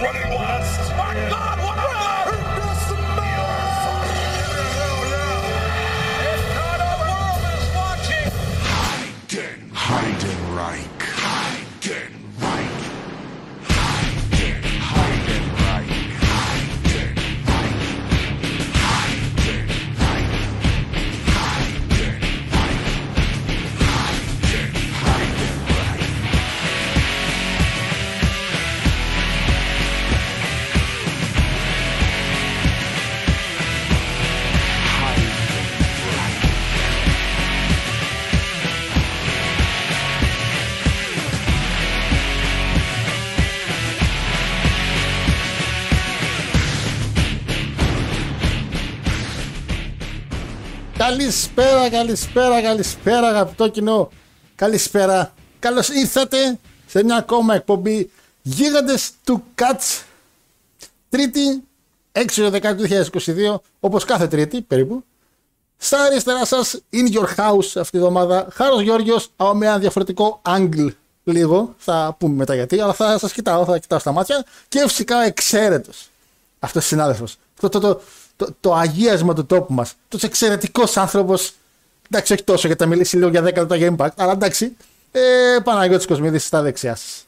[0.00, 0.90] running last.
[0.96, 1.99] My God, what
[51.10, 54.10] Καλησπέρα, καλησπέρα, καλησπέρα αγαπητό κοινό.
[54.54, 55.34] Καλησπέρα.
[55.58, 58.10] Καλώς ήρθατε σε μια ακόμα εκπομπή
[58.42, 60.04] Γίγαντες του Κατς.
[61.08, 61.62] Τρίτη,
[62.12, 65.04] 6 Δεκάτου 2022, όπως κάθε Τρίτη περίπου.
[65.76, 70.42] Στα αριστερά σας, in your house αυτή τη εβδομάδα, Χάρος Γιώργιος, αλλά με ένα διαφορετικό
[70.44, 70.88] angle
[71.24, 75.22] λίγο, θα πούμε μετά γιατί, αλλά θα σας κοιτάω, θα κοιτάω στα μάτια και φυσικά
[75.22, 76.08] εξαίρετος.
[76.58, 77.36] Αυτός ο συνάδελφος.
[77.54, 78.00] Αυτό το, το,
[78.40, 79.94] το, το αγίασμα του τόπου μας.
[80.08, 81.52] Τόσο εξαιρετικός άνθρωπος.
[82.10, 84.76] Εντάξει, όχι τόσο γιατί θα μιλήσει λίγο για 10 λεπτά για impact, αλλά εντάξει.
[85.12, 85.20] Ε,
[85.64, 87.26] Παναγιώτης Κοσμίδης στα δεξιά σας.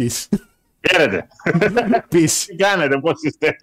[0.00, 0.38] Peace.
[0.90, 1.26] Χαίρετε.
[2.12, 2.44] Peace.
[2.46, 3.56] Τι κάνετε, πώς είστε.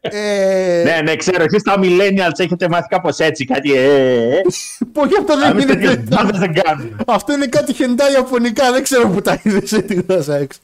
[0.00, 4.42] Ε, ναι, ναι, ξέρω, εσείς τα millennials έχετε μάθει κάπως έτσι, κάτι ε, ε, ε.
[4.92, 6.02] Πολύ αυτό δεν Εμείς τέτοιες είναι.
[6.02, 6.96] μπάντες δεν κάνουμε.
[7.06, 10.58] Αυτό είναι κάτι χεντά ιαπωνικά, δεν ξέρω που τα είδες σε τη γλώσσα έξω.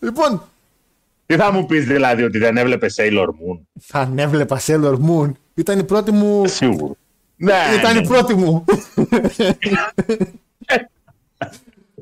[0.00, 0.48] Λοιπόν,
[1.26, 5.32] Τι θα μου πεις δηλαδή, ότι δεν έβλεπε Sailor Moon; θα ανέβλεπα Sailor Moon.
[5.54, 6.46] Ήταν η πρώτη μου.
[6.46, 6.96] Σίγουρο.
[7.36, 8.00] Ναι, Ήταν ναι.
[8.00, 8.64] η πρώτη μου.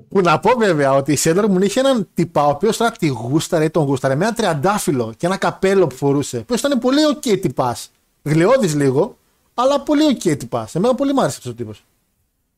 [0.08, 3.06] που να πω βέβαια ότι η Sailor Moon είχε έναν τυπά ο οποίος τώρα τη
[3.06, 6.38] γούσταρε ή τον γούσταρε με ένα τριαντάφυλλο και ένα καπέλο που φορούσε.
[6.38, 7.90] Που ήταν πολύ ok τυπάς.
[8.22, 9.16] Γλαιώδη λίγο,
[9.54, 10.74] αλλά πολύ ok τυπάς.
[10.74, 11.84] Εμένα πολύ μ' άρεσε αυτός ο τύπος.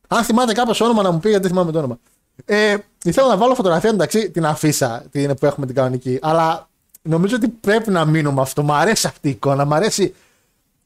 [0.07, 1.99] Αν θυμάται κάποιος όνομα να μου πει, γιατί δεν θυμάμαι το όνομα.
[2.45, 6.19] Ε, ήθελα να βάλω φωτογραφία εντάξει την αφίσα την που έχουμε την κανονική.
[6.21, 6.69] Αλλά
[7.01, 8.63] νομίζω ότι πρέπει να μείνω με αυτό.
[8.63, 9.65] Μ' αρέσει αυτή η εικόνα.
[9.65, 10.13] Μ' αρέσει,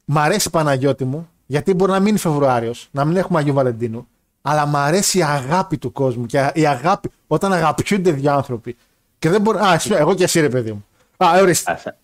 [0.06, 1.30] μ αρέσει Παναγιώτη μου.
[1.46, 4.08] Γιατί μπορεί να μείνει Φεβρουάριος, να μην έχουμε Αγίου Βαλεντίνου.
[4.42, 6.26] Αλλά μ' αρέσει η αγάπη του κόσμου.
[6.26, 8.76] Και η αγάπη, όταν αγαπιούνται δύο άνθρωποι.
[9.20, 9.58] Και δεν μπορεί.
[9.58, 10.86] Α, εσύ, εγώ και εσύ, ρε παιδί μου.
[11.18, 11.72] Α, ορίστε.
[11.72, 11.98] Άσε.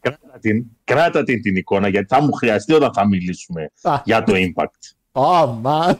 [0.00, 4.00] Κράτα την, κράτα την την εικόνα, γιατί θα μου χρειαστεί όταν θα μιλήσουμε Α.
[4.04, 4.94] για το impact.
[5.12, 5.96] Ω, μαν.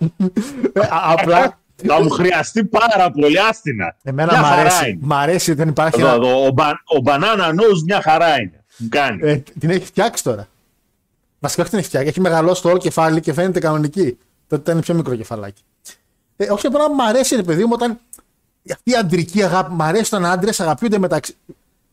[0.73, 1.59] Ε, α- Απλά.
[1.87, 3.97] Θα μου χρειαστεί πάρα πολύ άστινα.
[4.03, 4.89] Εμένα Μια μ' χαρά αρέσει.
[4.91, 4.99] είναι.
[5.03, 6.01] Μ' αρέσει ότι δεν υπάρχει.
[6.01, 8.65] Εδώ, ένα- εδώ, ο, μπα, ο banana nose μια χαρά είναι.
[8.77, 9.21] Μου κάνει.
[9.31, 10.49] Ε, την έχει φτιάξει τώρα.
[11.39, 12.09] Βασικά όχι την έχει φτιάξει.
[12.09, 14.19] Έχει μεγαλώσει το όλο κεφάλι και φαίνεται κανονική.
[14.49, 15.63] Τότε ήταν πιο μικρό κεφαλάκι.
[16.37, 17.99] Ε, όχι απλά μου αρέσει, ρε παιδί μου, όταν
[18.73, 19.73] αυτή η αντρική αγάπη.
[19.75, 21.37] Μ' αρέσει όταν άντρες αγαπιούνται μεταξύ.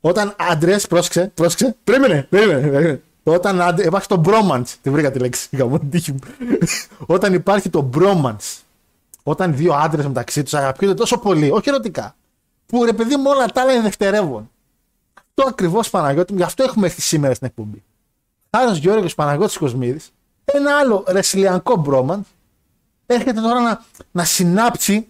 [0.01, 1.75] Όταν άντρε, πρόσεξε, πρόσεξε.
[1.83, 2.59] Περίμενε, περίμενε.
[2.67, 3.01] περίμενε.
[3.23, 4.67] Όταν άντρε, υπάρχει το bromance.
[4.81, 5.47] Τη βρήκα τη λέξη.
[5.51, 6.19] Γαμώ την τύχη μου.
[7.15, 8.61] όταν υπάρχει το bromance.
[9.23, 12.15] Όταν δύο άντρες μεταξύ τους αγαπιούνται τόσο πολύ, όχι ερωτικά.
[12.65, 14.51] Που ρε παιδί μου όλα τα άλλα είναι δευτερεύον.
[15.13, 17.83] Αυτό ακριβώς Παναγιώτη μου, γι' αυτό έχουμε έρθει σήμερα στην εκπομπή.
[18.55, 20.11] Χάρος Γιώργος Παναγιώτης Κοσμίδης,
[20.45, 22.25] ένα άλλο ρεσιλιανικό μπρόμαν,
[23.05, 25.07] έρχεται τώρα να, να συνάψει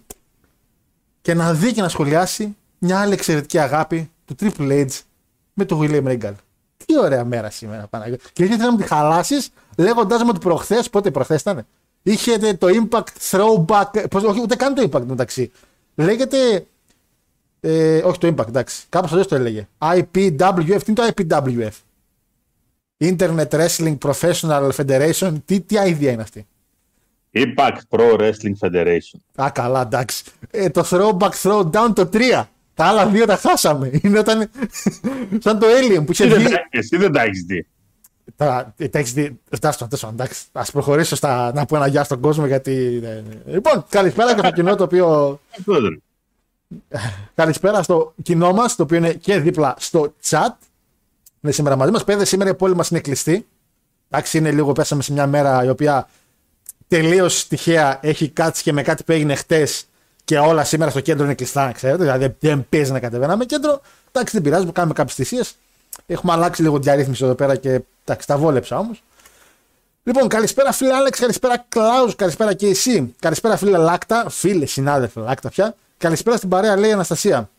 [1.22, 5.00] και να δει και να σχολιάσει μια άλλη εξαιρετική αγάπη του Triple H
[5.54, 6.34] με τον William Regal.
[6.86, 8.24] Τι ωραία μέρα σήμερα, Παναγιώτη.
[8.34, 11.66] Και ήθελα να μου τη χαλάσεις λέγοντάς μου ότι προχθές, πότε προχθές ήταν,
[12.04, 14.10] είχε το Impact Throwback.
[14.10, 15.52] Πώς, όχι, ούτε καν το Impact μεταξύ.
[15.96, 16.66] Λέγεται.
[17.60, 18.86] Ε, όχι το Impact, εντάξει.
[18.90, 19.68] Κάπως αλλιώς το έλεγε.
[19.78, 20.82] IPWF.
[20.84, 21.70] Τι είναι το IPWF.
[22.98, 25.34] Internet Wrestling Professional Federation.
[25.46, 26.48] Τι, τι idea είναι αυτή;
[27.34, 29.44] Impact Pro Wrestling Federation.
[29.44, 30.24] Α, καλά, εντάξει.
[30.52, 32.44] Ε, το throwback throwdown το 3.
[32.74, 33.92] Τα άλλα δύο τα χάσαμε.
[34.02, 34.50] Είναι όταν.
[35.40, 36.54] σαν το Alien που είχε Εσύ δεν βγει.
[36.54, 37.68] τα- Εσύ δεν τα έχεις δει.
[38.36, 39.40] Τώρα, ε, τα έχεις δει.
[39.52, 40.44] Φτάσω, τέλος πάντων, εντάξει.
[40.52, 43.00] Α προχωρήσω στα, να πω ένα γεια στον κόσμο γιατί.
[43.02, 43.54] ναι, ναι.
[43.54, 45.40] Λοιπόν, καλησπέρα και στο κοινό το οποίο.
[45.60, 46.02] Αυτό δεν
[47.36, 50.50] Καλησπέρα στο κοινό μας, το οποίο είναι και δίπλα στο chat.
[51.42, 52.04] Είναι σήμερα μαζί μας.
[52.04, 53.48] Πέδε, σήμερα η πόλη μας είναι κλειστή.
[54.10, 56.10] Εντάξει, είναι λίγο, πέσαμε σε μια μέρα η οποία
[56.88, 59.86] τελείως τυχαία έχει κάτσει και με κάτι που έγινε χτες
[60.24, 62.04] και όλα σήμερα στο κέντρο είναι κλειστά, ξέρετε.
[62.04, 63.82] Δηλαδή δεν- δεν παίζει να κατεβαίναμε κέντρο.
[64.12, 65.56] Εντάξει, δεν πειράζει, κάνουμε κάποιες θυσίες.
[66.06, 69.04] Έχουμε αλλάξει λίγο διαρρύθμιση εδώ πέρα και εντάξει, τα βόλεψα όμως.
[70.04, 73.16] Λοιπόν, καλησπέρα φίλε Άλεξ, καλησπέρα Κλάους, καλησπέρα και εσύ.
[73.20, 75.76] Καλησπέρα φίλε Λάκτα, φίλε συνάδελφε Λάκτα πια.
[75.98, 77.50] Καλησπέρα στην παρέα, λέει η Αναστασία.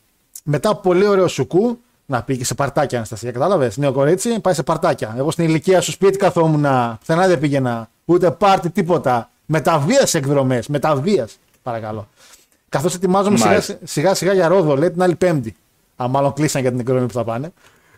[0.44, 3.76] Μετά από πολύ ωραίο σουκού, να πει και σε παρτάκια Αναστασία, κατάλαβες.
[3.76, 5.14] Νέο κορίτσι, πάει σε παρτάκια.
[5.17, 6.67] Εγώ στην ηλικία σου σπίτι καθόμουν,
[6.99, 9.31] πουθενά δεν πήγαινα, ούτε πάρτι τίποτα.
[9.46, 12.08] Μεταβίας εκδρομές, μεταβίας, παρακαλώ.
[12.69, 13.79] Καθώς ετοιμάζομαι σιγά, Μάλιστα.
[13.85, 15.56] σιγά σιγά για ρόδο, λέει την άλλη Πέμπτη.
[15.96, 17.52] Αν μάλλον κλείσαν για την εκδρομή που θα πάνε.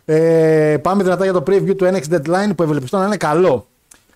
[0.09, 3.67] Ε, πάμε δυνατά για το preview του NX Deadline που ευελπιστώ να είναι καλό.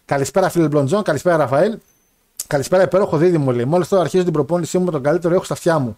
[0.05, 1.77] Καλησπέρα φίλε Μπλοντζόν, καλησπέρα Ραφαέλ.
[2.47, 3.65] Καλησπέρα υπέροχο δίδυμο λέει.
[3.65, 5.97] Μόλις τώρα αρχίζω την προπόνησή μου με τον καλύτερο έχω στα αυτιά μου.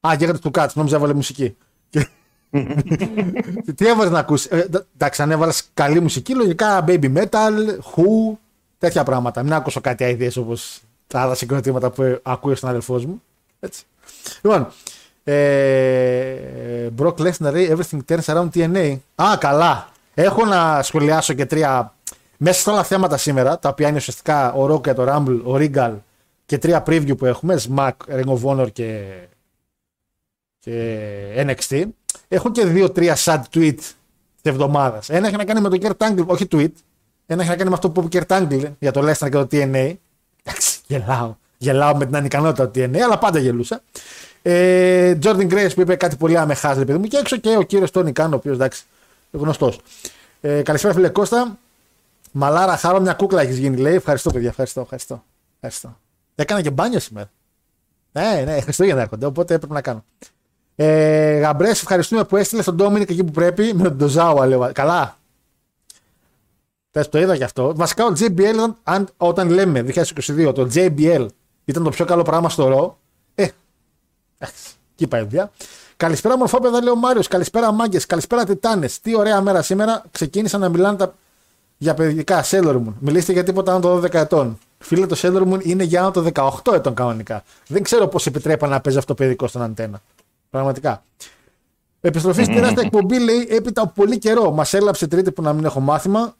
[0.00, 1.56] Α, γέγατε τους κάτς, νόμιζα έβαλε μουσική.
[1.90, 2.08] Και-
[3.76, 7.52] Τι έβαλες να ακούσεις; Ε, εντά- εντάξει, αν έβαλες καλή μουσική, λογικά baby metal,
[7.94, 8.36] who,
[8.78, 9.42] τέτοια πράγματα.
[9.42, 13.22] Μην άκουσω κάτι αειδίε όπως τα άλλα συγκροτήματα που ε, ακούει ο συνάδελφό μου.
[13.60, 13.82] Έτσι.
[14.42, 14.68] Λοιπόν,
[15.24, 18.98] ε, Brock Lesnar, λέει, everything turns around TNA.
[19.14, 19.88] Α, καλά.
[20.14, 21.94] Έχω να σχολιάσω και τρία
[22.36, 25.54] μέσα στα άλλα θέματα σήμερα, τα οποία είναι ουσιαστικά ο Rock και το Rumble, ο
[25.54, 25.94] Regal
[26.46, 29.04] και τρία preview που έχουμε, Smack, Ring of Honor και,
[30.58, 30.94] και
[31.36, 31.84] NXT.
[32.28, 33.96] Έχω και δύο-τρία sad tweet της
[34.42, 35.08] εβδομάδας.
[35.08, 36.72] Ένα έχει να κάνει με τον Kurt Angle, όχι tweet.
[37.26, 39.30] Ένα έχει να κάνει με αυτό που είπε ο Kurt Angle για το Lesnar και
[39.30, 39.94] το TNA.
[40.42, 41.34] Εντάξει, γελάω.
[41.58, 43.82] Γελάω με την ανικανότητα του TNA, αλλά πάντα γελούσα.
[44.42, 47.04] Ε, Jordan Grace που είπε κάτι πολύ αμεχάζε, παιδί μου.
[47.04, 48.84] Και έξω και ο κύριος Τόνι Κάν, ο οποίος εντάξει,
[49.30, 49.78] γνωστός.
[50.40, 51.58] Ε, καλησπέρα, φίλε Κώστα.
[52.32, 53.94] Μαλάρα, χάρο μια κούκλα έχεις γίνει, λέει.
[53.94, 54.48] Ευχαριστώ, παιδιά.
[54.48, 55.24] Ευχαριστώ, ευχαριστώ.
[55.54, 55.98] ευχαριστώ.
[56.34, 57.30] Έκανα και μπάνιο σήμερα.
[58.12, 60.04] Ναι, ναι, Χριστούγεννα έρχονται, οπότε έπρεπε να κάνω.
[60.76, 64.70] Ε, Γαμπρές, ευχαριστούμε που έστειλες τον Ντόμινικ εκεί που πρέπει με τον Ντοζάουα, λέω.
[64.72, 65.16] Καλά.
[66.90, 67.72] Πες, το είδα κι αυτό.
[67.76, 71.26] Βασικά ο JBL, ήταν- αν, όταν λέμε 2022, το JBL
[71.64, 72.98] ήταν το πιο καλό πράγμα στο ρο.
[74.42, 75.50] Ε, εντάξει, εκεί πάει η δουλειά.
[75.96, 77.28] Καλησπέρα, μορφόπεδα, λέει ο Μάριος.
[77.28, 78.06] Καλησπέρα, μάγκες.
[78.06, 79.00] Καλησπέρα, Τιτάνες.
[79.00, 80.02] Τι ωραία μέρα σήμερα.
[80.10, 81.14] Ξεκίνησαν να μιλάνε τα...
[81.78, 82.44] για παιδικά.
[82.44, 82.92] Sailor Moon.
[82.98, 84.58] Μιλήστε για τίποτα άνω των 12 ετών.
[84.78, 87.44] Φίλε, το Sailor Moon είναι για άνω των 18 ετών κανονικά.
[87.66, 90.02] Δεν ξέρω πώς επιτρέπαν να παίζει αυτό παιδικό στον αντένα.
[90.50, 91.02] Πραγματικά.
[92.00, 94.50] Επιστροφή στην τεράστια εκπομπή λέει έπειτα από πολύ καιρό.
[94.50, 96.36] Μας έλαψε τρίτη που να μην έχω μάθημα.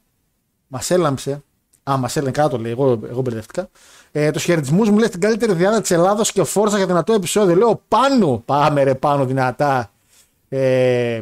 [0.67, 1.43] Μας έλαμψε.
[1.83, 2.71] Α, μας έλενε κάτω λέει.
[2.71, 3.69] Εγώ, εγώ μπερδευτικά.
[4.11, 7.55] Ε, τους χαιρετισμούς μου λέει στην καλύτερη διάδα της Ελλάδα και φόρσα για δυνατό επεισόδιο.
[7.55, 8.41] Λέω πάνω.
[8.45, 9.91] Πάμε ρε πάνω δυνατά.
[10.49, 11.21] Ε,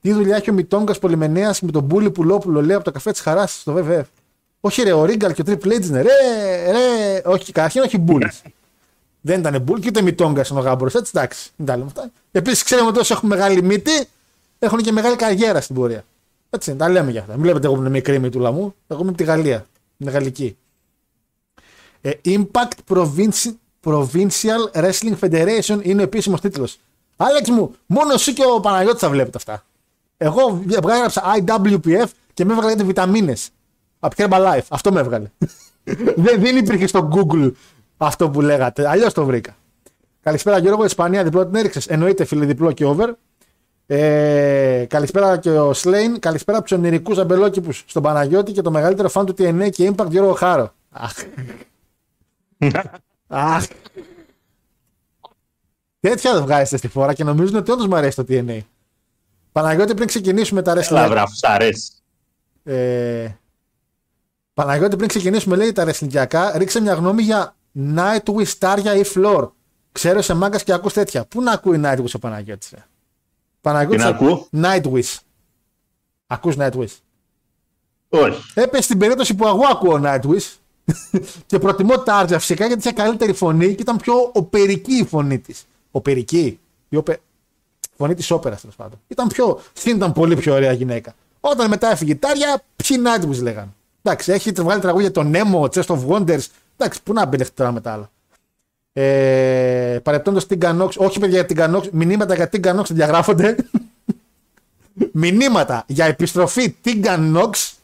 [0.00, 3.20] τι δουλειά έχει ο Μητόγκας Πολυμενέας με τον Μπούλι Πουλόπουλο λέει από το καφέ της
[3.20, 4.02] Χαράς στο VVF.
[4.60, 6.02] Όχι ρε, ο Ρίγκαλ και ο Triple H είναι.
[6.02, 6.10] Ρε,
[6.70, 7.22] ρε.
[7.24, 8.42] Όχι, καταρχήν όχι Μπούλις.
[9.20, 10.94] Δεν ήταν Μπούλ και ούτε Μητόγκας είναι ο γάμπρος.
[10.94, 11.50] Έτσι εντάξει.
[11.56, 12.10] Μην τα λέμε αυτά.
[12.32, 14.08] Επίσης ξέρουμε ότι όσοι έχουν μεγάλη μύτη
[14.58, 16.04] έχουν και μεγάλη καριέρα στην πορεία.
[16.50, 17.32] Έτσι, τα λέμε για αυτά.
[17.32, 18.74] Μην βλέπετε εγώ που είναι μικρή μύτουλα μου.
[18.86, 19.66] Εγώ είμαι από τη Γαλλία.
[19.98, 20.56] Είναι γαλλική.
[22.00, 23.54] Ε, Impact Provinci-
[23.84, 26.78] Provincial Wrestling Federation είναι ο επίσημος τίτλος.
[27.16, 29.64] Άλεξ μου, μόνο εσύ και ο Παναγιώτης θα βλέπετε αυτά.
[30.16, 33.50] Εγώ έγραψα IWPF και με έβγαλε βιταμίνες.
[33.98, 34.64] Από Herbalife.
[34.68, 35.30] Αυτό με έβγαλε.
[36.16, 37.52] δεν, δεν υπήρχε στο Google
[37.96, 38.88] αυτό που λέγατε.
[38.88, 39.56] Αλλιώς το βρήκα.
[40.22, 41.86] Καλησπέρα Γιώργο, Ισπανία, διπλό την έριξες.
[41.86, 43.12] Εννοείται φίλε διπλό και over.
[43.86, 46.18] Ε, καλησπέρα και ο Σλέιν.
[46.18, 50.10] Καλησπέρα από τους ονειρικού αμπελόκηπους στον Παναγιώτη και το μεγαλύτερο φαν του TNA και Impact
[50.10, 50.74] Γιώργο Χάρο.
[50.90, 51.12] Αχ.
[53.26, 53.66] Αχ.
[56.00, 58.58] Τέτοια δεν βγάζετε στη φορά και νομίζουν ότι όντως μου αρέσει το TNA.
[59.52, 60.90] Παναγιώτη, πριν ξεκινήσουμε τα wrestling.
[60.90, 61.92] Έλα, βράφου, σ' αρέσει.
[62.64, 63.28] Ε,
[64.54, 67.56] Παναγιώτη, πριν ξεκινήσουμε, λέει τα ρεσλικιακά, ρίξε μια γνώμη για
[67.96, 69.50] Nightwish, Στάρια ή Floor.
[69.92, 71.24] Ξέρω σε μάγκας και ακούς τέτοια.
[71.24, 72.72] Πού να ακούει Nightwish ο Παναγιώτης.
[73.72, 75.18] Ρε; Παναγιώτης, Τι να ακούω; Nightwish.
[76.26, 76.96] Ακούς Nightwish;
[78.08, 78.42] Όχι.
[78.54, 80.54] Έπεσε στην περίπτωση που εγώ ακούω Nightwish
[81.46, 85.66] και προτιμώ Τάρτζα φυσικά γιατί είχε καλύτερη φωνή και ήταν πιο οπερική η φωνή της.
[85.90, 86.58] Οπερική.
[86.88, 87.20] Η οπε...
[87.96, 88.98] φωνή της όπερας τέλος πάντων.
[89.08, 89.60] Ήταν πιο.
[89.72, 91.14] Στην ήταν πολύ πιο ωραία γυναίκα.
[91.40, 93.70] Όταν μετά έφυγε η Τάρια, ποιοι Nightwish λέγανε.
[94.02, 96.46] Εντάξει, έχει βγάλει τραγούδια τον Nemo, Chest of Wonders.
[96.76, 98.10] Εντάξει, πού να μπελεχτεί τώρα με τα άλλα.
[98.98, 103.56] Ε, Παρεπτόντως την Κανόξ, όχι παιδιά για την Κανόξ, μηνύματα για την Κανόξ διαγράφονται.
[105.12, 107.74] μηνύματα για επιστροφή την Κανόξ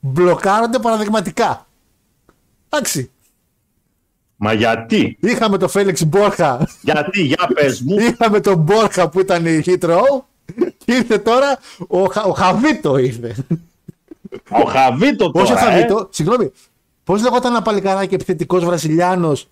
[0.00, 1.66] μπλοκάρονται παραδειγματικά.
[2.68, 3.10] Εντάξει.
[4.36, 7.96] Μα γιατί, Είχαμε το Φέλεξ Μπόρχα, γιατί, για πες μου.
[8.10, 10.22] είχαμε τον Μπόρχα που ήταν η hit row
[10.84, 13.34] και ήρθε τώρα ο, Χα- ο Χαβίτο ήρθε.
[14.50, 15.60] Ο Χαβίτο τώρα, Όχι ο ε.
[15.60, 16.52] Χαβίτο, συγγνώμη.
[17.04, 19.48] Πώς λεγόταν ένα παλικαράκι επιθετικός Βραζιλιάνος,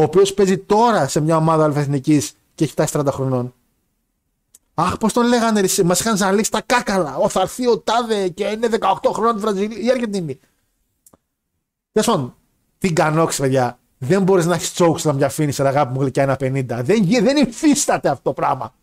[0.00, 3.54] ο οποίος παίζει τώρα σε μια ομάδα αλφαεθνικής και έχει φτάσει 30 χρονών.
[4.74, 7.16] Αχ, πώς τον λέγανε, μας είχαν ζαλίσει τα κάκαλα.
[7.16, 10.40] Ω, θα έρθει ο Τάδε και είναι 18 χρόνων Βραζιλία ή Αργεντινή.
[11.92, 12.34] Τέλος πάντων,
[12.78, 13.78] την κανόξ, παιδιά.
[13.98, 16.80] δεν μπορείς να έχεις chokes να μια finisher αγάπη μου γλυκιά 1,50.
[16.82, 18.74] Δεν, γι- δεν υφίσταται αυτό το πράγμα.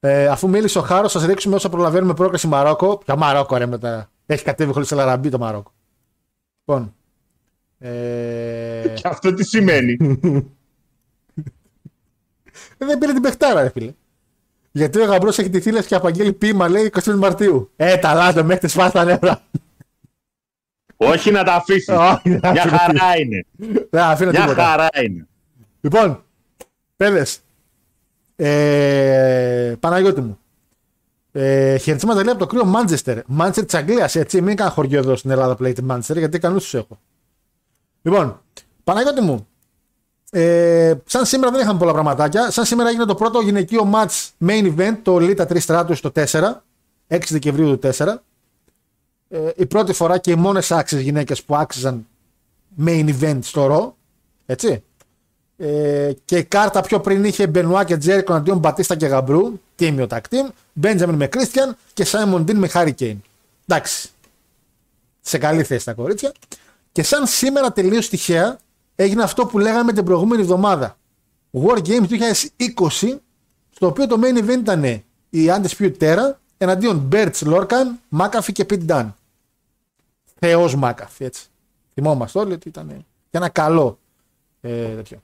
[0.00, 2.98] Ε, αφού μίλησε ο Χάρος, σας ρίξουμε όσο προλαβαίνουμε πρόκληση Μαρόκο.
[2.98, 4.10] Ποια Μαρόκο, ρε μετά.
[4.26, 5.72] Έχει κατέβει χωρίς Ελαραμπή το Μαρόκο.
[6.64, 6.94] Λοιπόν.
[7.84, 9.96] Ε, Και αυτό τι σημαίνει;
[12.78, 13.92] δεν πήρε την παιχτάρα, ρε φίλε.
[14.72, 17.70] Γιατί ο γαμπρός έχει τη θύλα και απαγγέλει πείμα, λέει 23 Μαρτίου.
[17.76, 19.42] Ε, τα λάθο, μέχρι τη σπάστα τα νεύρα.
[20.96, 21.88] Όχι να τα αφήσεις.
[21.88, 23.44] Όχι, δεν Μια αφήνω χαρά είναι.
[23.90, 24.64] Δεν αφήνω Μια τίποτα.
[24.64, 25.26] χαρά είναι.
[25.80, 26.24] Λοιπόν,
[26.96, 27.26] παιδε.
[28.36, 30.38] Ε, Παναγιώτη μου.
[31.32, 33.18] Ε, χαιρετίσματα λέει από το κρύο Μάντζεστερ.
[33.26, 34.40] Μάντζεστερ της Αγγλίας, έτσι.
[34.42, 36.98] Μην κάνω χωριό εδώ στην Ελλάδα που λέγεται Μάντζεστερ, γιατί κανούς τους έχω.
[38.02, 38.40] Λοιπόν,
[38.84, 39.46] Παναγιώτη μου.
[40.30, 42.50] Ε, σαν σήμερα δεν είχαμε πολλά πραγματάκια.
[42.50, 46.64] Σαν σήμερα έγινε το πρώτο γυναικείο match main event, το Lita 3 Stratus το 4.
[47.08, 48.14] 6 Δεκεμβρίου του 4.
[49.28, 52.06] Ε, η πρώτη φορά και οι μόνες άξιες γυναίκες που άξιζαν
[52.84, 53.92] main event στο Raw.
[54.46, 54.82] Έτσι.
[55.56, 59.60] Ε, και η κάρτα πιο πριν είχε Μπενουά και Τζέρικο εναντίον Μπατίστα και Γαμπρού.
[59.76, 60.48] Τίμιο tag team.
[60.72, 63.22] Μπέντζαμιν με Κρίστιαν και Σάιμον Ντίν με Χάρι Κέιν.
[63.66, 64.10] Εντάξει.
[65.20, 66.32] Σε καλή θέση τα κορίτσια.
[66.92, 68.58] Και σαν σήμερα τελείως τυχαία
[68.94, 70.98] έγινε αυτό που λέγαμε την προηγούμενη εβδομάδα.
[71.52, 73.18] War Games 2020,
[73.70, 74.84] στο οποίο το main event ήταν
[75.30, 79.16] η Undisputed Era εναντίον Μπερτς, Λόρκαν, Μάκαφι και Πιτ Ντάν.
[80.38, 81.46] Θεός Μάκαφι, έτσι.
[81.94, 83.98] Θυμόμαστε όλοι ότι ήταν για ένα καλό
[84.60, 85.22] ε, τέτοιο.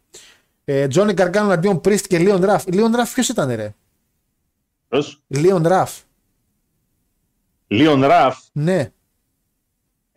[0.64, 2.66] Ε, Τζόνι Καρκάνο εναντίον Πρίστ και Λίον Ραφ.
[2.66, 3.74] Λίον Ραφ ποιος ήταν, ρε;
[4.88, 6.00] Ποιος; Λίον Ραφ.
[7.66, 8.38] Λίον Ραφ.
[8.52, 8.92] Ναι.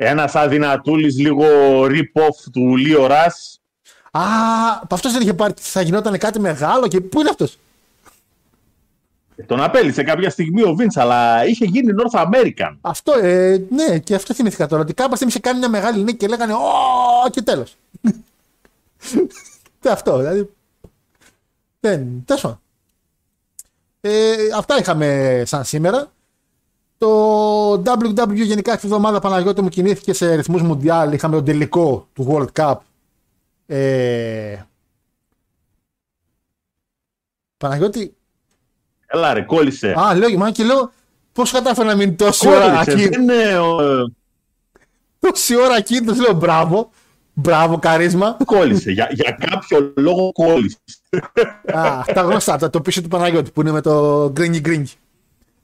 [0.03, 1.46] Ένας αδυνατούλης λίγο
[1.86, 3.62] rip-off του Λίο Ρας.
[4.12, 4.22] Α,
[4.89, 5.53] αυτός δεν είχε πάρει.
[5.58, 7.58] Θα γινόταν κάτι μεγάλο και πού είναι αυτός;
[9.46, 12.77] Τον απέλησε κάποια στιγμή ο Βίντ, αλλά είχε γίνει North American.
[12.81, 14.81] Αυτό, ε, ναι, και αυτό θυμήθηκα τώρα.
[14.81, 17.75] Ότι κάποια στιγμή είχε κάνει μια μεγάλη νίκη και λέγανε Ω, και τέλος.
[19.79, 20.50] Τι αυτό, δηλαδή.
[21.79, 22.24] Δεν.
[22.25, 22.60] Τέλος πάντων.
[24.01, 26.12] Ε, αυτά είχαμε σαν σήμερα.
[27.01, 31.13] Το WW γενικά αυτή τη εβδομάδα Παναγιώτη μου κινήθηκε σε ρυθμούς Μουντιάλ.
[31.13, 32.75] Είχαμε τον τελικό του World Cup.
[33.65, 34.62] Ε,
[37.58, 38.15] Παναγιώτη,
[39.08, 39.93] Έλα ρε, κόλλησε.
[40.00, 40.91] α, λέω, μα και λέω,
[41.34, 43.08] πώς κατάφερα να μείνει τόση ώρα Κόλλησε, εκεί.
[43.10, 43.34] δεν είναι.
[43.43, 44.03] ε,
[45.20, 46.89] Τόση ώρα εκεί, του λέω μπράβο.
[47.34, 48.38] Μπράβο, καρίσμα.
[48.46, 48.91] Κόλλησε.
[48.91, 50.77] για, για κάποιο λόγο κόλλησε.
[51.74, 54.91] Α, τα γνωστά, τα- το πίσω του Παναγιώτη που είναι με το γκρίνγκι γκρίνγκι.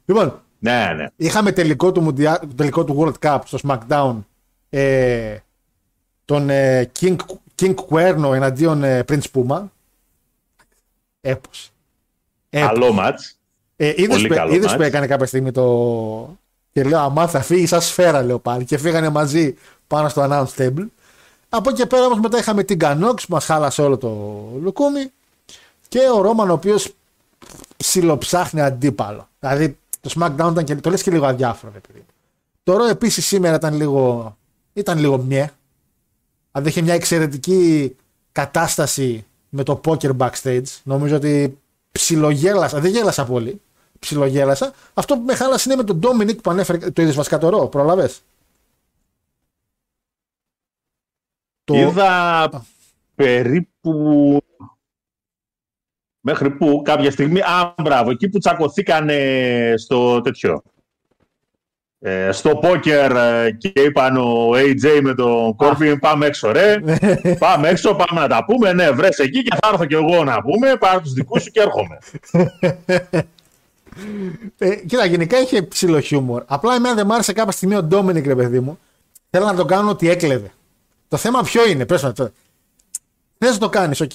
[0.06, 1.08] Λοιπόν, Ναι, ναι.
[1.16, 4.16] είχαμε τελικό του, Mundial- τελικό του World Cup στο SmackDown
[4.70, 5.38] ε,
[6.26, 7.16] τον ε, King,
[7.62, 9.62] King Cuerno εναντίον ε, Prince Puma.
[11.22, 11.72] Έπος.
[12.50, 12.68] Έπος.
[12.68, 13.36] Καλό μάτς.
[13.76, 14.78] Ε, είδες, Πολύ που, καλό είδες μάτς.
[14.78, 16.38] που έκανε κάποια στιγμή το...
[16.74, 18.66] Και λέω, αμά θα φύγει σαν σφαίρα, λέω πάλι.
[18.66, 19.56] Και φύγανε μαζί
[19.88, 20.86] πάνω στο announce table.
[21.50, 24.10] Από εκεί και πέρα όμως μετά είχαμε την Canox που μας χάλασε όλο το
[24.62, 25.12] λουκούμι.
[25.88, 26.94] Και ο Ρόμαν ο οποίος
[27.78, 29.28] ψιλοψάχνει αντίπαλο.
[29.40, 31.72] Δηλαδή το SmackDown ήταν και, το λες και λίγο αδιάφορο.
[31.74, 32.06] ρε παιδί.
[32.64, 34.38] Το Raw επίσης σήμερα ήταν λίγο,
[34.74, 35.52] ήταν λίγο μιε.
[36.52, 37.96] Δηλαδή είχε μια εξαιρετική
[38.32, 40.64] κατάσταση με το poker backstage.
[40.84, 41.58] Νομίζω ότι
[41.92, 43.62] ψιλογέλασα, δεν γέλασα πολύ.
[44.00, 44.74] Ψιλογέλασα.
[44.94, 46.92] Αυτό που με χάλασε είναι με τον Dominic που ανέφερε.
[46.92, 48.22] Το είδες βασικά το Raw, πρόλαβες;
[51.64, 51.76] Το...
[51.76, 52.66] Είδα
[53.16, 54.42] περίπου.
[56.30, 57.40] Μέχρι που κάποια στιγμή.
[57.40, 60.62] Α, μπράβο, εκεί που τσακωθήκανε στο τέτοιο.
[62.00, 66.76] Ε, στο πόκερ ε, και είπαν ο AJ με τον Κόρμπιν πάμε έξω ρε,
[67.40, 70.42] πάμε έξω, πάμε να τα πούμε, ναι βρες εκεί και θα έρθω κι εγώ να
[70.42, 71.98] πούμε, πάρω τους δικούς σου και έρχομαι.
[74.58, 76.44] Ε, κοίτα, γενικά είχε ψηλό χιούμορ.
[76.48, 78.80] Απλά εμένα δεν μ' άρεσε κάποια στιγμή ο Ντόμινικ, ρε παιδί μου.
[79.30, 80.52] Θέλω να τον κάνω ότι έκλεβε.
[81.08, 82.32] Το θέμα ποιο είναι, πες μου αυτό.
[83.38, 84.12] Θες να το κάνεις, οκ.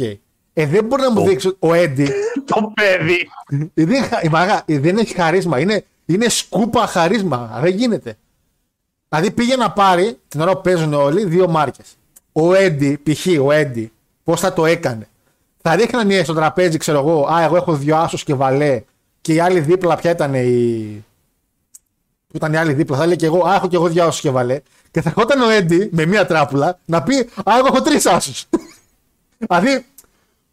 [0.54, 2.08] Ε, δεν μπορεί να μου δείξει ο Έντι.
[2.44, 3.28] Το παιδί.
[3.74, 5.58] δεν, χα- η μαγά- ε, δεν έχει χαρίσμα.
[5.60, 7.58] Είναι, είναι σκούπα χαρίσμα.
[7.62, 8.16] Δεν γίνεται.
[9.08, 11.86] Δηλαδή πήγε να πάρει την ώρα που παίζουν όλοι δύο μάρκες.
[12.32, 13.26] Ο Έντι, π.χ.
[13.42, 13.92] ο Έντι,
[14.24, 15.08] πώς θα το έκανε.
[15.62, 18.82] Θα ρίχναν οι στο τραπέζι, ξέρω εγώ, Α, εγώ έχω δύο άσους και βαλέ.
[19.20, 21.04] Και οι άλλοι δίπλα, ποια ήταν η.
[22.28, 24.20] Που ήταν οι άλλοι δίπλα, θα λέει και εγώ, Α, έχω και εγώ δύο άσους
[24.20, 24.60] και βαλέ.
[24.90, 28.46] Και θα ερχόταν ο Έντι με μία τράπουλα να πει, Α, εγώ έχω τρεις άσους.
[29.38, 29.84] δηλαδή,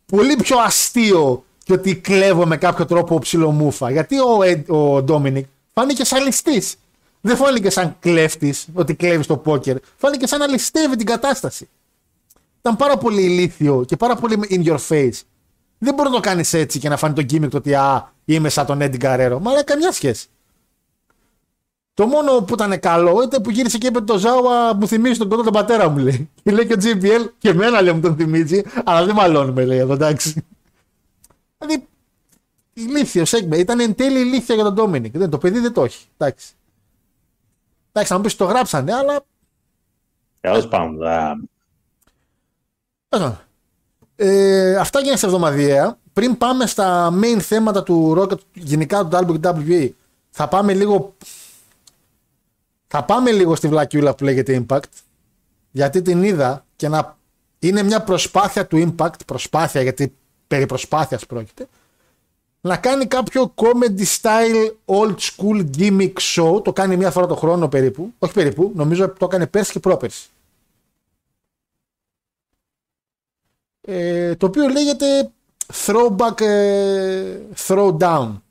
[0.09, 3.91] πολύ πιο αστείο και ότι κλέβω με κάποιο τρόπο ψιλομούφα.
[3.91, 6.75] Γιατί ο, Ed- ο Ντόμινικ φάνηκε σαν ληστής.
[7.21, 9.77] Δεν φάνηκε σαν κλέφτης ότι κλέβεις το πόκερ.
[9.97, 11.69] Φάνηκε σαν να ληστεύει την κατάσταση.
[12.59, 15.21] Ήταν πάρα πολύ ηλίθιο και πάρα πολύ in your face.
[15.77, 18.49] Δεν μπορεί να το κάνεις έτσι και να φάνει το gimmick το ότι α, είμαι
[18.49, 19.37] σαν τον Eddie Guerrero.
[19.41, 20.27] Μα δεν καμιά σχέση.
[21.99, 25.29] Το μόνο που ήταν καλό ήταν που γύρισε και είπε το Ζάουα μου θυμίζει τον
[25.29, 26.29] κοντό τον πατέρα μου λέει.
[26.43, 29.77] Και λέει και ο JBL και εμένα λέει μου τον θυμίζει, αλλά δεν μαλώνουμε λέει
[29.77, 30.45] εδώ εντάξει.
[31.57, 31.87] Δηλαδή
[32.73, 33.57] ηλίθιο σέγγμε.
[33.57, 35.17] Ήταν εν τέλει ηλίθεια για τον Ντόμινικ.
[35.17, 36.05] Δεν, το παιδί δεν το έχει.
[36.17, 36.47] Εντάξει.
[37.91, 39.21] Εντάξει, να μου πεις το γράψανε, αλλά.
[40.39, 41.07] Τέλος πάντων.
[43.09, 43.37] α,
[44.15, 45.97] Ε, αυτά γίνανε σε εβδομαδιαία.
[46.13, 49.89] Πριν πάμε στα main θέματα του Rocket, γενικά του WWE,
[50.29, 51.15] θα πάμε λίγο.
[52.91, 54.83] Θα πάμε λίγο στη βλακιούλα που λέγεται Impact.
[55.71, 57.17] Γιατί την είδα και να
[57.59, 60.15] είναι μια προσπάθεια του Impact, προσπάθεια γιατί
[60.47, 61.67] περί προσπάθειας πρόκειται,
[62.61, 66.63] να κάνει κάποιο comedy style old school gimmick show.
[66.63, 68.13] Το κάνει μία φορά το χρόνο περίπου.
[68.19, 70.29] Όχι περίπου, νομίζω το έκανε πέρσι και πρόπερσι.
[73.81, 75.31] Ε, το οποίο λέγεται
[75.73, 78.41] throwback ε, throwdown.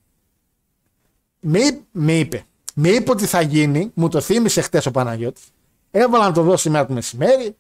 [1.40, 2.46] Με, εί- με είπε.
[2.80, 5.44] Με είπε ότι θα γίνει, μου το θύμισε χτες ο Παναγιώτης.
[5.90, 7.56] Έβαλα να το δω σήμερα το μεσημέρι.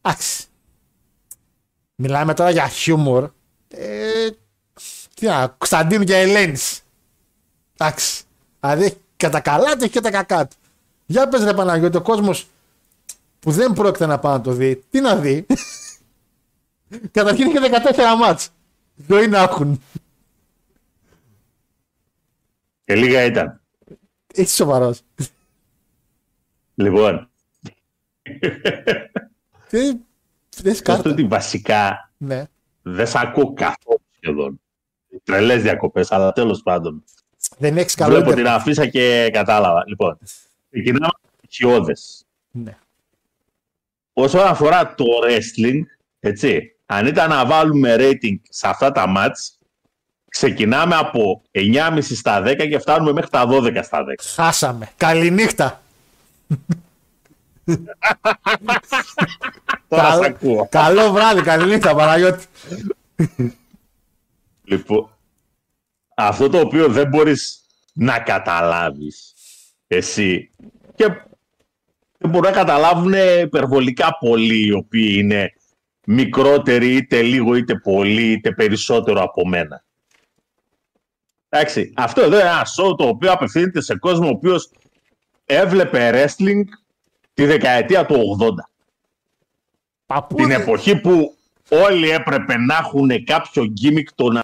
[0.00, 0.44] Εντάξει.
[1.94, 3.30] Μιλάμε τώρα για χιούμορ.
[3.68, 4.30] Ε,
[5.14, 6.80] τι να, Κωνσταντίνου και Ελένης.
[7.76, 8.24] Εντάξει.
[8.60, 10.56] Δηλαδή έχει και τα καλά του έχει και τα κακά του.
[11.06, 12.46] Για πες ρε Παναγιώτη, ο κόσμος
[13.40, 15.46] που δεν πρόκειται να πάει να το δει, τι να δει;
[17.10, 18.48] Καταρχήν είχε 14 μάτς.
[19.08, 19.82] Ζωή να έχουν.
[22.84, 23.61] Και λίγα ήταν.
[24.34, 25.00] Είσαι σοβαρός.
[26.74, 27.28] Λοιπόν,
[29.68, 29.78] Τι,
[30.56, 31.10] δεν αυτό κάρτα.
[31.10, 32.44] ότι βασικά Ναι.
[32.82, 34.60] δεν σ' ακούω καθόλου σχεδόν.
[35.24, 37.04] Τρελές διακοπές, αλλά τέλος πάντων.
[37.58, 38.60] Δεν έχεις καλό Βλέπω την ίντερνετ.
[38.60, 39.84] αφίσα και κατάλαβα.
[39.86, 40.18] Λοιπόν,
[40.70, 41.12] ξεκινάμε
[41.42, 42.24] με χιώδες.
[42.50, 42.76] Ναι.
[44.12, 45.80] Όσον αφορά το wrestling,
[46.20, 49.58] έτσι, αν ήταν να βάλουμε rating σε αυτά τα μάτς,
[50.32, 54.04] ξεκινάμε από 9,5 στα 10 και φτάνουμε μέχρι τα 12 στα 10.
[54.34, 54.88] Χάσαμε.
[54.96, 55.82] Καληνύχτα.
[59.88, 60.68] Τώρα Καλό- σ' ακούω.
[60.70, 61.42] Καλό βράδυ.
[61.42, 62.44] Καληνύχτα Παναγιώτη.
[64.64, 65.08] Λοιπόν,
[66.16, 67.60] αυτό το οποίο δεν μπορείς
[67.92, 69.34] να καταλάβεις
[69.86, 70.50] εσύ
[70.94, 71.04] και
[72.18, 75.52] δεν μπορούν να καταλάβουν υπερβολικά πολλοί οι οποίοι είναι
[76.06, 79.84] μικρότεροι είτε λίγο είτε πολύ είτε περισσότερο από μένα.
[81.54, 84.70] Εντάξει, αυτό εδώ είναι ένα show το οποίο απευθύνεται σε κόσμο ο οποίος
[85.44, 86.62] έβλεπε wrestling
[87.34, 88.48] τη δεκαετία του 80.
[90.06, 90.36] Παππού.
[90.36, 91.36] Την εποχή που
[91.68, 94.42] όλοι έπρεπε να έχουν κάποιο gimmick το να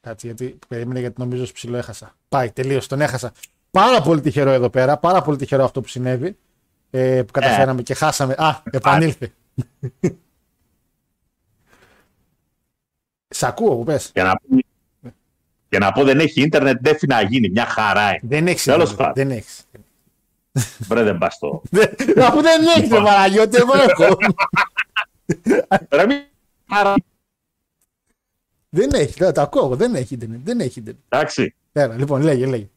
[0.00, 2.14] Κάτσε γιατί περίμενε γιατί νομίζω ότι ψηλό έχασα.
[2.28, 3.32] Πάει, τελείωσε, τον έχασα.
[3.70, 6.36] Πάρα πολύ τυχερό εδώ πέρα, πάρα πολύ τυχερό αυτό που συνέβη.
[6.90, 8.34] Ε, που καταφέραμε και χάσαμε.
[8.38, 9.32] Α, επανήλθε.
[13.32, 14.10] Σ' ακούω που πες.
[14.14, 14.58] Για να, πω-
[15.68, 17.48] για να πω δεν έχει ίντερνετ, δεν φύγει να γίνει.
[17.50, 18.20] Μια χαρά είναι.
[18.22, 18.64] Δεν έχεις.
[18.64, 19.28] Τέλος ίντερνετ, πάντων.
[19.28, 19.64] Δεν έχεις.
[20.78, 21.62] Βρε δεν πας το.
[21.70, 24.16] Δεν- Αφού δεν έχεις ρε Παναγιώτη, εγώ έχω.
[25.90, 26.14] Ρε μη
[26.72, 26.94] χαρά.
[28.68, 30.40] δεν έχει, δεν, το ακούω εγώ, δεν έχει ίντερνετ.
[30.44, 31.02] Δεν έχει ίντερνετ.
[31.08, 31.54] Εντάξει.
[31.72, 32.68] Πέρα, λοιπόν, λέγε, λέγε.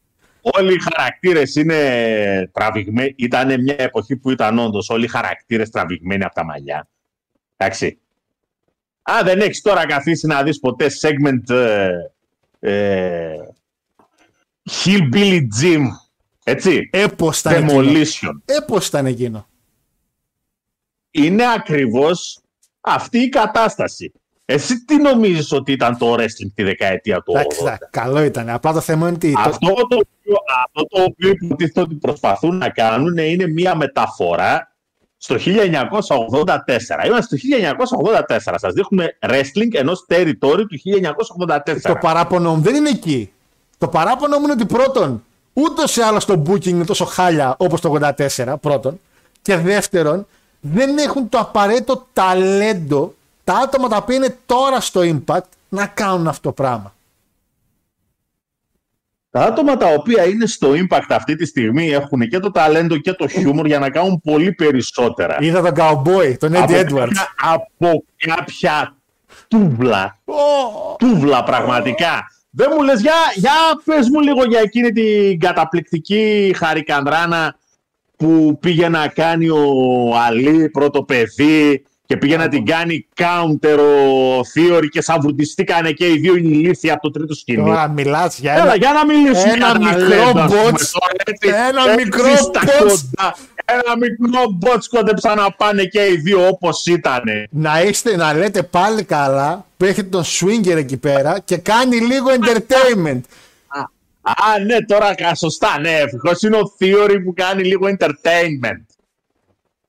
[0.42, 3.14] Όλοι οι χαρακτήρες είναι τραβηγμένοι.
[3.18, 6.88] Ήταν μια εποχή που ήταν όντως όλοι οι χαρακτήρες τραβηγμένοι από τα μαλλιά.
[7.58, 8.00] Εντάξει.
[9.08, 11.90] Αν δεν έχεις τώρα καθίσει να δεις ποτέ segment ε,
[12.60, 13.36] ε,
[14.84, 15.82] Hillbilly Jim,
[16.44, 18.32] έτσι, Ε, πώς ήταν εκείνο; Demolition.
[18.46, 19.48] Ε, πώς ήταν εκείνο;
[21.12, 22.40] είναι ακριβώς
[22.82, 24.12] αυτή η κατάσταση.
[24.48, 27.40] Εσύ τι νομίζεις ότι ήταν το wrestling τη δεκαετία του 80.
[27.40, 28.50] Εντάξει, εντάξει, καλό ήταν.
[28.50, 29.32] Απλά το θέμα είναι ότι.
[29.34, 34.75] το- Αυτό το, οποίο, αυτό το οποίο υποτίθεται ότι προσπαθούν να κάνουν είναι μία μεταφορά
[35.26, 37.06] στο 1984.
[37.06, 37.48] Είμαστε στο
[38.28, 38.56] 1984.
[38.58, 40.80] Σας δείχνουμε wrestling ενός territory του
[41.66, 41.82] 1984.
[41.82, 43.32] Το παράπονο μου δεν είναι εκεί.
[43.78, 47.82] Το παράπονο μου είναι ότι πρώτον, ούτως ή άλλως το booking είναι τόσο χάλια όπως
[47.82, 49.00] το 84, πρώτον.
[49.42, 50.28] Και δεύτερον,
[50.60, 56.28] δεν έχουν το απαραίτητο ταλέντο τα άτομα τα οποία είναι τώρα στο impact να κάνουν
[56.28, 56.94] αυτό το πράγμα.
[59.36, 63.12] Τα άτομα τα οποία είναι στο Impact αυτή τη στιγμή έχουν και το ταλέντο και
[63.12, 65.38] το χιούμορ για να κάνουν πολύ περισσότερα.
[65.40, 67.14] Είδα τον cowboy, τον Eddie από, Edwards.
[67.14, 68.96] κάποια, από κάποια
[69.48, 70.20] τούβλα.
[70.98, 72.28] Τούβλα πραγματικά.
[72.50, 73.52] Δεν μου λες, για, για
[73.86, 77.56] πες μου λίγο για εκείνη την καταπληκτική χαρικανδράνα
[78.16, 79.64] που πήγε να κάνει ο
[80.28, 86.18] Αλή πρώτο παιδί και πήγε να την κάνει counter ο Theory και σαβουντιστήκανε και οι
[86.18, 87.66] δύο ηλίθιοι από το τρίτο σκηνή.
[87.66, 88.76] Τώρα μιλάς για Έλα, ένα.
[88.76, 89.52] για να μιλήσουμε.
[89.54, 92.78] ένα για να μικρό λέμε, ας πούμε, bots, τώρα, έτσι, ένα έτσι μικρό στα bots.
[92.80, 93.36] κοντά.
[93.66, 97.48] Ένα μικρό bot κόντεψαν να πάνε και οι δύο όπως ήτανε.
[97.50, 102.28] Να είστε, να λέτε πάλι καλά που έχετε τον Swinger εκεί πέρα και κάνει λίγο
[102.40, 103.22] entertainment.
[104.22, 105.92] Α, ναι, τώρα κα- σωστά, ναι.
[105.92, 108.86] Ευτυχώς είναι ο Theory που κάνει λίγο entertainment.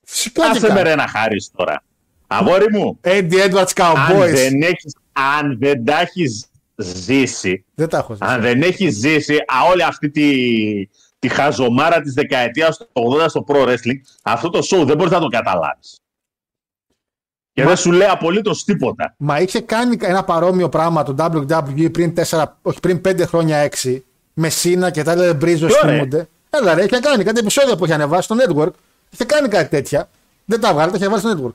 [0.05, 0.83] Φυσικά και Άσε με κάνει.
[0.83, 1.83] ρε να χάρεις τώρα.
[2.27, 4.31] Αγόρι μου, Eddie Edwards αν Cowboys.
[4.33, 8.25] δεν, έχεις, αν δεν τα έχεις ζήσει, Δεν τα έχω ζήσει.
[8.33, 10.31] αν δεν έχεις ζήσει α, όλη αυτή τη,
[11.19, 12.89] τη χαζομάρα της δεκαετίας του
[13.23, 15.97] 80 στο Pro Wrestling, αυτό το show δεν μπορείς να το καταλάβεις.
[17.53, 19.15] Και Μα- δεν σου λέει απολύτως τίποτα.
[19.19, 24.03] Μα είχε κάνει ένα παρόμοιο πράγμα το WWE πριν 4, όχι πριν 5 χρόνια 6
[24.35, 26.29] με Σίνα και τα άλλα Μπρίζο Ποιο, ρε; θυμούνται.
[26.51, 28.71] Έλα ρε, είχε κάνει κάτι επεισόδια που είχε ανεβάσει στο network.
[29.11, 30.09] Είχε κάνει κάτι τέτοια.
[30.45, 31.53] Δεν τα βγάλε, τα είχε βάλει στο network.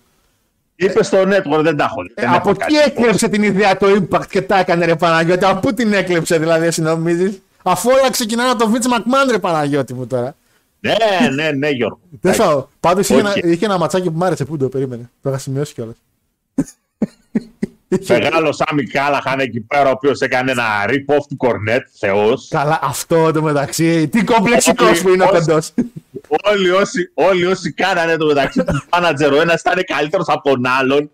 [0.75, 2.11] Είπες στο network, δεν τα έχω δει.
[2.15, 2.77] Ε, Δεν από έχω τι κάτι.
[2.77, 5.45] έκλεψε την ιδέα το impact και τα έκανε ρε Παναγιώτη.
[5.45, 9.39] Από πού την έκλεψε δηλαδή, εσύ νομίζεις; Αφού όλα ξεκινάνε από τον Vince McMahon ρε
[9.39, 10.35] Παναγιώτη μου τώρα.
[10.79, 10.95] Ναι,
[11.35, 11.99] ναι, ναι, Γιώργο.
[12.21, 12.69] Δεν θα.
[12.79, 13.49] Πάντως είχε, ένα- Όχι.
[13.49, 15.09] είχε ένα ματσάκι που μ' άρεσε που το περίμενε.
[15.21, 15.95] Το είχα σημειώσει κιόλας.
[18.07, 22.47] Μεγάλος Σάμι Κάλαχαν εκεί πέρα, ο οποίος έκανε ένα rip-off του Κορνέτ, Θεός.
[22.49, 24.07] Καλά, αυτό το μεταξύ.
[24.07, 25.71] Τι κομπλεξικός Όχι, που είναι ο όχι.
[26.37, 26.55] Πεντό.
[26.55, 30.65] Όλοι όσοι, όλοι όσοι κάνανε το μεταξύ τους μάνατζερ, ο ένας ήταν καλύτερος από τον
[30.65, 31.11] άλλον.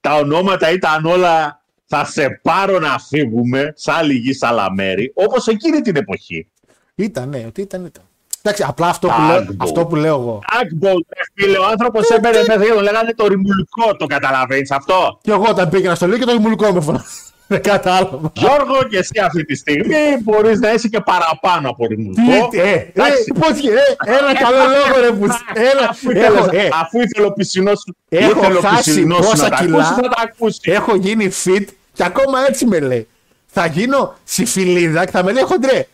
[0.00, 1.60] Τα ονόματα ήταν όλα.
[1.88, 6.48] Θα σε πάρω να φύγουμε, σαν λιγή σαλαμέρι, όπως εκείνη την εποχή.
[6.94, 8.02] Ήταν, ναι, ότι ήταν, ήταν.
[8.42, 9.56] Εντάξει, απλά αυτό που, Tag λέω, ball.
[9.58, 10.42] αυτό που λέω εγώ.
[10.60, 15.18] Ackbolt, ρε φίλε, ο άνθρωπος έμπαινε μέσα και τον λέγανε το ρημουλικό, το καταλαβαίνεις αυτό;
[15.22, 17.04] Και εγώ όταν πήγαινα στο λίγο και το υμουλικό με φωνά.
[17.48, 18.32] Δεν κατάλαβα.
[18.34, 22.48] Γιώργο, και εσύ αυτή τη στιγμή μπορείς να είσαι και παραπάνω από ρημουλικό.
[22.48, 23.32] Τι, ε, ε, Εντάξει.
[23.40, 25.24] πώς και, ε, ένα καλό λόγο ρε που.
[25.70, 29.24] Ένα, Αφού έχω, ήθελε, ε, αφού ήθελε ο πισινός σου, Έχω ήθελε ο χάσει πισινός
[29.24, 29.78] σου πόσα να τα κιλά.
[29.78, 30.58] ακούσει, θα τα ακούσει.
[30.62, 33.08] έχω γίνει fit και ακόμα έτσι με λέει.
[33.46, 35.86] Θα γίνω συμφιλίδα και θα με λέει χοντρέ.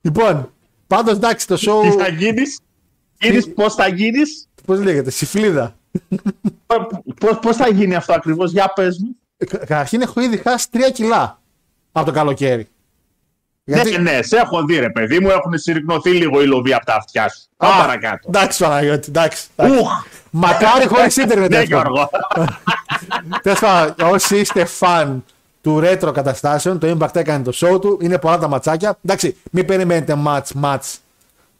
[0.00, 0.52] λοιπόν,
[0.86, 2.60] πάντως εντάξει το Τι θα show, γίνεις,
[3.20, 5.76] γίνεις πώς θα γίνεις, πώς λέγεται, συμφιλίδα.
[7.18, 9.16] πώς, πώς θα γίνει αυτό ακριβώς, για πες μου.
[9.38, 11.40] Ε, κα- Καταρχήν έχω ήδη χάσει 3 κιλά
[11.92, 12.68] από το καλοκαίρι.
[13.64, 13.90] Γιατί...
[13.90, 16.94] Ναι, ναι, σε έχω δει ρε παιδί μου, έχουν συρρυκνωθεί λίγο οι λοβοί από τα
[16.94, 17.40] αυτιά σου.
[17.56, 18.28] Πάμε Α, παρακάτω.
[18.28, 19.46] Εντάξει Παναγιώτη, εντάξει.
[19.56, 19.78] εντάξει.
[19.80, 19.90] Ουχ,
[20.30, 21.68] Μακάρι χωρίς ίντερνετ ναι αυτό.
[21.68, 22.10] Γιώργο.
[23.42, 25.24] Τέλος πάντων, όσοι είστε φαν
[25.60, 28.98] του retro καταστάσεων, το Impact έκανε το show του, είναι πολλά τα ματσάκια.
[29.04, 30.96] Εντάξει, μην περιμένετε match, match.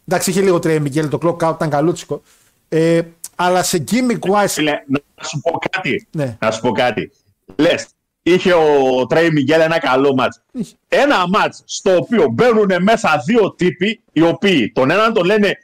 [0.07, 2.21] Εντάξει, είχε λίγο τρέι Μικέλ, το clock out ήταν καλούτσικο.
[2.69, 3.01] Ε,
[3.35, 4.47] αλλά σε gimmick wise.
[4.47, 6.07] Φίλε, να σου πω κάτι.
[6.11, 6.37] Ναι.
[6.39, 7.11] Να σου πω κάτι.
[7.55, 7.87] Λες,
[8.21, 10.41] είχε ο Τρέι Μιγγέλ ένα καλό μάτς.
[10.87, 15.57] Ένα μάτς στο οποίο μπαίνουν μέσα δύο τύποι, οι οποίοι τον έναν τον λένε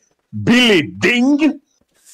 [0.47, 1.51] Billy Ding,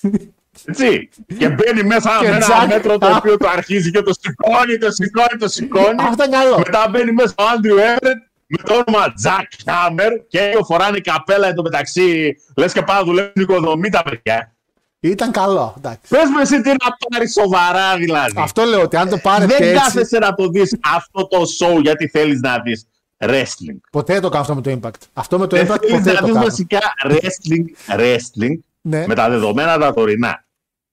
[0.65, 2.67] έτσι, και μπαίνει μέσα Και με ένα Jack.
[2.67, 5.95] μέτρο το οποίο το αρχίζει και το σηκώνει, το σηκώνει, το σηκώνει.
[5.99, 6.57] Αυτό ήταν καλό.
[6.57, 11.47] Μετά μπαίνει μέσα ο Άντριου Έβρετ με το όνομα Jack Hammer και δύο φοράνε καπέλα
[11.47, 12.35] εν τω μεταξύ.
[12.55, 14.55] Λες και πάνε να δουλεύουν οικοδομή τα παιδιά.
[15.03, 15.73] Ήταν καλό.
[15.77, 15.99] Εντάξει.
[16.09, 16.75] Πες μου εσύ τι να
[17.09, 18.33] πάρεις σοβαρά δηλαδή.
[18.41, 19.83] Αυτό λέω ότι αν το πάρετε Δεν έτσι.
[19.83, 22.87] κάθεσαι να το δεις αυτό το show γιατί θέλεις να δεις
[23.17, 23.77] wrestling.
[23.91, 25.01] Ποτέ δεν το κάνω αυτό με το impact.
[25.13, 26.45] Αυτό με το Δεν impact θέλεις ποτέ να το δεις κάνω.
[26.45, 29.07] βασικά wrestling, wrestling Ναι.
[29.07, 30.45] με τα δεδομένα τα τωρινά.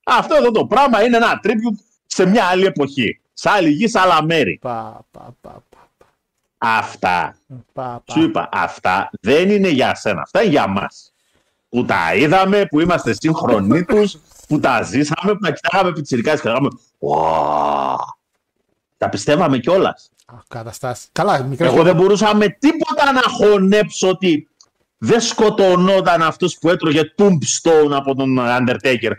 [0.04, 3.20] Αυτό εδώ το πράγμα είναι ένα tribute σε μια άλλη εποχή.
[3.32, 4.58] Σε άλλη γη, σε άλλα μέρη.
[4.60, 6.06] Πα, πα, πα, πα,
[6.58, 7.36] Αυτά,
[7.72, 8.12] πα, πα.
[8.12, 10.20] σου είπα, αυτά δεν είναι για σένα.
[10.20, 11.12] Αυτά είναι για μας.
[11.68, 14.16] Που τα είδαμε, που είμαστε σύγχρονοι τους,
[14.48, 17.96] που τα ζήσαμε, που τα κοιτάγαμε πιτσιρικάς και λέγαμε «Wow».
[18.96, 20.10] Τα πιστεύαμε κιόλας.
[20.26, 21.08] Α, Καταστάσεις.
[21.12, 21.72] Καλά, μικρός.
[21.72, 24.48] Εγώ δεν μπορούσα με τίποτα να χωνέψω ότι
[24.98, 29.12] δεν σκοτωνόταν αυτός που έτρωγε tombstone από τον Undertaker.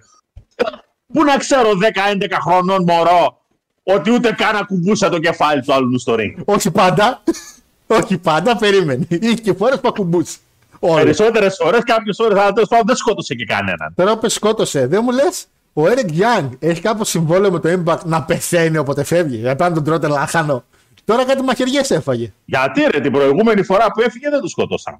[1.13, 3.41] Πού να ξέρω 10-11 χρονών μωρό
[3.83, 6.35] ότι ούτε καν ακουμπούσα το κεφάλι του άλλου στο ring.
[6.45, 7.23] Όχι πάντα.
[8.01, 9.05] Όχι πάντα, περίμενε.
[9.09, 10.37] Είχε και φορές που ακουμπούσε.
[10.79, 11.03] Όλοι.
[11.03, 13.93] Περισσότερες ώρες, κάποιες ώρες, αλλά τέλος πάντων δεν σκότωσε και κανέναν.
[13.95, 18.03] Τώρα που σκότωσε, δεν μου λες, ο Eric Young έχει κάπως συμβόλαιο με το Impact
[18.05, 19.37] να πεθαίνει όποτε φεύγει.
[19.37, 20.63] Για να τον τρώτε λάχανο.
[21.05, 22.33] Τώρα κάτι μαχαιριές έφαγε.
[22.45, 24.99] Γιατί ρε, την προηγούμενη φορά που έφυγε δεν τους σκοτώσαμε.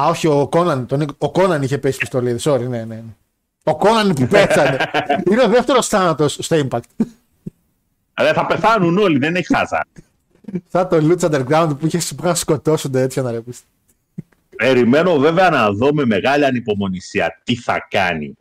[0.00, 2.38] Α, όχι, ο Κόναν, τον, ο Κόναν είχε πέσει πιστολίδι.
[2.42, 2.84] Sorry, ναι, ναι.
[2.84, 3.02] ναι.
[3.64, 4.76] Ο Κόναν που πέθανε.
[5.30, 7.04] Είναι ο δεύτερος θάνατος στο Impact.
[8.14, 9.86] Αλλά θα πεθάνουν όλοι, δεν έχει χάσα.
[10.68, 13.60] Θα το Lucha Underground που είχε που είχαν σκοτώσουν τέτοια να ρε πεις.
[14.62, 18.34] Περιμένω βέβαια να δω με μεγάλη ανυπομονησία τι θα κάνει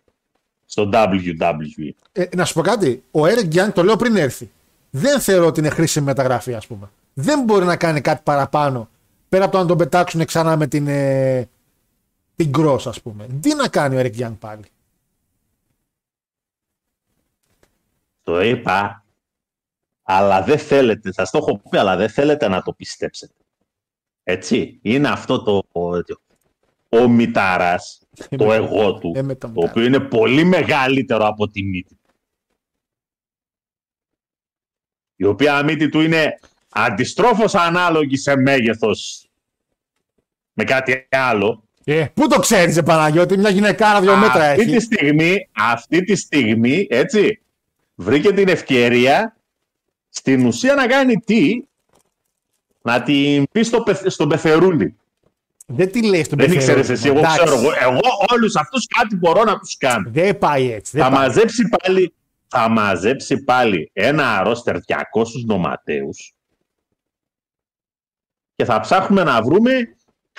[0.66, 1.90] στο WWE.
[2.12, 3.04] Ε, να σου πω κάτι.
[3.12, 4.52] Ο Eric Young το λέω πριν έρθει.
[4.90, 6.92] Δεν θεωρώ ότι είναι χρήσιμη μεταγραφή, ας πούμε.
[7.14, 8.90] Δεν μπορεί να κάνει κάτι παραπάνω
[9.30, 11.50] πέρα από το να τον πετάξουν ξανά με την, ε,
[12.36, 13.28] την Cross, ας πούμε.
[13.42, 14.64] Τι να κάνει ο Eric Young πάλι;
[18.24, 19.06] Το είπα,
[20.04, 23.34] αλλά δεν θέλετε, σας το έχω πει, αλλά δεν θέλετε να το πιστέψετε.
[24.32, 25.62] Έτσι, είναι αυτό το...
[26.90, 28.02] Ο Μητάρας,
[28.38, 29.70] το εγώ του, Ε, με το το Μητάρα.
[29.72, 32.00] οποίο είναι πολύ μεγαλύτερο από τη μύτη.
[35.16, 36.40] Η οποία μύτη του είναι
[36.70, 39.30] αντιστρόφως ανάλογη σε μέγεθος
[40.54, 41.64] με κάτι άλλο.
[41.84, 44.72] Ε, πού το ξέρεις, ε, Παναγιώτη, μια γυναικάρα δύο μέτρα αυτή έχει.
[44.76, 47.42] τη στιγμή, αυτή τη στιγμή, έτσι,
[47.96, 49.38] βρήκε την ευκαιρία
[50.10, 51.62] στην ουσία να κάνει τι,
[52.82, 54.96] να την πεις στο, πε- στον Πεθερούλη.
[55.66, 57.38] Δεν τι λέει στον Δεν Πεθερόλη, ήξερε εσύ, εγώ εντάξει.
[57.38, 57.56] ξέρω.
[57.56, 58.00] Εγώ, εγώ
[58.34, 60.10] όλους αυτούς κάτι μπορώ να τους κάνω.
[60.12, 60.92] Δεν πάει έτσι.
[60.98, 61.28] Δεν θα πάει.
[61.28, 62.14] μαζέψει πάλι,
[62.48, 66.34] θα μαζέψει πάλι ένα ρόστερ 200 νοματέους
[68.56, 69.72] και θα ψάχνουμε να βρούμε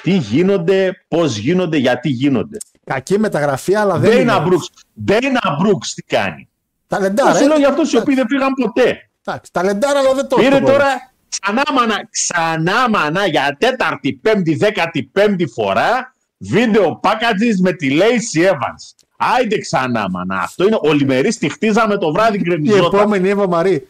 [0.03, 2.59] τι γίνονται, πώς γίνονται, γιατί γίνονται.
[2.85, 4.45] Κακή μεταγραφή, αλλά δεν Ντέινα είναι.
[4.45, 4.71] Μπρούξ.
[5.05, 6.49] Ντέινα Μπρούξ τι κάνει.
[6.87, 7.35] Ταλεντάρα.
[7.35, 7.47] Σου ε.
[7.47, 9.11] λέω για αυτούς οι οποίοι δεν πήγαν ποτέ.
[9.25, 14.55] Εντάξει, Ταλεντάρα, αλλά δεν το Πήρε το τώρα ξανά μανά, ξανά μανά για τέταρτη, πέμπτη,
[14.55, 19.05] δέκατη, πέμπτη φορά βίντεο packages με τη Lacey Evans.
[19.17, 20.41] Άιντε ξανά μανά.
[20.41, 22.99] Αυτό είναι ολιμερής, τη χτίζαμε το βράδυ Η γκρεμιζόταν.
[23.01, 23.89] επόμενη Εύα Μαρή.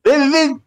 [0.00, 0.62] Δεν, δεν,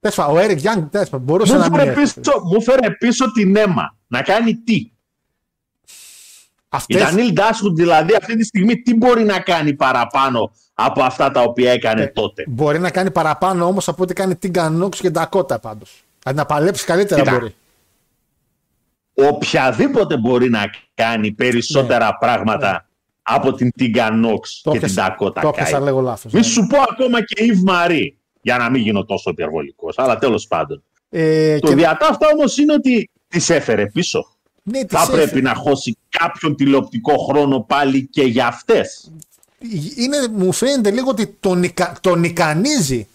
[0.00, 2.20] Τες πάντων, ο Έρικ Γιάνγκ τες πάντων, μπορούσε μου, να μην φέρε έρθει.
[2.20, 3.96] πίσω, μου φέρε πίσω την αίμα.
[4.06, 4.90] Να κάνει τι;
[6.70, 11.30] Η Αυτές, Ντανίλ Ντάσχουντ δηλαδή αυτή τη στιγμή τι μπορεί να κάνει παραπάνω από αυτά
[11.30, 15.00] τα οποία έκανε Ε, τότε; Μπορεί να κάνει παραπάνω όμως από ό,τι κάνει την Κανόξ
[15.00, 16.04] και Ντακότα πάντως.
[16.24, 17.38] Αν να παλέψει καλύτερα Κοίτα.
[17.38, 17.54] μπορεί.
[19.14, 22.86] Οποιαδήποτε μπορεί να κάνει περισσότερα πράγματα
[23.22, 24.72] από την Τίγκα Νόξ Ναι.
[24.72, 25.82] Το και την έπιασα- Τακότα Το έπιασα Κάι.
[25.82, 26.32] λέγω λάθος.
[26.32, 26.46] Μη ναι.
[26.46, 30.82] σου πω ακόμα και η Μαρή, για να μην γίνω τόσο υπερβολικός, αλλά τέλος πάντων.
[31.10, 34.26] Ε, Το και- διατάφτα όμως είναι ότι τις έφερε πίσω.
[34.70, 35.22] Ναι, τις Θα έφερε.
[35.22, 39.10] πρέπει να χώσει κάποιον τηλεοπτικό χρόνο πάλι και για αυτές.
[39.96, 43.08] είναι, μου φαίνεται λίγο ότι τον, ικα, τον ικανίζει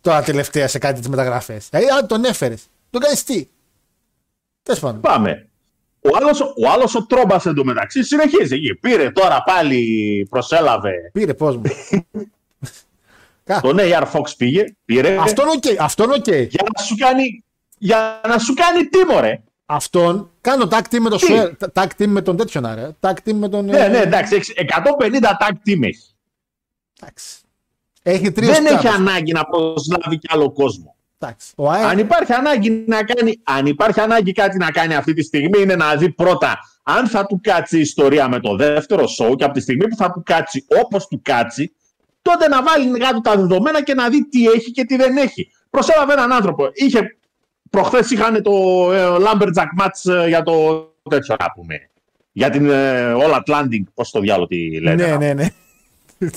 [0.00, 1.68] τώρα τελευταία σε κάτι τις μεταγραφές.
[1.70, 3.46] Δηλαδή, αν τον έφερες, τον κάνεις τι;
[4.62, 5.00] Τέλος πάντων.
[5.00, 5.46] Πάμε.
[6.00, 8.74] Ο άλλος, ο άλλος ο Τρόμπας εντωμεταξύ συνεχίζει εκεί.
[8.74, 11.10] Πήρε τώρα πάλι, προσέλαβε.
[11.12, 11.62] Πήρε πώς μου.
[13.44, 15.16] Κα- Τον AR Fox πήγε, πήρε.
[15.20, 15.62] Αυτόν οκ.
[15.80, 16.26] Αυτόν οκ.
[16.26, 17.44] Για να σου κάνει,
[17.78, 19.42] για να σου κάνει τι μωρέ.
[19.74, 21.50] Αυτόν κάνω tag team με τον Τι; Σουέρ.
[21.72, 22.96] Tag team με τον τέτοιον άρε.
[23.00, 23.64] Tag team με τον.
[23.64, 24.52] Ναι, ε, ναι, εντάξει, έχεις
[24.98, 26.14] 150 tag team έχει.
[27.00, 27.36] εντάξει.
[28.02, 30.96] Έχει τρεις Δεν έχει ανάγκη να προσλάβει κι άλλο κόσμο.
[31.56, 35.22] Ο ΑΕ, Αν υπάρχει ανάγκη να κάνει, αν υπάρχει ανάγκη κάτι να κάνει αυτή τη
[35.22, 39.36] στιγμή είναι να δει πρώτα αν θα του κάτσει η ιστορία με το δεύτερο show
[39.36, 41.72] και από τη στιγμή που θα του κάτσει όπως του κάτσει,
[42.22, 45.50] τότε να βάλει κάτω τα δεδομένα και να δει τι έχει και τι δεν έχει.
[45.70, 46.68] Προσέλαβε έναν άνθρωπο.
[46.72, 47.16] Είχε,
[47.72, 48.52] προχθές είχαν το
[48.92, 51.88] ε, Lumberjack match ε, για το τέτοιο να πούμε.
[52.32, 55.06] Για την ε, All Atlantic, πώς το διάλογο τη λένε.
[55.06, 55.48] ναι, ναι, ναι.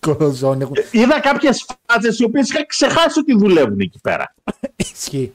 [0.00, 0.62] Κοροζόνι.
[0.62, 4.34] έχουν- Είδα κάποιες φάτσες οι οποίες είχα ξεχάσει ότι δουλεύουν εκεί πέρα.
[4.76, 5.34] Ισχύει.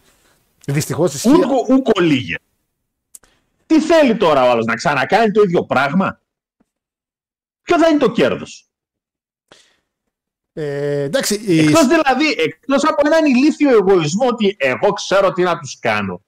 [0.65, 1.29] Δυστυχώς ισχύει.
[1.29, 2.35] Ούκο, ούκο λίγε.
[3.65, 6.19] Τι θέλει τώρα ο άλλος, να ξανακάνει το ίδιο πράγμα;
[7.61, 8.65] Ποιο θα είναι το κέρδος;
[10.53, 15.57] Ε, εντάξει, η- Εκτός δηλαδή, εκτός από έναν ηλίθιο εγωισμό ότι εγώ ξέρω τι να
[15.57, 16.21] τους κάνω.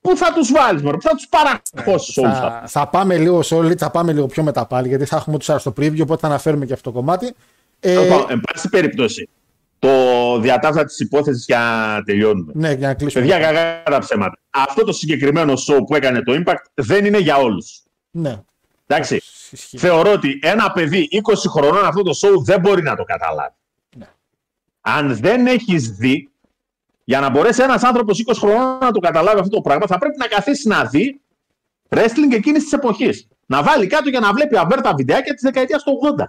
[0.00, 3.42] Πού θα τους βάλεις, μωρέ, πού θα τους παραχώσεις όλους θα, αυτούς; θα πάμε λίγο
[3.42, 6.00] σε όλη, θα πάμε λίγο πιο μετά πάλι, γιατί θα έχουμε τους άλλους στο preview,
[6.02, 7.34] οπότε θα αναφέρουμε και αυτό το κομμάτι.
[7.80, 9.28] Ε, Λοιπόν, εν πάση περιπτώσει,
[9.78, 9.88] το
[10.40, 12.52] διατάφτα της υπόθεσης για να τελειώνουμε.
[12.54, 13.24] ναι, για να κλείσουμε.
[13.26, 14.38] Παιδιά, κακά τα ψέματα.
[14.50, 17.82] Αυτό το συγκεκριμένο show που έκανε το Impact δεν είναι για όλους.
[18.10, 18.40] Ναι,
[18.86, 19.22] Εντάξει.
[19.50, 19.78] ισχύει.
[19.78, 23.52] Θεωρώ ότι ένα παιδί 20 χρονών αυτό το show δεν μπορεί να το καταλάβει.
[24.88, 24.98] Ναι.
[24.98, 26.30] Αν δεν έχεις δει,
[27.04, 30.16] για να μπορέσει ένας άνθρωπος 20 χρονών να το καταλάβει αυτό το πράγμα, θα πρέπει
[30.18, 31.20] να καθίσεις να δει
[31.88, 33.28] wrestling εκείνης της εποχής.
[33.46, 36.24] Να βάλει κάτω για να βλέπει αβέρτα βιντεάκια της δεκαετίας του 80.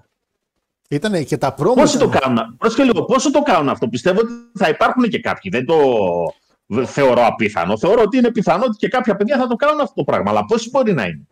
[0.90, 1.74] Ήταν και τα promo.
[1.76, 5.20] Πόσοι το ήταν- κάνουν, πρόσεχε λίγο, πόσο το κάνουν αυτό; Πιστεύω ότι θα υπάρχουν και
[5.20, 5.52] κάποιοι.
[5.52, 5.78] Δεν το
[6.86, 7.78] θεωρώ απίθανο.
[7.78, 10.32] Θεωρώ ότι είναι πιθανό ότι και κάποια παιδιά θα το κάνουν αυτό το πράγμα.
[10.32, 11.28] Αλλά πόσοι μπορεί να είναι;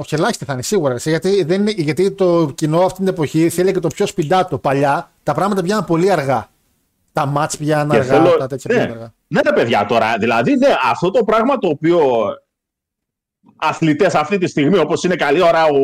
[0.00, 0.94] Όχι, ελάχιστα θα είναι σίγουρα.
[0.94, 4.58] εσύ, Γιατί, δεν είναι, γιατί το κοινό αυτή την εποχή θέλει και το πιο σπιντάτο.
[4.58, 6.48] Παλιά τα πράγματα πήγαιναν πολύ αργά.
[7.12, 9.14] Τα μάτς πήγαιναν Και αργά, θέλω- τα τέτοια ναι, πήγαιναν αργά.
[9.26, 10.16] ναι, ρε παιδιά, τώρα.
[10.18, 12.00] Δηλαδή, ναι, αυτό το πράγμα το οποίο
[13.56, 15.78] αθλητές αυτή τη στιγμή, όπως είναι καλή ώρα ο,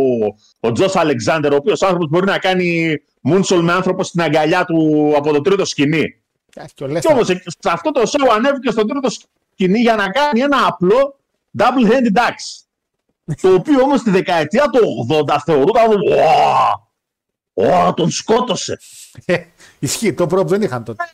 [0.60, 5.12] ο Τζος Αλεξάνδερ, ο οποίος άνθρωπος μπορεί να κάνει μούνσολ με άνθρωπο στην αγκαλιά του
[5.16, 6.04] από το τρίτο σκηνή.
[6.50, 7.00] Και άχι, και ο Lesnar.
[7.00, 9.08] Και όμως σε αυτό το show ανέβηκε στο τρίτο
[9.52, 11.18] σκηνή για να κάνει ένα απλό
[11.58, 12.65] double hand ducks.
[13.40, 15.90] Το οποίο όμως στη δεκαετία του 80 θεωρούταν.
[17.54, 18.78] «Ω, Ω, τον σκότωσε.
[19.24, 19.36] Ε,
[19.78, 21.04] Ισχύει, το πρop δεν είχαν τότε.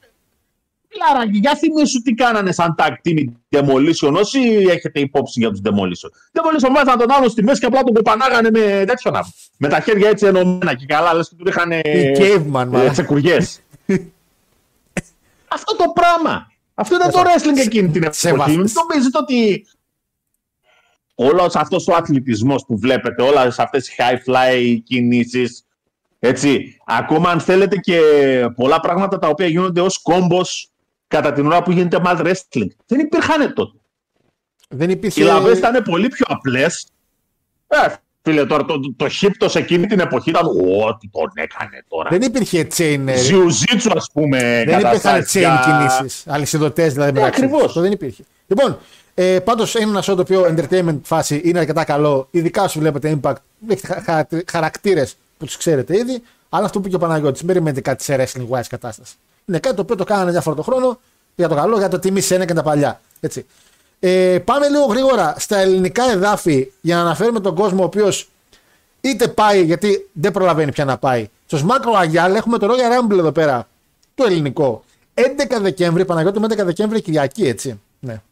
[0.89, 4.39] Φιλαράκι, για θυμίσου τι κάνανε σαν tag team οι Demolition, όσοι
[4.71, 6.39] έχετε υπόψη για τους Demolition.
[6.39, 9.21] Demolition βάζαν τον άλλον στη μέση και απλά τον κοπανάγανε με τέτοιο να
[9.59, 12.91] Με τα χέρια έτσι ενωμένα και καλά, λες και του είχαν Οι caveman, μάλλον.
[12.93, 13.61] τσεκουριές.
[15.49, 16.47] Αυτό το πράγμα.
[16.75, 18.51] Αυτό ήταν το wrestling εκείνη την Σε εποχή.
[18.51, 18.73] Μην βάθος.
[18.89, 19.67] νομίζετε ότι
[21.25, 25.65] όλος αυτός ο αθλητισμός που βλέπετε, όλες αυτές οι high fly κινήσεις,
[26.19, 28.01] έτσι, ακόμα αν θέλετε και
[28.57, 30.71] πολλά πράγματα τα οποία γίνονται ως κόμπος
[31.09, 32.67] κατά την ώρα που γίνεται mad wrestling.
[32.87, 33.79] Δεν υπήρχαν τότε.
[34.69, 35.25] Δεν Οι υπήρχε.
[35.25, 36.87] λαβές ήταν πολύ πιο απλές.
[37.67, 37.77] Ε,
[38.23, 40.47] φίλε, τώρα το, το, το hip σε εκείνη την εποχή ήταν
[40.87, 42.09] ό,τι τον έκανε τώρα.
[42.11, 43.05] Δεν υπήρχε chain.
[43.07, 45.63] ε, Ζιουζίτσου, ας πούμε, Δεν υπήρχαν καταστάσεις chain για-
[45.99, 46.25] κινήσεις.
[46.27, 47.41] Αλυσιδωτές δηλαδή Ναι, μεταξύ.
[47.41, 47.49] τους.
[47.51, 47.69] ακριβώς.
[47.69, 48.23] Αυτό δεν υπήρχε.
[48.47, 48.79] Λοιπόν,
[49.15, 52.29] ε, πάντως είναι ένα show το οποίο entertainment φάση είναι αρκετά καλό.
[52.31, 53.35] Ειδικά σου βλέπετε impact.
[53.69, 53.87] Έχει
[54.47, 56.23] χαρακτήρες που τους ξέρετε ήδη.
[56.49, 59.15] Αλλά αυτό που είπε και ο Παναγιώτης, μην περιμένετε κάτι σε wrestling wise κατάσταση.
[59.45, 60.99] Είναι κάτι το οποίο το κάνανε διάφορο το χρόνο
[61.35, 63.01] για το καλό, για το τιμή σένα και τα παλιά.
[63.21, 63.47] Έτσι.
[64.01, 68.29] Ε, πάμε λίγο γρήγορα στα ελληνικά εδάφη για να αναφέρουμε τον κόσμο ο οποίος
[69.01, 71.29] είτε πάει, γιατί δεν προλαβαίνει πια να πάει.
[71.47, 73.69] Στο Σμάκρο Αγιάλ έχουμε το Royal Rumble εδώ πέρα,
[74.15, 74.85] το ελληνικό.
[75.15, 75.23] 11
[75.61, 77.81] Δεκέμβρη, Παναγιώτη με 11 Δεκέμβρη Κυριακή, έτσι.
[78.01, 78.23] Ναι,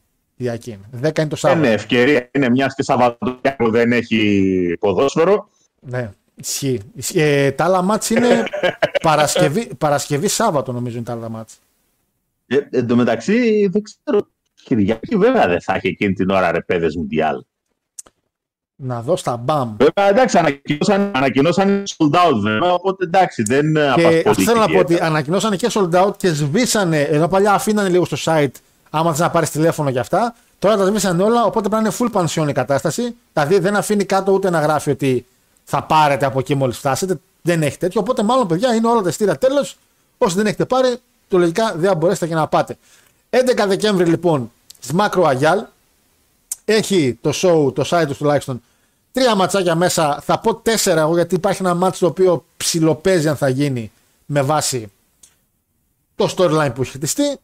[0.41, 1.09] Κυριακή είναι.
[1.09, 1.61] 10 είναι το Ε, Σάββατο.
[1.61, 5.49] ναι, ευκαιρία είναι μιας και Σαββατοκύριακο δεν έχει ποδόσφαιρο.
[5.81, 6.81] Ναι, ισχύει.
[6.95, 7.21] Ισχύει.
[7.21, 8.45] Ε, τα άλλα μάτς είναι
[9.03, 11.59] Παρασκευή, Παρασκευή Σάββατο νομίζω είναι τα άλλα μάτς.
[12.47, 14.27] Ε, εν τω μεταξύ, δεν ξέρω.
[14.65, 17.43] Κυριακή βέβαια δεν θα έχει εκείνη την ώρα ρε παιδες Μουντιάλ.
[18.83, 19.77] Να δω στα μπαμ.
[19.77, 24.67] Βέβαια εντάξει, ανακοινώσαν, ανακοινώσαν sold out βέβαια, οπότε εντάξει, δεν Και απασχολεί αυτό θέλω να
[24.67, 25.07] πω ότι ιδιαίτερα.
[25.07, 27.01] ανακοινώσανε και sold out και σβήσανε.
[27.01, 28.51] Ενώ παλιά αφήνανε λίγο στο site,
[28.91, 30.35] άμα θες να πάρεις τηλέφωνο για αυτά.
[30.59, 33.17] Τώρα τα σβήσανε όλα, οπότε πρέπει να είναι full pension η κατάσταση.
[33.33, 35.27] Δηλαδή δεν αφήνει κάτω ούτε να γράφει ότι
[35.65, 37.21] θα πάρετε από εκεί μόλις φτάσετε.
[37.43, 38.01] Δεν έχει τέτοιο.
[38.01, 39.77] Οπότε μάλλον παιδιά είναι όλα τα εστία τέλος.
[40.19, 40.97] Όσοι δεν έχετε πάρει,
[41.29, 42.77] το λογικά δεν θα μπορέσετε και να πάτε.
[43.31, 45.65] 11 Δεκέμβρη λοιπόν, στη Μάκρο Αγιάλ.
[46.65, 48.63] Έχει το show, το site του τουλάχιστον,
[49.13, 50.21] τρία ματσάκια μέσα.
[50.23, 53.93] Θα πω τέσσερα εγώ γιατί υπάρχει ένα μάτσο το οποίο ψιλοπαίζει αν θα γίνει
[54.27, 54.93] με βάση
[56.17, 57.39] το storyline που έχει χτιστεί.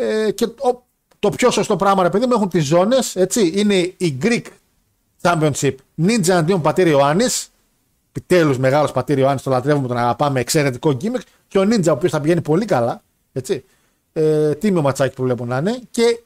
[0.00, 0.86] Ε, και το,
[1.18, 3.16] το πιο σωστό πράγμα, ρε παιδί μου, έχουν τις ζώνες.
[3.34, 4.42] Είναι η Greek
[5.22, 5.74] Championship
[6.06, 7.50] Ninja αντίον Πατήρ Ιωάννης.
[8.08, 10.40] Επιτέλους μεγάλος Πατήρ Ιωάννης, το λατρεύουμε, τον αγαπάμε.
[10.40, 11.20] Εξαιρετικό gimmick.
[11.48, 13.02] Και ο Ninja, ο οποίος θα πηγαίνει πολύ καλά.
[13.32, 13.64] Έτσι.
[14.12, 15.80] Ε, τίμιο ματσάκι που βλέπω να είναι.
[15.90, 16.20] Και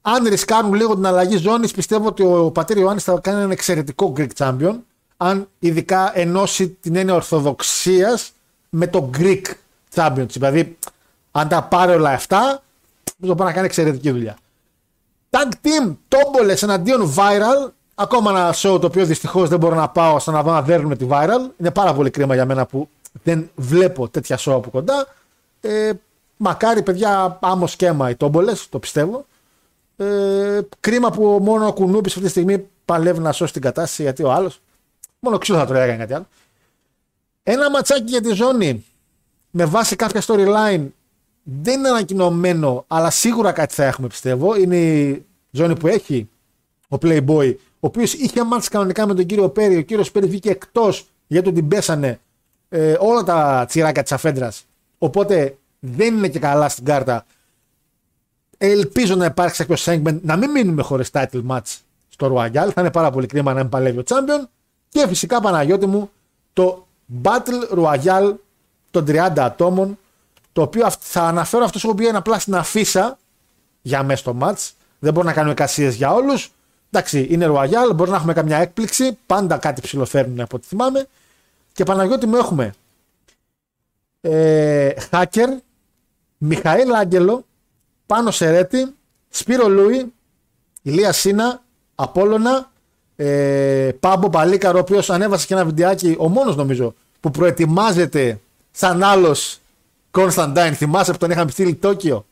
[0.00, 4.12] αν ρισκάρουν λίγο την αλλαγή ζώνης, πιστεύω ότι ο Πατήρ Ιωάννης θα κάνει ένα εξαιρετικό
[4.16, 4.74] Greek Champion.
[5.16, 8.32] Αν ειδικά ενώσει την έννοια ορθοδοξίας
[8.68, 9.42] με το Greek
[9.94, 10.28] Championship.
[10.28, 10.76] Δηλαδή,
[11.30, 12.62] αν τα πάρει όλα αυτά,
[13.16, 14.36] νομίζω μπορεί να κάνει εξαιρετική δουλειά.
[15.30, 17.70] Tag Team Τόμπολε εναντίον Viral.
[17.94, 20.96] Ακόμα ένα show το οποίο δυστυχώς δεν μπορώ να πάω στο να δω να δέρνουμε
[20.96, 21.50] τη Viral.
[21.56, 22.88] Είναι πάρα πολύ κρίμα για μένα που
[23.22, 25.06] δεν βλέπω τέτοια show από κοντά.
[25.60, 25.90] Ε,
[26.36, 29.26] μακάρι παιδιά άμμο σκέμα οι Τόμπολε, το πιστεύω.
[29.96, 34.22] Ε, κρίμα που μόνο ο Κουνούπης αυτή τη στιγμή παλεύει να σώσει την κατάσταση γιατί
[34.22, 34.60] ο άλλος.
[35.18, 36.26] Μόνο ξύλο θα το έκανε κάτι άλλο.
[37.42, 38.84] Ένα ματσάκι για τη ζώνη
[39.50, 40.86] με βάση κάποια storyline
[41.42, 44.56] δεν είναι ανακοινωμένο, αλλά σίγουρα κάτι θα έχουμε πιστεύω.
[44.56, 46.28] Είναι η ζώνη που έχει
[46.88, 49.76] ο Playboy, ο οποίος είχε μάτς κανονικά με τον κύριο Πέρι.
[49.76, 52.20] Ο κύριος Πέρι βγήκε εκτός γιατί τον την πέσανε
[52.68, 54.64] ε, όλα τα τσιράκια της αφέντρας.
[54.98, 57.26] Οπότε δεν είναι και καλά στην κάρτα.
[58.58, 61.76] Ελπίζω να υπάρξει κάποιο segment να μην μείνουμε χωρίς title match
[62.08, 62.70] στο Royal.
[62.74, 64.48] Θα είναι πάρα πολύ κρίμα να μην παλεύει ο Champion.
[64.88, 66.10] Και φυσικά Παναγιώτη μου
[66.52, 66.86] το
[67.22, 68.34] Battle Royale
[68.90, 69.98] των 30 ατόμων.
[70.52, 73.18] Το οποίο αυ- θα αναφέρω αυτός που είναι απλά στην αφίσα
[73.82, 74.70] για μέσα στο match.
[74.98, 76.50] Δεν μπορούμε να κάνουμε εικασίε για όλους.
[76.90, 79.18] Εντάξει, είναι Royal, μπορεί να έχουμε καμιά έκπληξη.
[79.26, 81.06] Πάντα κάτι ψηλοφέρνουν από ό,τι θυμάμαι.
[81.72, 82.74] Και Παναγιώτη μου έχουμε
[84.20, 85.48] ε, Hacker,
[86.38, 87.44] Μιχαήλ Άγγελο,
[88.06, 88.94] Πάνο Σερέτη,
[89.28, 90.12] Σπύρο Λούι,
[90.82, 91.62] Ηλία Σίνα,
[91.94, 92.70] Απόλλωνα,
[93.16, 99.02] ε, Πάμπο Παλίκαρο, ο οποίος ανέβασε και ένα βιντεάκι, ο μόνος νομίζω, που προετοιμάζεται σαν
[99.02, 99.59] άλλος
[100.10, 100.74] Κωνσταντάιν.
[100.74, 102.26] Θυμάσαι που τον είχαμε στείλει Τόκιο;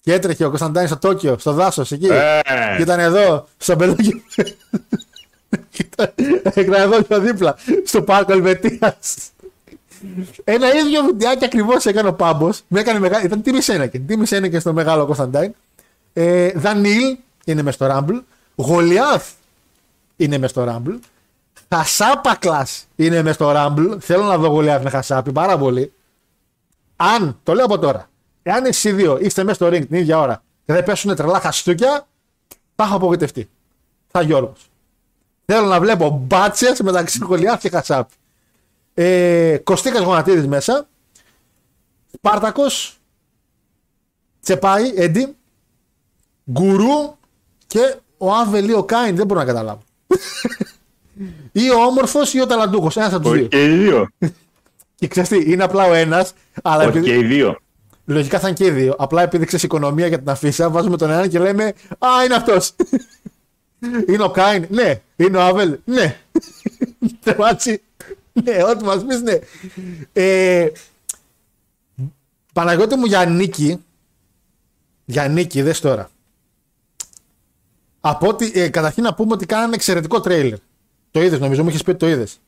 [0.00, 2.06] Και έτρεχε ο Κωνσταντάιν στο Τόκιο, στο δάσος εκεί.
[2.06, 2.40] Ε.
[2.76, 4.22] Και ήταν εδώ, στο μπελόκι.
[6.54, 8.96] Ήταν εδώ πιο δίπλα, στο πάρκο Ελβετία.
[10.44, 12.62] Ένα ίδιο βιντεάκι ακριβώς έκανε ο Πάμπος.
[12.68, 13.24] Με έκανε μεγάλη.
[13.24, 14.06] Ήταν τιμή Σένεκεν.
[14.06, 15.54] Τιμή Σένεκεν στο μεγάλο Κωνσταντάιν.
[16.12, 18.20] Ε, Δανίλ είναι μες στο Rumble.
[18.54, 19.30] Γολιάθ
[20.16, 20.98] είναι μες στο Rumble.
[21.74, 23.96] Χασάπακλας είναι μες στο Rumble.
[24.00, 25.92] Θέλω να δω Γολιάθ με Χασάπη πάρα πολύ.
[27.04, 28.10] Αν, το λέω από τώρα,
[28.42, 31.40] εάν εσεί οι δύο είστε μέσα στο ring την ίδια ώρα και δεν πέσουν τρελά
[31.40, 32.06] χαστούκια,
[32.74, 33.50] θα έχω απογοητευτεί.
[34.10, 34.52] Θα Γιώργο.
[35.44, 38.14] Θέλω να βλέπω μπάτσες μεταξύ Γολιάθ και Χασάπη.
[38.94, 40.88] Ε, Κωστίκας Γονατίδης μέσα.
[42.12, 42.98] Σπάρτακος.
[44.40, 45.36] Τσεπάει, Έντι,
[46.50, 47.16] Γκουρού
[47.66, 49.16] και ο Άβελ ή ο Κάιν.
[49.16, 49.82] Δεν μπορώ να καταλάβω.
[51.52, 52.96] ή ο όμορφος ή ο ταλαντούχος.
[52.96, 53.48] Ένας από τους Όχι δύο.
[53.48, 54.08] και οι δύο.
[55.02, 56.32] Και ξέρεις τι, είναι απλά ο ένας,
[56.62, 57.58] αλλά Όχι επειδή- και οι δύο.
[58.04, 58.94] Λογικά θα είναι και οι δύο.
[58.98, 61.64] Απλά επειδή ξέρεις οικονομία για την αφίσα, βάζουμε τον έναν και λέμε
[61.98, 62.74] Α, είναι αυτός.
[64.08, 64.66] είναι ο Κάιν.
[64.70, 65.00] Ναι.
[65.16, 65.78] Είναι ο Άβελ.
[65.84, 66.16] Ναι.
[67.24, 67.82] Τι ματσάρα.
[68.32, 69.38] ναι, ό,τι μας πεις, ναι.
[70.12, 70.68] Ε,
[72.52, 73.84] Παναγιώτη μου για νίκη.
[75.04, 76.10] Για νίκη, δες τώρα.
[78.00, 80.58] Από ότι, ε, καταρχήν να πούμε ότι κάνανε εξαιρετικό τρέιλερ.
[81.10, 82.40] Το είδες, νομίζω, μου είχες πει ότι το είδες.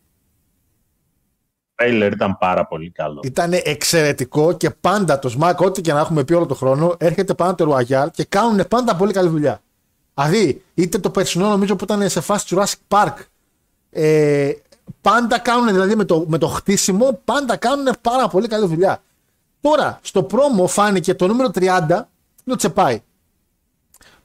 [1.74, 3.20] Τρέιλερ ήταν πάρα πολύ καλό.
[3.24, 7.34] Ήταν εξαιρετικό και πάντα το Smack, ό,τι και να έχουμε πει όλο τον χρόνο, έρχεται
[7.34, 9.60] πάνω το Royal και κάνουν πάντα πολύ καλή δουλειά.
[10.14, 13.14] Δηλαδή, είτε το περσινό νομίζω που ήταν σε φάση Jurassic Park,
[13.90, 14.52] ε,
[15.00, 19.02] πάντα κάνουν δηλαδή με το, με το χτίσιμο, πάντα κάνουν πάρα πολύ καλή δουλειά.
[19.60, 22.06] Τώρα, στο πρόμο φάνηκε το νούμερο 30, είναι
[22.52, 23.02] ο Τσεπάι.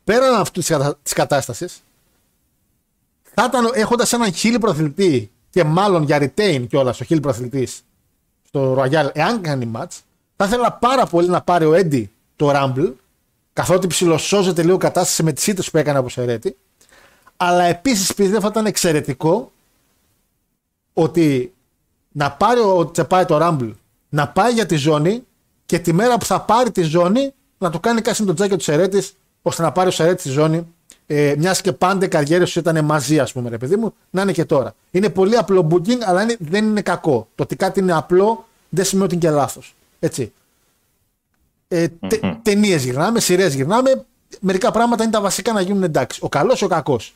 [0.04, 0.62] Πέραν αυτού
[1.04, 1.84] της κατάστασης,
[3.34, 7.68] θα ήταν έχοντας έναν χίλι προαθλητή και μάλλον για retain κιόλας ο χίλι προαθλητή
[8.44, 10.00] στο Royal, εάν κάνει match,
[10.36, 12.92] θα ήθελα πάρα πολύ να πάρει ο Eddie το Rumble,
[13.54, 16.58] καθότι ψιλοσώζεται λίγο κατάσταση με τις ήττες που έκανε από Σερέτη.
[17.38, 19.52] Αλλά επίσης πιστεύω θα ήταν εξαιρετικό
[20.94, 21.54] ότι
[22.12, 23.72] να πάρει ο Τσεπάι το Rumble,
[24.10, 25.24] να πάει για τη ζώνη
[25.66, 28.56] και τη μέρα που θα πάρει τη ζώνη να του κάνει κάτι με τον τζάκι
[28.56, 29.04] του Σερέτη,
[29.42, 30.74] ώστε να πάρει ο Σερέτη τη ζώνη.
[31.12, 34.22] Ε, Μιας και πάντα οι καριέρε του ήταν μαζί, ας πούμε, ρε παιδί μου, να
[34.22, 34.76] είναι και τώρα.
[34.92, 37.28] Είναι πολύ απλό booking, αλλά είναι, δεν είναι κακό.
[37.36, 39.76] Το ότι κάτι είναι απλό δεν σημαίνει ότι είναι και λάθος.
[40.00, 40.32] Έτσι.
[41.68, 44.06] Ε, τε, Ταινίες γυρνάμε, σειρές γυρνάμε.
[44.40, 46.20] Μερικά πράγματα είναι τα βασικά να γίνουν εντάξει.
[46.24, 47.16] Ο καλός ή ο κακός.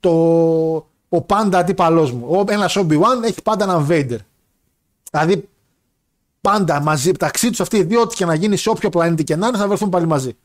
[0.00, 0.10] Το,
[1.08, 2.44] ο πάντα αντίπαλός μου.
[2.48, 4.18] Ένας Obi-Wan έχει πάντα έναν Vader.
[5.10, 5.48] Δηλαδή
[6.40, 9.36] πάντα μαζί, μεταξύ τους αυτοί οι δύο, ό,τι και να γίνει σε όποιο πλανήτη και
[9.36, 10.36] να είναι, θα βρεθούν πάλι μαζί.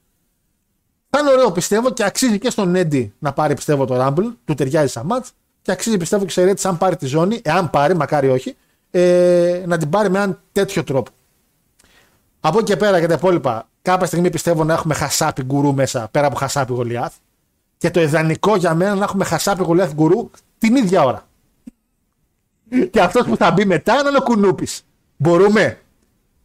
[1.17, 4.53] Θα είναι ωραίο πιστεύω και αξίζει και στον Έντι να πάρει πιστεύω το Rumble, του
[4.53, 5.29] ταιριάζει σαν match
[5.61, 8.55] και αξίζει πιστεύω και σε Ρέτς αν πάρει τη ζώνη, εάν πάρει, μακάρι όχι,
[8.91, 11.11] ε, να την πάρει με έναν τέτοιο τρόπο.
[12.39, 16.07] Από εκεί και πέρα για τα υπόλοιπα, κάποια στιγμή πιστεύω να έχουμε χασάπι γκουρού μέσα
[16.11, 17.13] πέρα από χασάπι γολιάθ.
[17.77, 21.27] Και το ιδανικό για μένα να έχουμε χασάπι γολιάθ γκουρού την ίδια ώρα.
[22.91, 24.81] Και αυτός που θα μπει μετά είναι ο κουνούπης.
[25.17, 25.79] Μπορούμε.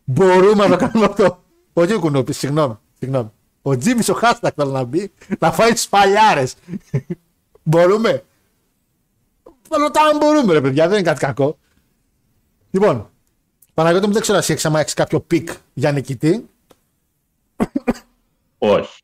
[0.05, 1.43] Μπορούμε να το κάνουμε αυτό.
[1.73, 2.79] Όχι ο κουνούπης, συγγνώμη.
[2.99, 3.31] συγγνώμη.
[3.63, 6.55] Ο Τζίμις ο Χάστακ θέλει να μπει να φάει τις παλιάρες.
[7.63, 8.25] μπορούμε;
[9.69, 11.59] Ρωτάω αν μπορούμε, ρε παιδιά, δεν είναι κάτι κακό.
[12.71, 13.11] Λοιπόν,
[13.75, 16.49] Παναγιώτη μου δεν ξέρω εσύ έχεις, έχεις κάποιο πικ για νικητή.
[18.59, 19.03] Όχι.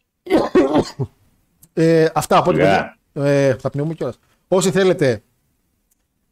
[1.72, 2.96] Ε, αυτά από ό,τι Σιγά.
[3.12, 3.30] παιδιά.
[3.30, 4.18] Ε, θα πνιγούμε κιόλας.
[4.48, 5.22] Όσοι θέλετε,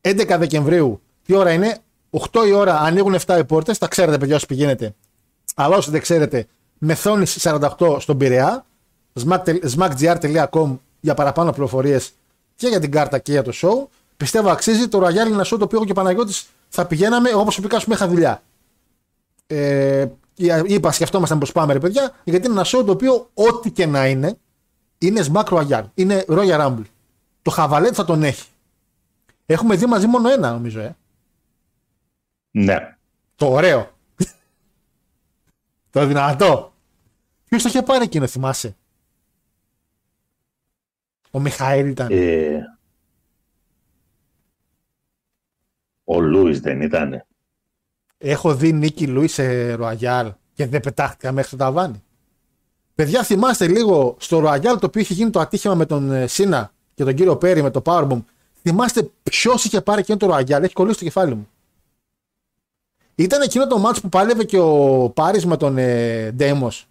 [0.01, 1.79] 11 Δεκεμβρίου, τι ώρα είναι,
[2.11, 3.79] 8 η ώρα ανοίγουν 7 οι πόρτες.
[3.79, 4.95] Τα ξέρετε, παιδιά, όσοι πηγαίνετε.
[5.55, 6.47] Αλλά όσοι δεν ξέρετε,
[6.79, 8.65] μεθόνης 48 στον Πειραιά,
[9.77, 12.13] smackgr.com για παραπάνω πληροφορίες
[12.55, 13.87] και για την κάρτα και για το show.
[14.17, 14.89] Πιστεύω αξίζει.
[14.89, 17.79] Το Royal είναι ένα show το οποίο εγώ και ο Παναγιώτης θα πηγαίναμε όπω προσωπικά
[17.79, 18.43] σου είχα δουλειά.
[19.47, 20.07] Ε,
[20.67, 24.07] είπα, σκεφτόμασταν πώ πάμε, ρε παιδιά, γιατί είναι ένα show το οποίο ό,τι και να
[24.07, 24.39] είναι,
[24.99, 25.85] είναι Smack Royal.
[25.95, 26.85] Είναι Royal Rumble.
[27.43, 28.49] Το χαβαλέτ θα τον έχει.
[29.47, 30.97] Έχουμε δει μαζί μόνο ένα, νομίζω, ε.
[32.51, 32.97] Ναι.
[33.37, 33.91] Το ωραίο.
[35.97, 36.73] Το δυνατό.
[37.45, 38.77] Ποιος το είχε πάρει εκείνο, θυμάσαι;
[41.31, 42.09] Ο Μιχαήλ ήταν.
[42.11, 42.61] Ε,
[46.05, 47.27] ο Λούις δεν ήτανε.
[48.19, 52.03] Έχω δει Νίκη Λούις σε Ροαγιάλ και δεν πετάχτηκα μέχρι το ταβάνι.
[52.95, 56.73] Παιδιά, θυμάστε λίγο στο Ροαγιάλ το οποίο είχε γίνει το ατύχημα με τον ε, Σίνα
[56.95, 58.25] και τον κύριο Πέρι με το Powerbomb.
[58.63, 60.63] Θυμάστε ποιος είχε πάρει εκείνο το Ροαγιάλ.
[60.63, 61.49] Έχει κολλήσει το κεφάλι μου.
[63.19, 66.87] Ήταν εκείνο το μάτσο που πάλευε και ο Πάρης με τον ε, Ντέμος.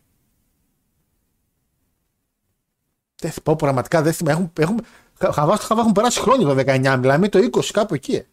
[3.15, 4.51] Δεν θυμάμαι, πραγματικά δεν θυμάμαι.
[4.55, 4.79] Έχουν,
[5.19, 8.13] έχουν, χαβά, χαβά, έχουν περάσει χρόνια το 19, μιλάμε το 20 κάπου εκεί.
[8.15, 8.25] ε.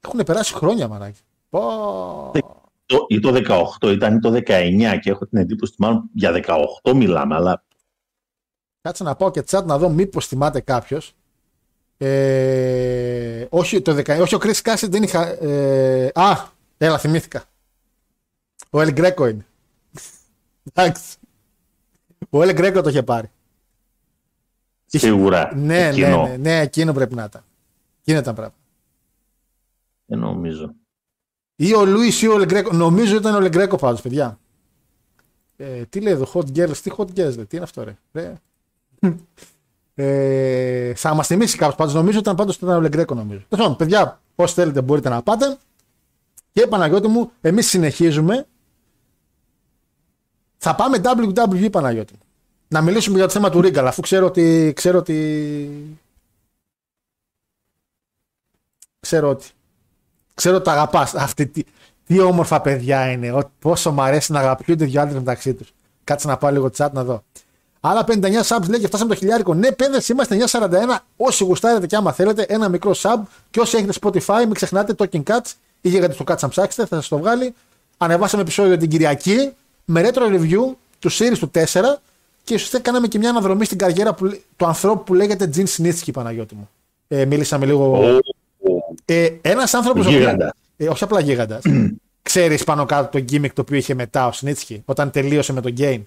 [0.00, 1.20] Έχουν περάσει χρόνια, μαράκι.
[1.48, 2.30] Πω.
[2.86, 3.32] Το, ή το
[3.80, 6.44] 18 ήταν ή το 19 και έχω την εντύπωση ότι μάλλον για
[6.82, 7.64] 18 μιλάμε, αλλά
[8.80, 11.14] Κάτσε να πάω και chat να δω μήπως θυμάται κάποιος.
[12.04, 15.44] Ε, όχι, το 19, όχι, ο Chris Cassidy δεν είχα.
[15.44, 16.48] Ε, α,
[16.78, 17.44] έλα, θυμήθηκα.
[18.70, 19.46] Ο Ελ Γκρέκο είναι.
[20.72, 21.16] Εντάξει.
[22.30, 23.30] Ο Ελ Γκρέκο το είχε πάρει.
[24.86, 27.44] σίγουρα Ναι, ναι, εκείνο ναι, ναι, εκείνο πρέπει να ήταν.
[28.00, 28.54] Εκείνο ήταν πράγμα.
[30.06, 30.74] δεν νομίζω.
[31.56, 32.72] Ή ο Λούι ή ο Ελ Γκρέκο.
[32.72, 34.38] Νομίζω ήταν ο Ελ Γκρέκο πάντως, παιδιά.
[35.56, 38.34] Ε, τι λέει εδώ, Hot Girls, τι Hot Girls, λέει, τι είναι αυτό, ρε; ρε.
[39.94, 41.94] Ε, θα μας θυμίσει κάποιος πάντως.
[41.94, 43.40] Νομίζω ήταν πάντως ήταν ο Ελ Γκρέκο, νομίζω.
[43.48, 45.58] Τέλος πάντων, παιδιά, όσοι θέλετε μπορείτε να πάτε.
[46.52, 48.46] Και Παναγιώτη μου, εμείς συνεχίζουμε
[50.56, 52.14] Θα πάμε WWE Παναγιώτη.
[52.68, 54.72] Να μιλήσουμε για το θέμα του Ρίγκαλ, αφού ξέρω ότι.
[54.76, 55.98] Ξέρω ότι.
[59.00, 59.48] Ξέρω ότι.
[60.34, 61.14] Ξέρω ότι τα αγαπάς.
[61.14, 61.62] Αυτή τι,
[62.04, 63.32] τι όμορφα παιδιά είναι.
[63.32, 65.72] Ο, πόσο μου αρέσει να αγαπιούνται δύο άντρες μεταξύ τους.
[66.04, 67.22] Κάτσε να πάω λίγο chat να δω.
[67.84, 68.12] Άλλα 59
[68.46, 69.54] subs λέει και φτάσαμε το χιλιάρικο.
[69.54, 70.70] Ναι, παιδες, είμαστε 941.
[71.16, 73.20] Όσοι γουστάρετε και άμα θέλετε, ένα μικρό sub.
[73.50, 76.96] Και όσοι έχετε Spotify, μην ξεχνάτε Talking Cats ή γιατί στο Cats να ψάξετε, θα
[76.96, 77.54] σας το βγάλει.
[77.96, 79.52] Ανεβάσαμε επεισόδιο την Κυριακή
[79.84, 81.60] με retro review του series του 4
[82.44, 86.10] και ουσιαστικά κάναμε και μια αναδρομή στην καριέρα που, του ανθρώπου που λέγεται Τζιν Σνίτσκι,
[86.12, 86.68] Παναγιώτη μου.
[87.08, 88.00] Ε, μίλησαμε λίγο.
[89.04, 90.06] Ε, Ένας άνθρωπος.
[90.06, 90.54] Γίγαντα.
[90.76, 91.62] Ε, όχι απλά γίγαντας.
[92.22, 95.74] Ξέρεις πάνω κάτω το gimmick το οποίο είχε μετά ο Σνίτσκι όταν τελείωσε με τον
[95.78, 96.02] Gain.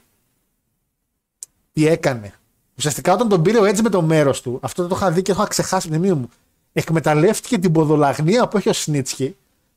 [1.75, 2.33] Τι έκανε.
[2.77, 5.21] Ουσιαστικά όταν τον πήρε ο Edge με το μέρος του, αυτό δεν το είχα δει
[5.21, 6.29] και το είχα ξεχάσει την μνήμη μου.
[6.73, 9.35] Εκμεταλλεύτηκε την ποδολαγνία που έχει ο Σνίτσκι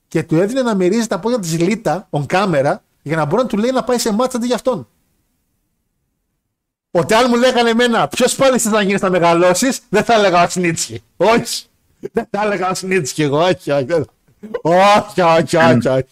[0.09, 3.49] και του έδινε να μυρίζει τα πόδια της Λίτα on camera για να μπορεί να
[3.49, 4.89] του λέει να πάει σε μάτσα αντί για αυτόν.
[6.91, 10.49] Ότι αν μου λέγανε εμένα ποιος πάλι θα γίνεις να μεγαλώσεις, δεν θα έλεγα ο
[10.49, 11.03] Σνίτσκι.
[11.17, 11.67] Όχι.
[12.13, 13.39] Δεν θα έλεγα ο Σνίτσκι εγώ.
[13.39, 13.87] Όχι, όχι.
[14.63, 15.89] Όχι, όχι, όχι.
[15.89, 16.09] όχι.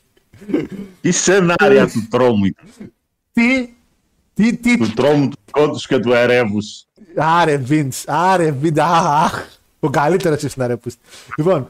[1.01, 2.66] Τι σενάρια του τρόμου ήταν.
[3.32, 3.68] Τι,
[4.37, 6.84] τι, τι, Του τρόμου του κόντου και του ερεύους.
[7.16, 9.45] Άρε Βίντς, άρε Βίντς, αχ,
[9.80, 11.01] ο καλύτερος ήσουν άρε Πούστη.
[11.37, 11.68] Λοιπόν,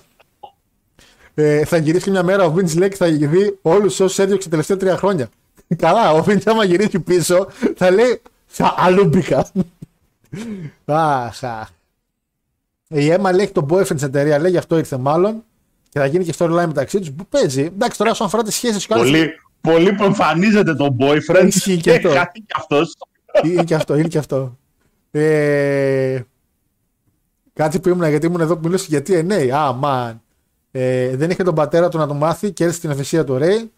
[1.35, 4.45] ε, θα γυρίσει και μια μέρα ο Βίντς λέει και θα δει όλους όσους έδιωξε
[4.45, 5.29] τα τελευταία τρία χρόνια.
[5.77, 9.47] Καλά, ο Βίντς άμα γυρίσει πίσω θα λέει «Σα, αλλού μπήκα.
[10.85, 11.69] Αχ, αχ.
[12.89, 15.45] Η Έμα λέει έχει τον boyfriend στην εταιρείας, λέει γι' αυτό ήρθε μάλλον
[15.89, 17.63] και θα γίνει και storyline μεταξύ τους που παίζει.
[17.63, 19.31] Εντάξει, τώρα όσον αφορά τις σχέσεις και άλλες- Πολύ,
[19.73, 22.09] πολύ που εμφανίζεται τον boyfriend Ισχύει και και αυτό.
[22.09, 22.97] χάθη και αυτός.
[23.45, 24.59] είναι και αυτό, είναι και αυτό.
[25.11, 26.21] Ε,
[27.53, 29.49] κάτι που ήμουν, γιατί ήμουν εδώ που μιλούσες για TNA.
[29.49, 30.15] Α, man.
[30.71, 33.71] Ε, δεν είχε τον πατέρα του να το μάθει και έρθει στην ευαισθησία του Ρέι.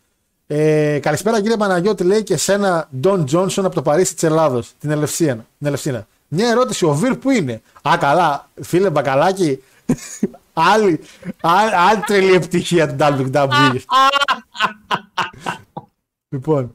[0.46, 4.90] Ε, καλησπέρα κύριε Παναγιώτη, λέει και σένα Ντόν Τζόνσον από το Παρίσι της Ελλάδος, την
[4.90, 5.46] Ελευσίνα.
[5.58, 6.06] Την Ελευσίνα.
[6.28, 9.62] Μια ερώτηση, ο Βίρ που είναι; Α, καλά, φίλε Μπακαλάκη.
[10.72, 11.00] άλλη,
[11.40, 12.96] άλλη, άλλη τρελή επιτυχία του
[13.30, 13.76] WWE.
[16.28, 16.72] Λοιπόν,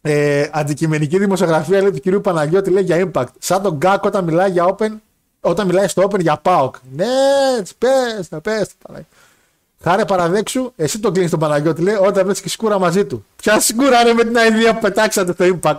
[0.00, 3.26] ε, αντικειμενική δημοσιογραφία λέει του κυρίου Παναγιώτη λέει για impact.
[3.38, 4.90] Σαν τον Γκάκ όταν μιλάει για open,
[5.40, 6.70] όταν μιλάει στο open για PAOK.
[6.92, 7.06] Ναι,
[7.78, 8.70] πες, τα πες.
[8.82, 9.10] Παναγιώτη.
[9.82, 13.24] Χάρε παραδέξου, εσύ τον κλείνεις τον Παναγιώτη λέει όταν βρει και σκούρα μαζί του.
[13.36, 15.76] Ποια σκούρα είναι με την αηδία που πετάξατε στο impact.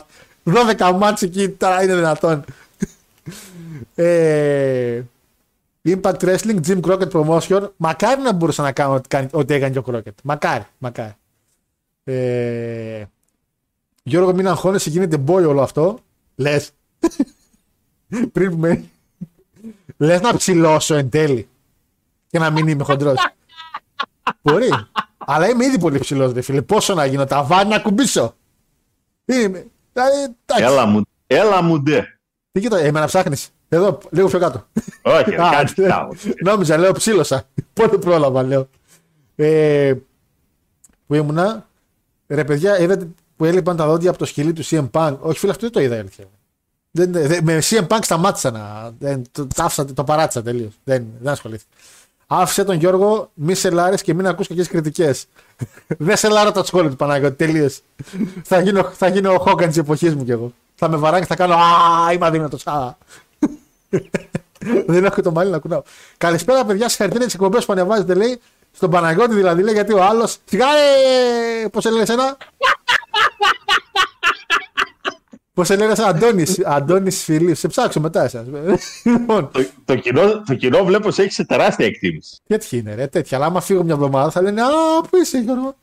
[0.78, 2.44] 12 μάτς εκεί τώρα είναι δυνατόν.
[3.96, 5.02] ε,
[5.88, 7.70] Impact Wrestling, Jim Crockett Promotion.
[7.78, 10.14] Μακάρι να μπορούσα να κάνω ό,τι, κάνει- ό,τι έκανε και ο Crockett.
[10.24, 11.16] Μακάρι, μακάρι.
[12.12, 13.06] Ε,
[14.04, 16.00] Γιώργο, μην αγχώνεσαι, γίνεται boy όλο αυτό.
[16.36, 16.72] Λες.
[18.34, 18.84] Πριν που με.
[19.98, 21.50] Λες να ψηλώσω εν τέλει.
[22.28, 23.18] Και να μην είμαι χοντρός.
[24.42, 24.70] Μπορεί.
[25.18, 26.62] Αλλά είμαι ήδη πολύ ψηλός, δε φίλε.
[26.62, 28.36] Πόσο να γίνω, τα βάρη να κουμπίσω.
[29.26, 29.68] Είμαι.
[29.94, 30.64] Δηλαδή, εντάξει.
[30.64, 32.20] Έλα μου, έλα μου ντε.
[32.52, 33.50] Τι κοίτα, εμένα ψάχνεις.
[33.70, 34.68] Εδώ, λίγο πιο κάτω.
[35.02, 35.86] Όχι, Α, κάτι ναι.
[35.86, 36.10] κοιτάω.
[36.44, 37.44] Νόμιζα, λέω, ψήλωσα.
[37.74, 38.70] Πότε πρόλαβα, λέω.
[39.36, 39.94] Ε,
[41.08, 41.69] που ήμουνα.
[42.32, 43.08] Ρε παιδιά, είδατε
[43.38, 45.16] που έλειπαν τα δόντια από το σκυλί του CM Punk.
[45.20, 46.26] Όχι, φίλε, αυτό δεν το είδα η αλήθεια.
[46.92, 48.92] Δεν, δεν- με CM Punk σταμάτησα να.
[49.00, 50.74] Δεν, το, το, άφησα, το παράτησα τελείως.
[50.84, 51.70] Δεν, δεν ασχολήθηκα.
[52.28, 55.26] Άφησε τον Γιώργο, μη σε λάρεις και μην ακούς κακές κριτικές.
[55.88, 57.82] δεν σε λάρω τα σχόλια του Παναγιώτη, τελείως.
[58.44, 60.52] θα, γίνω, θα γίνω ο Χόγκαν της εποχής μου κι εγώ.
[60.76, 62.68] Θα με βαράνε και θα κάνω Α, είμαι αδύνατος.
[62.68, 62.98] Α.
[64.88, 65.82] Δεν έχω το μαλλί να κουνάω.
[66.18, 66.88] Καλησπέρα, παιδιά.
[66.90, 68.40] Συγχαρητήρια τις εκπομπές που ανεβάζετε, λέει.
[68.72, 70.38] Στον Παναγιώτη δηλαδή, λέει, γιατί ο άλλος.
[70.46, 70.80] Σιγάρε!
[71.72, 72.38] Πώς σε λένε εσένα;
[75.54, 76.60] Πώς σε λένε εσένα, Αντώνης.
[76.66, 77.56] Αντώνης Φιλίπ.
[77.56, 78.46] Σε ψάξω μετά εσάς.
[79.04, 82.38] λοιπόν, Το, το, κοινό, το κοινό βλέπω σε έχει σε τεράστια εκτίμηση.
[82.48, 83.08] τέτοια είναι, ρε.
[83.08, 83.38] Τέτοια.
[83.38, 84.68] Αλλά άμα φύγω μια εβδομάδα θα λένε Α,
[85.10, 85.76] πού είσαι, Γιώργο;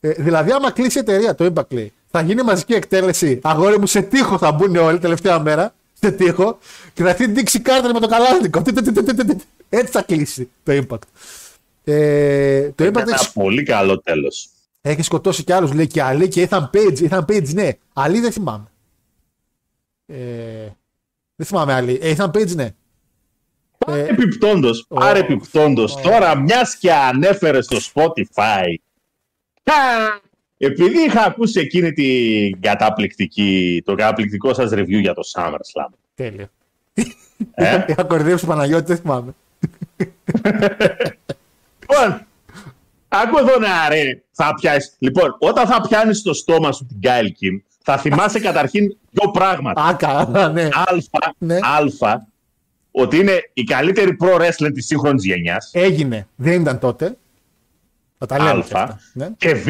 [0.00, 3.38] Ε, δηλαδή, άμα κλείσει η εταιρεία, το Impact λέει, θα γίνει μαζική εκτέλεση.
[3.42, 5.74] Αγόρι μου σε τείχο θα μπουν όλοι τελευταία μέρα.
[6.00, 6.58] Σε τείχο.
[6.94, 8.62] Και θα έρθει Dixie Carter με το καλάθλικο.
[8.62, 9.36] Τι, τι, τι, τι, τι, τι.
[9.68, 10.98] Έτσι θα κλείσει το Impact.
[11.84, 14.48] Ε, το Impact Ένα έχει, πολύ καλό τέλος.
[14.80, 17.08] έχει σκοτώσει κι άλλους, λέει και Ali και Ethan Page.
[17.08, 17.70] Ethan Page, ναι.
[17.94, 18.64] Ali δεν θυμάμαι.
[20.06, 20.16] Ε,
[21.36, 21.98] δεν θυμάμαι άλλη.
[22.02, 22.68] Ε, Ethan Page, ναι.
[23.86, 24.94] Ε, Επιπτόντος, Ω.
[24.94, 28.74] παρεπιπτόντος, τώρα μιας και ανέφερες στο Spotify,
[29.62, 29.72] κα,
[30.58, 36.46] επειδή είχα ακούσει εκείνη την καταπληκτική, το καταπληκτικό σας review για το SummerSlam, τέλειο.
[37.54, 39.34] ε, Είχα κορυδέψει τον Παναγιώτη, δεν θυμάμαι.
[41.90, 42.26] Λοιπόν,
[43.08, 44.94] άκου εδώ να ρε, θα πιάσεις.
[44.98, 49.82] Λοιπόν, όταν θα πιάνεις στο στόμα σου την Kyle Kim, θα θυμάσαι καταρχήν δύο πράγματα.
[49.84, 50.68] Α, καλά, ναι.
[50.72, 51.58] Αλφα, Ναι.
[51.62, 52.26] αλφα,
[52.90, 55.70] ότι είναι η καλύτερη pro wrestler της σύγχρονης γενιάς.
[55.72, 56.26] Έγινε.
[56.36, 57.16] Δεν ήταν τότε.
[58.18, 58.50] Θα τα λέμε.
[58.50, 58.82] και Αλφα.
[58.82, 58.98] αυτά.
[59.12, 59.28] Ναι.
[59.36, 59.68] Και Β,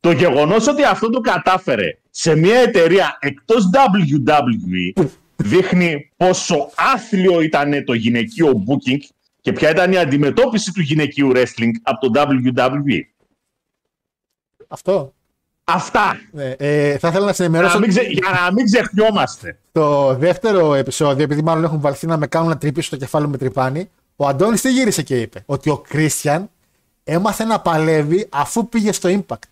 [0.00, 5.04] το γεγονός ότι αυτό το κατάφερε σε μια εταιρεία εκτός WWE
[5.36, 8.98] δείχνει πόσο άθλιο ήταν το γυναικείο booking
[9.48, 12.22] και ποια ήταν η αντιμετώπιση του γυναικείου wrestling από το
[12.54, 13.00] WWE.
[14.68, 15.12] Αυτό.
[15.64, 16.20] Αυτά.
[16.32, 19.58] Ναι, ε, θα ήθελα να Για συνενημερώσω να μην, ξε- για να μην ξεχνιόμαστε.
[19.72, 23.30] το δεύτερο επεισόδιο, επειδή μάλλον έχουν βαλθεί να με κάνουν να τρυπήσω το κεφάλι μου
[23.30, 23.90] με τρυπάνι.
[24.16, 26.50] Ο Αντώνης τι γύρισε και είπε, ότι ο Κρίστιαν
[27.04, 29.48] έμαθε να παλεύει αφού πήγε στο Impact.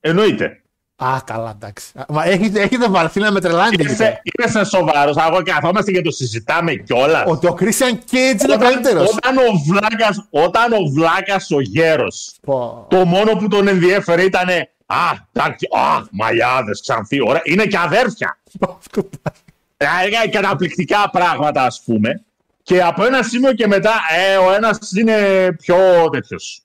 [0.00, 0.61] Εννοείται.
[0.96, 1.86] Α, καλά, εντάξει.
[1.98, 3.82] Α, Μα έχετε, έχετε βαλθεί να με τρελάνετε.
[3.82, 4.20] εκεί πέρα.
[4.22, 5.12] Είσαι, είσαι σοβαρό.
[5.30, 7.24] Εγώ καθόμαστε και το συζητάμε κιόλας.
[7.26, 9.08] Ότι ο Κρίστιαν Κέιτ είναι ο Όταν, καλύτερος.
[9.10, 12.86] όταν ο βλάκας, όταν ο βλάκας ο γέρος, Πω.
[12.90, 14.48] το μόνο που τον ενδιέφερε ήταν
[14.86, 14.96] Α,
[15.32, 17.40] εντάξει, α, μαλλιάδες, ξανθή, ωραία.
[17.44, 18.38] Είναι και αδέρφια.
[18.78, 20.08] Αυτό πάει.
[20.24, 22.24] Ε, καταπληκτικά πράγματα, ας πούμε.
[22.62, 23.92] Και από ένα σημείο και μετά,
[24.32, 25.16] ε, ο ένας είναι
[25.58, 25.76] πιο
[26.12, 26.62] τέτοιος.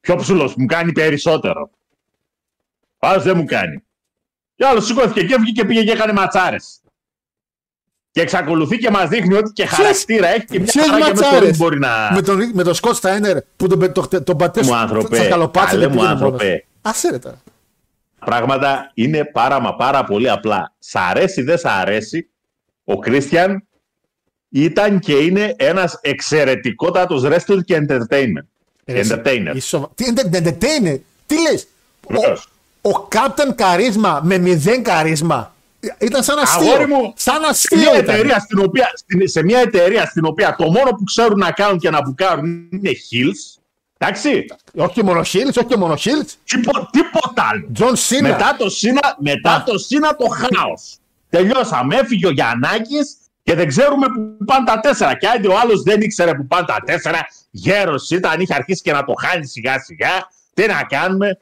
[0.00, 1.70] Πιο ψηλός, μου κάνει περισσότερο.
[2.98, 3.82] Ο άλλος δεν μου κάνει.
[4.54, 6.80] Και ο άλλος σηκώθηκε και έφυγε και πήγε και έκανε ματσάρες.
[8.10, 11.20] Και εξακολουθεί και μας δείχνει ότι και χαρακτήρα έχει και μια Ποιες χαρά και με
[11.20, 12.12] το ματσάρες; ring μπορεί να...
[12.12, 15.70] Με τον, με τον Σκοτ Στάινερ που τον, τον, τον πατέ Μου άνθρωπε, στα καλοπάτια
[15.70, 16.44] καλέ και μου πήγαινε άνθρωπε.
[16.44, 16.62] μόνος.
[16.82, 17.42] Άσε ρε τώρα.
[18.18, 20.74] πράγματα είναι πάρα μα πάρα πολύ απλά.
[20.78, 22.30] Σ' αρέσει δεν σ' αρέσει,
[22.84, 23.66] ο Κρίστιαν
[24.48, 28.46] ήταν και είναι ένας εξαιρετικότατος wrestler και entertainment.
[28.86, 29.52] Ρε, εσύ, entertainer.
[29.54, 31.66] είσαι σοβα- Τι ente- entertainer; Τι λες;
[32.88, 32.96] Βεβαίως.
[32.96, 35.52] Ο, ο Captain Charisma με μηδέν charisma.
[35.98, 36.72] Ήταν σαν αστείο.
[36.72, 37.94] Αγόρι μου, σαν Σε μια, αστείο ήταν.
[38.14, 41.78] εταιρεία στην οποία, στην- σε μια εταιρεία στην οποία το μόνο που ξέρουν να κάνουν
[41.78, 43.60] και να μπουκάρουν είναι heels,
[43.98, 44.44] εντάξει,
[44.76, 46.30] Όχι και μόνο Shields, όχι και μόνο Shields.
[46.44, 47.66] τίπο- τίποτα άλλο.
[47.72, 48.28] John Cena.
[48.28, 50.96] Μετά το Cena, μετά το, Cena το χάος.
[51.30, 51.96] Τελειώσαμε.
[51.96, 55.14] Έφυγε ο Γιαννάκης και δεν ξέρουμε που πάνε τα τέσσερα.
[55.16, 57.18] Και άντε ο άλλος δεν ήξερε που πάνε τα τέσσερα.
[57.50, 60.10] Γέρος ήταν, είχε αρχίσει και να το χάνει σιγά σιγά.
[60.54, 61.38] Τι να κάνουμε;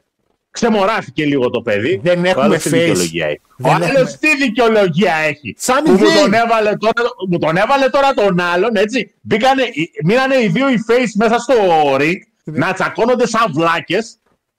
[0.59, 1.99] Ξεμοράφηκε λίγο το παιδί.
[2.03, 2.71] Δεν Ο έχουμε άλλος τι face.
[2.73, 3.41] δικαιολογία έχει.
[3.57, 5.55] Δεν Ο άλλος έχουμε- τι δικαιολογία έχει.
[5.57, 6.21] Σαν Που μου μηδέν.
[6.21, 9.13] τον, έβαλε τώρα, μου τον έβαλε τώρα τον άλλον, έτσι.
[9.21, 9.63] Μπήκανε,
[10.03, 11.53] μείνανε οι δύο οι face μέσα στο
[11.99, 14.17] ring να τσακώνονται σαν βλάκες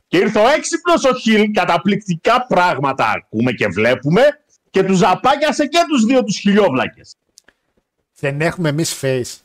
[0.09, 4.23] και ήρθε ο έξυπνος ο Χιλ, καταπληκτικά πράγματα ακούμε και βλέπουμε
[4.71, 7.15] και τους ζαπάκιασε και τους δύο τους χιλιόβλακες.
[8.19, 9.37] Δεν έχουμε εμείς face.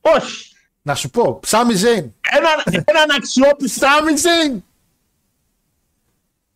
[0.00, 0.52] Όχι.
[0.82, 2.12] Να σου πω, Σάμι Ζέιν.
[2.30, 3.86] Έναν, έναν αξιόπιστο...
[3.86, 4.64] Σάμι Ζέιν.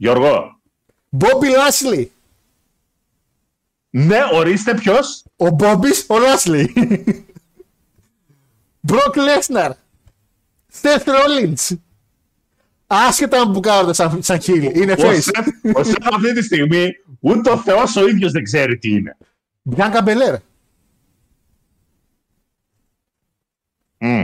[0.03, 0.61] Γιώργο,
[1.09, 2.13] Μπόμπι Λάσλι.
[3.91, 5.25] ναι, ορίστε ποιος.
[5.37, 6.73] Ο Μπόμπις, ο Λάσλι.
[8.81, 9.73] Μπροκ Λέσναρ.
[10.69, 11.77] Σεθ Ρόλιντς.
[12.87, 14.73] Άσχετα αν μπουκάρονται σαν, σαν χείλη.
[14.75, 15.21] Είναι Ο face.
[15.21, 16.87] Σεφ, ο Σεφ αυτή τη στιγμή
[17.21, 19.17] ούτε ο Θεός ο ίδιος δεν ξέρει τι είναι.
[19.63, 20.35] Μπιάνκα Μπελέρ.
[23.99, 24.23] Μμ.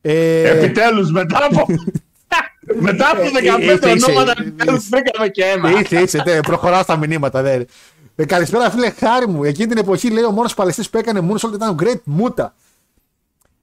[0.00, 1.66] Ε, Επιτέλους μετά από...
[2.80, 4.48] μετά από 15 ήρθε, ήρθε, ονόματα ήρθε.
[4.48, 5.70] επιτέλους βρήκαμε και ένα.
[5.70, 7.42] Ήρθε, ήρθε, τε, προχωράω στα μηνύματα.
[7.42, 7.64] Δε.
[8.16, 9.44] Ε, καλησπέρα, φίλε Χάρη μου.
[9.44, 12.46] Εκείνη την εποχή λέει ο μόνο παλαιστή που έκανε moonsault ήταν ο Great Muta.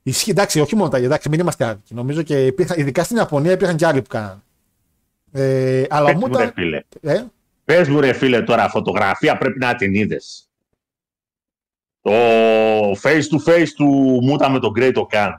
[0.03, 1.93] Ισχύει, εντάξει, όχι μόνο τα εντάξει, μην είμαστε άδικοι.
[1.93, 4.41] Νομίζω και υπήρχαν, ειδικά στην Ιαπωνία υπήρχαν και άλλοι που κάνανε.
[5.31, 6.51] Ε, αλλά ο Πες μου, ρε Μούτα.
[6.55, 6.83] φίλε.
[7.01, 7.23] Ε,
[7.65, 10.49] Πες μου ρε φίλε τώρα, φωτογραφία πρέπει να την είδες.
[12.01, 12.11] Το
[13.01, 15.31] face to face του Μούτα με τον Great Okan.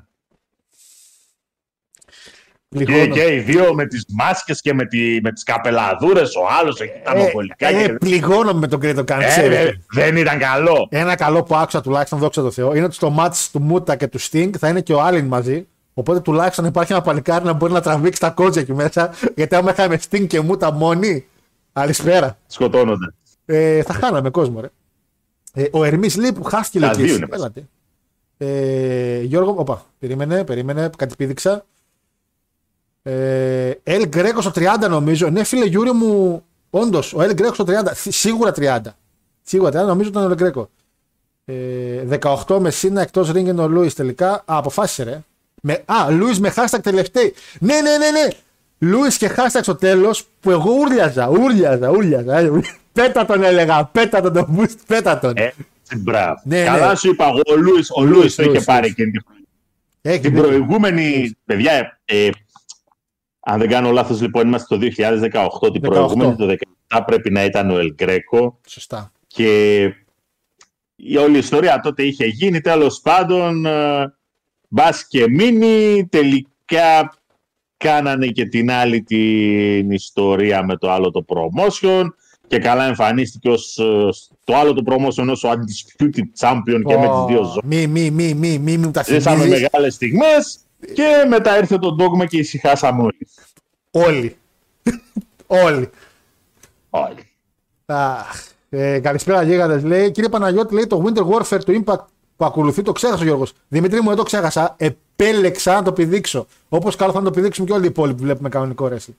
[2.78, 3.14] Και, πληγώνω.
[3.14, 7.00] και οι δύο με τις μάσκες και με, τη, με τις καπελαδούρες, ο άλλος εκεί
[7.04, 7.68] τα Ε, μογολικά.
[7.68, 7.92] ε, και...
[7.92, 9.60] πληγώνω με τον Great Okan, Ε, ξέρετε.
[9.68, 10.86] ε, δεν ήταν καλό.
[10.90, 14.06] Ένα καλό που άκουσα τουλάχιστον, δόξα τω Θεώ, είναι ότι στο match του Μούτα και
[14.06, 15.66] του Sting θα είναι και ο Άλιν μαζί.
[15.94, 19.14] Οπότε τουλάχιστον υπάρχει ένα παλικάρι να μπορεί να τραβήξει τα κότζια εκεί μέσα.
[19.36, 21.26] Γιατί άμα είχαμε Sting και Μούτα μόνοι,
[21.72, 22.38] αλησπέρα.
[22.46, 23.14] Σκοτώνονται.
[23.46, 24.68] Ε, θα χάναμε κόσμο, ρε.
[25.52, 27.04] Ε, ο Ερμής λέει που χάστηκε Τα ηλικία.
[27.04, 27.42] δύο είναι μέσα.
[27.44, 27.68] Έλατε.
[28.38, 31.64] Ε, Γιώργο, οπα, περίμενε, περίμενε, κάτι πήδηξα.
[33.10, 35.30] Ε, Ελ Γκρέκο στο 30 νομίζω.
[35.30, 37.70] Ναι, φίλε Γιούρι μου, όντως, ο Ελ Γκρέκο στο 30.
[37.94, 38.78] Σι- Σίγουρα 30.
[39.42, 40.70] Σίγουρα 30, νομίζω ήταν ο Ελ Γκρέκο.
[41.44, 41.54] Ε,
[42.46, 44.30] 18 με Σίνα εκτός ring είναι ο Λούις τελικά.
[44.32, 45.20] Α, αποφάσισε ρε.
[45.62, 47.34] Με, α, Λούις με hashtag τελευταίοι.
[47.60, 48.28] Ναι, ναι, ναι, ναι.
[48.78, 52.38] Λούις και hashtag στο τέλος που εγώ ούρλιαζα, ούρλιαζα, ούρλιαζα.
[52.38, 52.50] Ε,
[52.92, 55.32] Πέτα τον έλεγα, πέτα τον, τον boost, πέτα τον.
[55.36, 55.52] Ε,
[55.96, 56.40] μπράβο.
[56.44, 56.94] Ναι, Καλά ναι.
[56.96, 58.92] σου είπα εγώ, ο Λούις, ο Λούις, Λούις το είχε Λούις, πάρει Λούις.
[58.92, 59.44] εκείνη τη χρονιά.
[60.02, 60.46] Έχει Την δίκιο.
[60.48, 62.28] προηγούμενη, παιδιά, ε,
[63.50, 64.86] αν δεν κάνω λάθος λοιπόν είμαστε το
[65.62, 65.88] 2018, την 18.
[65.88, 66.56] προηγούμενη το
[66.88, 69.12] 2017 πρέπει να ήταν ο Ελ Γκρέκο Σωστά.
[69.26, 69.82] και
[70.96, 74.14] η όλη η ιστορία τότε είχε γίνει τέλος πάντων ε,
[74.68, 77.12] μπας και μείνει τελικά
[77.76, 82.04] κάνανε και την άλλη την ιστορία με το άλλο το promotion
[82.46, 84.08] και καλά εμφανίστηκε ως ε,
[84.44, 87.60] το άλλο το promotion ως ο undisputed champion και με τις δύο ζώνες.
[87.64, 89.60] Μη, μη, μη, μη, μη, μου τα Ζήσαμε θυμίζεις.
[89.60, 90.60] μεγάλες στιγμές
[90.94, 93.28] και μετά ήρθε το dogma και ησυχάσαμε όλοι.
[93.90, 94.36] Όλοι.
[95.46, 95.90] Όλοι.
[96.90, 97.26] Όλοι.
[97.86, 99.82] Αχ, ε, καλησπέρα γίγαντες.
[99.84, 102.04] Λέει, κύριε Παναγιώτη, λέει το Winter Warfare του Impact
[102.36, 103.52] που ακολουθεί το ξέχασε ο Γιώργος.
[103.68, 104.74] Δημήτρη μου, εδώ ξέχασα.
[104.78, 106.46] Επέλεξα να το πηδήξω.
[106.68, 109.14] Όπως καλό θα να το πηδήξουμε και όλοι οι υπόλοιποι που βλέπουμε κανονικό wrestling.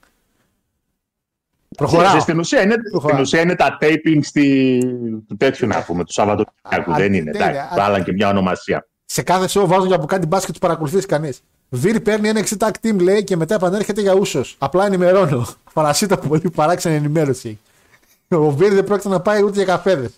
[1.77, 2.19] Προχωράω.
[2.19, 3.09] Στην ουσία, είναι, Προχωράω.
[3.09, 4.79] στην ουσία είναι τα taping στη,
[5.27, 6.91] του τέτοιου να πούμε, του Σαββατοκύριακου.
[6.91, 7.31] Α, Δεν α, είναι.
[7.31, 7.81] δεν Εντάξει, είναι.
[7.81, 8.87] βάλαν και μια ονομασία.
[9.13, 11.41] Σε κάθε show βάζω για που κάτι μπάσκετ τους παρακολουθείς κανείς.
[11.69, 14.55] Βίρ παίρνει ένα 60 tag team λέει και μετά επανέρχεται για ούσος.
[14.59, 15.47] Απλά ενημερώνω.
[15.73, 17.59] Παρασύτα πολύ παράξενη ενημέρωση.
[18.27, 20.11] Ο Βίρ δεν πρόκειται να πάει ούτε για καφέδες.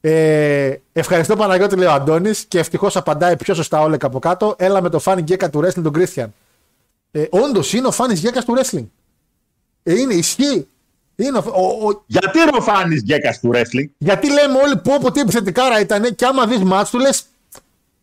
[0.00, 4.54] Ε, ευχαριστώ Παναγιώτη, λέει ο Αντώνης και ευτυχώς απαντάει πιο σωστά όλα από κάτω.
[4.58, 6.34] Έλα με το φάνη γκέκα του wrestling τον Κρίστιαν.
[7.10, 8.86] Ε, Όντως είναι ο φάνη γκέκας του wrestling.
[9.82, 10.68] Ε, είναι, ισχύει.
[11.16, 15.20] Είναι ο, ο, ο, Γιατί ροφάνει γκέκας του wrestling; γιατί λέμε όλοι πω πω τι
[15.20, 17.24] επιθετικάρα ήταν και άμα δεις μάτς του λες.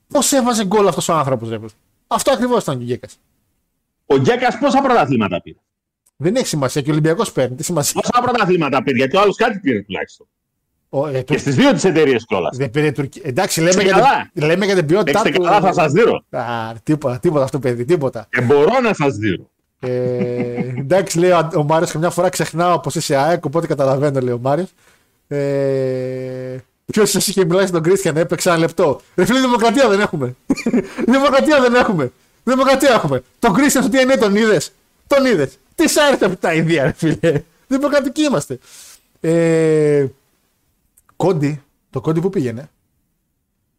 [0.07, 1.59] Πώς έβαζε γκολ αυτός ο άνθρωπος, ρε.
[1.59, 1.73] παιδί.
[2.07, 3.19] Αυτό ακριβώς ήταν και ο Γκέκας.
[4.05, 5.57] Ο γκέκας πόσα πρωταθλήματα πήρε;
[6.15, 7.55] Δεν έχει σημασία και ο Ολυμπιακός παίρνει.
[7.55, 8.01] Τι σημασία.
[8.01, 10.27] Πόσα πρωταθλήματα πήρε, γιατί ο άλλος κάτι πήρε τουλάχιστον.
[10.89, 12.57] Ο, ε, Και του- στις δύο τις εταιρείες κιόλας.
[12.57, 13.21] δεν πήρε Τουρκία.
[13.25, 14.29] Εντάξει, λέμε Είστε για, καλά.
[14.33, 15.43] την, λέμε για την ποιότητά Έχετε του.
[15.43, 16.23] καλά, θα σας δίνω.
[16.29, 18.27] Α, τίποτα, τίποτα αυτό, παιδί, τίποτα.
[18.29, 19.49] Και μπορώ να σας δίνω.
[19.79, 24.33] Ε, εντάξει, λέει ο, ο Μάριος, καμιά φορά ξεχνάω πως είσαι ΑΕΚ, οπότε καταλαβαίνω, λέει
[24.33, 24.69] ο Μάριος.
[25.27, 26.57] Ε,
[26.91, 29.01] Ποιος σας είχε μιλάει στον Κρίστιαν, έπαιξε ένα λεπτό.
[29.15, 30.35] Ρε φίλε, δημοκρατία δεν έχουμε.
[31.13, 32.11] δημοκρατία δεν έχουμε.
[32.43, 33.23] Δημοκρατία έχουμε.
[33.39, 34.71] Τον Κρίστιαν στο DNA τον είδες;
[35.07, 35.57] Τον είδες.
[35.75, 38.59] Τι σ' άρεσε από τα ίδια, ρε φίλε; Δημοκρατικοί είμαστε.
[39.19, 40.05] Ε,
[41.15, 41.61] κόντι.
[41.89, 42.69] Το κόντι που πήγαινε.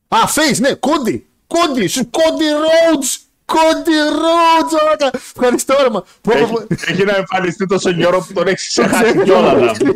[0.08, 1.26] Α, face, ναι, κόντι.
[1.46, 3.16] Κόντι, σου κόντι Rhodes.
[3.44, 3.92] Κόντι
[4.22, 5.10] Rhodes, ωράκα.
[5.36, 6.04] Ευχαριστώ, όρμα.
[6.20, 6.66] Πω, πω, πω.
[6.68, 9.78] Έχει, έχει να εμφανιστεί τόσο καιρό που τον έχεις ξεχάσει κιόλας.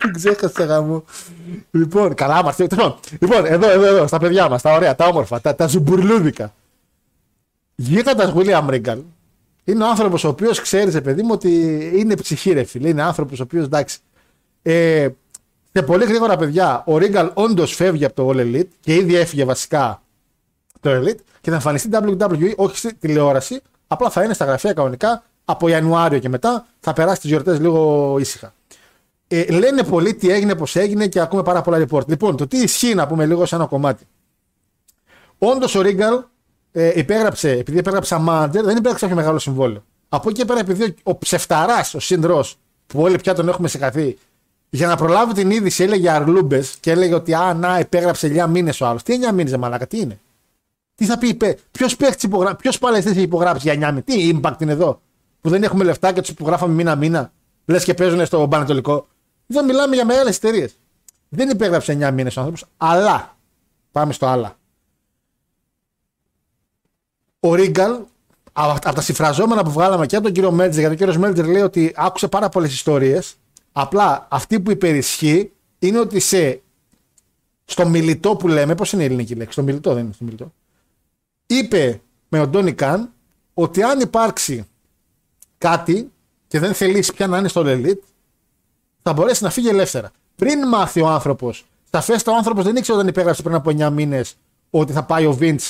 [0.00, 1.04] Την ξέχασα γάμο.
[1.70, 2.62] Λοιπόν, καλά είμαστε.
[2.62, 6.54] Λοιπόν, λοιπόν, εδώ, εδώ, εδώ, στα παιδιά μας, τα ωραία, τα όμορφα, τα, τα ζουμπουρλούδικα.
[7.74, 8.98] Γίγαντα William Regal
[9.64, 11.50] είναι ο άνθρωπος ο οποίος ξέρεις, ρε παιδί μου, ότι
[11.94, 12.88] είναι ψυχή, ρε φίλε.
[12.88, 13.98] Είναι άνθρωπος ο οποίος εντάξει.
[14.62, 15.08] Ε,
[15.72, 19.44] σε πολύ γρήγορα, παιδιά, ο Regal όντως φεύγει από το All Elite και ήδη έφυγε
[19.44, 20.02] βασικά
[20.80, 25.22] το Elite και θα εμφανιστεί WWE, όχι στη τηλεόραση, απλά θα είναι στα γραφεία κανονικά
[25.44, 28.52] από Ιανουάριο και μετά θα περάσει τις γιορτές λίγο ήσυχα.
[29.32, 32.06] Ε, λένε πολλοί τι έγινε, πώς έγινε και ακούμε πάρα πολλά report.
[32.06, 34.04] Λοιπόν, το τι ισχύει να πούμε λίγο σε ένα κομμάτι.
[35.38, 36.22] Όντως ο Ρίγκαλ
[36.72, 39.84] ε, υπέγραψε, επειδή υπέγραψε manager, δεν υπέγραψε κάποιο μεγάλο συμβόλαιο.
[40.08, 42.44] Από εκεί και πέρα, επειδή ο, ο ψεφταρά, ο Σιντρό,
[42.86, 44.18] που όλοι πια τον έχουμε συγχαθεί,
[44.70, 48.80] για να προλάβει την είδηση έλεγε αρλούμπες και έλεγε ότι Α, να, υπέγραψε 9 μήνες
[48.80, 49.02] ο άλλος.
[49.02, 50.20] Τι 9 μήνες, μαλάκα, τι είναι;
[50.94, 51.38] Τι θα πει,
[51.70, 55.00] ποιος παίχτης υπογράψει, ποιος παλαιστής έχει υπογράψει για 9 μήνες; Τι impact είναι εδώ,
[55.40, 57.32] που δεν έχουμε λεφτά και τους υπογράφαμε μήνα-μήνα,
[57.64, 59.06] λες και παίζουν στο Πανατολικό.
[59.50, 60.78] Εδώ μιλάμε για μεγάλες εταιρείες.
[61.28, 63.38] Δεν υπέγραψε 9 μήνες ο άνθρωπος, αλλά.
[63.92, 64.58] Πάμε στο άλλα.
[67.40, 68.00] Ο Ρίγκαλ,
[68.52, 71.62] από τα συμφραζόμενα που βγάλαμε και από τον κύριο Μέλτζερ, γιατί ο κύριος Μέλτζερ λέει
[71.62, 73.34] ότι άκουσε πάρα πολλές ιστορίες.
[73.72, 76.62] Απλά αυτή που υπερισχύει είναι ότι σε,
[77.64, 80.52] στο μιλητό που λέμε, πώς είναι η ελληνική λέξη, στο μιλητό δεν είναι στο μιλητό,
[81.46, 83.12] είπε με τον Τόνι Καν
[83.54, 84.64] ότι αν υπάρξει
[85.58, 86.10] κάτι
[86.48, 88.00] και δεν θελήσει πια να είναι στο Elite,
[89.02, 90.10] θα μπορέσει να φύγει ελεύθερα.
[90.36, 93.90] Πριν μάθει ο άνθρωπος, στα φέστα ο άνθρωπος δεν ήξερε όταν υπέγραψε πριν από 9
[93.90, 94.36] μήνες
[94.70, 95.60] ότι θα πάει ο Βίντ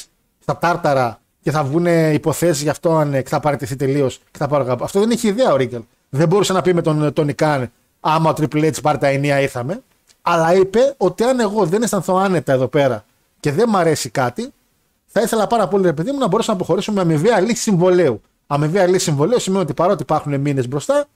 [0.42, 4.48] στα τάρταρα και θα βγουν υποθέσεις γι' αυτό αν ε, θα παραιτηθεί τελείως και θα
[4.48, 4.84] πάρω κάπου.
[4.84, 5.82] Αυτό δεν είχε ιδέα ο Ρίγκελ.
[6.08, 9.40] Δεν μπορούσε να πει με τον Τόνι Καν, άμα ο Triple H πάρει τα ενία
[9.40, 9.82] ήρθαμε.
[10.22, 13.04] Αλλά είπε ότι αν εγώ δεν αισθανθώ άνετα εδώ πέρα
[13.40, 14.52] και δεν μ' αρέσει κάτι,
[15.06, 18.22] θα ήθελα πάρα πολύ, ρε παιδί μου, να μπορέσω να αποχωρήσω με αμοιβαία λύση συμβολέου.
[18.46, 21.06] Αμοιβαία λύση συμβολέου σημαίνει ότι παρότι υπάρχουν μήνες μπροστά,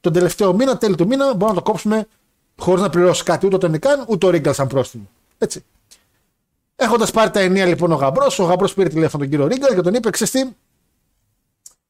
[0.00, 2.06] τον τελευταίο μήνα, τέλη του μήνα, μπορούμε να το κόψουμε
[2.58, 5.08] χωρίς να πληρώσει κάτι ούτε τον Νικάν ούτε ο Ρίγκαλ σαν πρόστιμο.
[5.38, 5.64] Έτσι.
[6.76, 9.80] Έχοντας πάρει τα ενία λοιπόν ο γαμπρός, ο γαμπρός πήρε τηλέφωνο τον κύριο Ρίγκαλ και
[9.80, 10.54] τον είπε: Ξέρετε τι,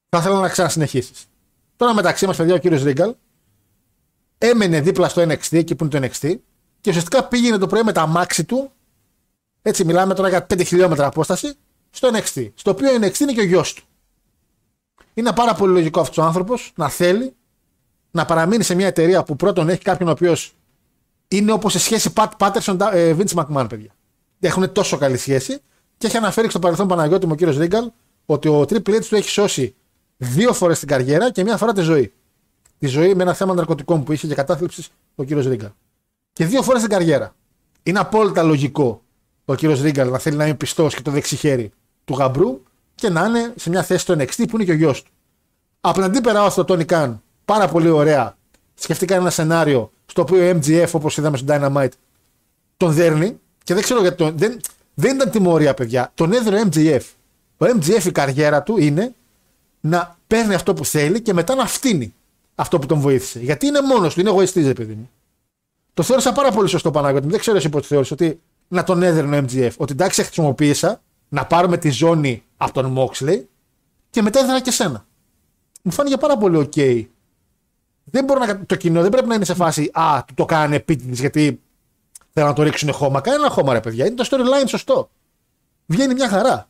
[0.09, 1.27] θα ήθελα να ξανασυνεχίσεις.
[1.77, 3.15] Τώρα μεταξύ μας, παιδιά, ο κύριος Ρίγκαλ
[4.39, 6.37] έμενε δίπλα στο NXT, εκεί που είναι το NXT,
[6.81, 8.71] και ουσιαστικά πήγαινε το πρωί με τα αμάξι του.
[9.63, 11.55] Έτσι, μιλάμε τώρα για 5 χιλιόμετρα απόσταση,
[11.91, 12.51] στο NXT.
[12.55, 13.83] Στο οποίο NXT είναι και ο γιος του.
[15.15, 17.35] Είναι πάρα πολύ λογικό αυτός ο άνθρωπος να θέλει
[18.11, 20.55] να παραμείνει σε μια εταιρεία που πρώτον έχει κάποιον ο οποίος
[21.29, 23.91] είναι όπως σε σχέση Pat Patterson ε, Vince McMahon, παιδιά.
[24.41, 25.59] Έχουν τόσο καλή σχέση
[25.99, 27.91] και έχει αναφέρει και στο παρελθόν Παναγιώτη μου ο κύριος Ρίγκαλ
[28.27, 29.75] ότι ο Triple H του έχει σώσει
[30.17, 32.13] δύο φορές την καριέρα και μία φορά τη ζωή.
[32.79, 35.71] Τη ζωή με ένα θέμα ναρκωτικών που είχε και κατάθλιψης ο κύριος Ρίγκαλ.
[36.33, 37.35] Και δύο φορές την καριέρα.
[37.83, 39.03] Είναι απόλυτα λογικό
[39.45, 41.71] ο κύριος Ρίγκαλ να θέλει να είναι πιστός και το δεξί χέρι
[42.05, 42.63] του γαμπρού
[42.95, 45.11] και να είναι σε μια θέση στο NXT που είναι και ο γιος του.
[45.81, 47.19] Απέναντί πέρα στο Tony Khan,
[47.49, 48.37] πάρα πολύ ωραία.
[48.75, 51.89] Σκεφτήκαν ένα σενάριο στο οποίο ο MGF, όπως είδαμε στο Dynamite,
[52.77, 54.17] τον δέρνει και δεν ξέρω γιατί.
[54.17, 54.61] Τον, δεν,
[54.95, 56.11] δεν ήταν τιμωρία, παιδιά.
[56.15, 57.01] Τον έδρε ο MGF.
[57.59, 59.15] Ο MGF η καριέρα του είναι
[59.81, 62.15] να παίρνει αυτό που θέλει και μετά να φτύνει
[62.55, 63.39] αυτό που τον βοήθησε.
[63.39, 65.11] Γιατί είναι μόνος του, είναι εγωιστής, ρε παιδί μου.
[65.95, 67.25] Το θεώρησα πάρα πολύ σωστό Παναγιώτη.
[67.25, 67.31] μου.
[67.31, 69.71] Δεν ξέρω εσύ πώς το θεώρησες ότι να τον έδερνε ο MJF.
[69.77, 73.41] Ότι εντάξει, χρησιμοποίησα να πάρουμε τη ζώνη από τον Moxley
[74.11, 75.07] και μετά έδερα και σένα.
[75.83, 76.73] Μου φάνηκε πάρα πολύ οκ.
[78.11, 80.77] Δεν μπορεί να, το κοινό δεν πρέπει να είναι σε φάση Α, του το κάνανε
[80.77, 81.61] επίτηδες γιατί
[82.33, 83.21] θέλουν να το ρίξουν χώμα.
[83.21, 84.07] Κανένα χώμα, ρε παιδιά.
[84.07, 85.11] Είναι το storyline σωστό.
[85.87, 86.55] Βγαίνει μια χαρά.
[86.55, 86.67] Δεν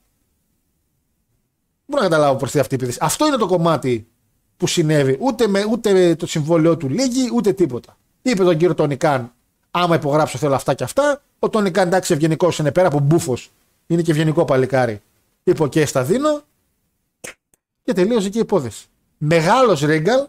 [1.86, 2.99] μπορώ να καταλάβω προ τι αυτή η επίθεση.
[3.01, 4.09] Αυτό είναι το κομμάτι
[4.57, 5.16] που συνέβη.
[5.20, 7.97] Ούτε, με, ούτε το συμβόλαιό του λήγει, ούτε τίποτα.
[8.22, 9.32] Είπε τον κύριο Tony Khan,
[9.70, 11.22] άμα υπογράψω θέλω αυτά και αυτά.
[11.39, 13.51] Ο Tony Khan εντάξει ευγενικός είναι πέρα από μπούφος.
[13.86, 15.03] Είναι και ευγενικό παλικάρι.
[15.45, 16.43] Είπε: Οκ, στα δίνω.
[17.82, 18.86] Και τελείωσε και η υπόθεση.
[19.18, 20.26] Μεγάλος Regal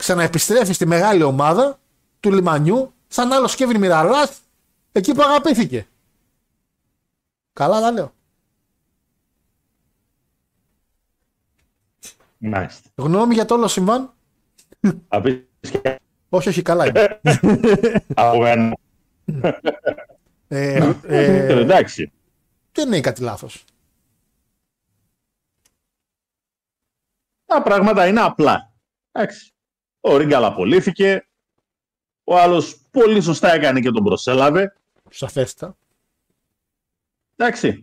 [0.00, 1.78] ξαναεπιστρέφει στη μεγάλη ομάδα
[2.20, 4.40] του λιμανιού, σαν άλλο Κέβιν Μιραλάς,
[4.92, 5.86] εκεί που αγαπήθηκε.
[7.52, 8.12] Καλά τα λέω.
[12.38, 12.90] Μάλιστα.
[12.94, 14.12] Γνώμη για το όλο συμβάν;
[15.08, 15.98] Απίστευτα.
[16.28, 17.20] όχι, όχι, καλά είναι.
[18.14, 18.76] Από μένα.
[20.48, 22.12] ε, Ε, ε, Εντάξει.
[22.72, 23.64] δεν είναι κάτι λάθος.
[27.46, 28.72] Τα πράγματα είναι απλά.
[29.12, 29.52] Εντάξει.
[30.00, 31.28] Ο Ρίγκαλ απολύθηκε.
[32.24, 34.76] Ο άλλος πολύ σωστά έκανε και τον προσέλαβε.
[35.10, 35.76] Σαφέστα.
[37.36, 37.82] Εντάξει.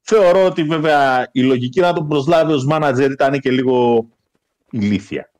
[0.00, 4.08] Θεωρώ ότι βέβαια η λογική να τον προσλάβει ως μάνατζερ ήταν και λίγο
[4.70, 5.30] ηλίθια.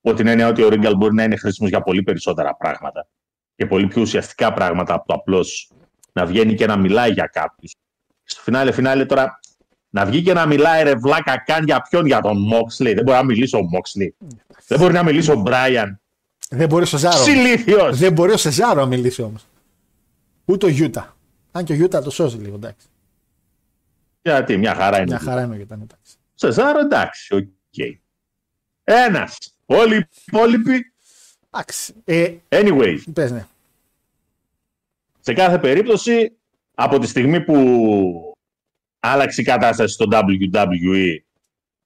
[0.00, 3.08] Ότι είναι έννοια ότι ο Ρίγκαλ μπορεί να είναι χρήσιμος για πολύ περισσότερα πράγματα.
[3.54, 5.70] Και πολύ πιο ουσιαστικά πράγματα από το απλώς
[6.12, 7.74] να βγαίνει και να μιλάει για κάποιους.
[8.24, 9.40] Στο φινάλε, φινάλε τώρα,
[9.96, 12.94] να βγει και να μιλάει ρε βλάκα καν για ποιον, για τον Μόξλι.
[12.94, 14.14] Δεν μπορεί να μιλήσει ο Μόξλι.
[14.66, 16.00] Δεν μπορεί να μιλήσει ο Μπράιαν.
[16.50, 17.16] Δεν μπορεί ο Σεζάρο.
[17.16, 17.98] Ψιλοηλίθιος.
[17.98, 19.46] Δεν μπορεί ο Σεζάρο να μιλήσει όμως.
[20.44, 21.16] Ούτε ο Γιούτα.
[21.52, 22.86] Αν και ο Γιούτα το σώζει λίγο, εντάξει.
[24.22, 25.06] Γιατί, μια χαρά είναι.
[25.06, 26.16] Μια χαρά είναι ο Γιούτα, εντάξει.
[26.34, 27.44] Σεζάρο, εντάξει, οκ.
[28.84, 29.38] Ένας.
[29.66, 30.92] Όλοι οι υπόλοιποι,
[31.50, 31.92] Εντάξει.
[32.04, 33.46] Ε, anyways, πες ναι.
[35.20, 36.32] σε κάθε περίπτωση,
[36.74, 37.54] από τη στιγμή που
[39.00, 41.16] άλλαξε η κατάσταση στο WWE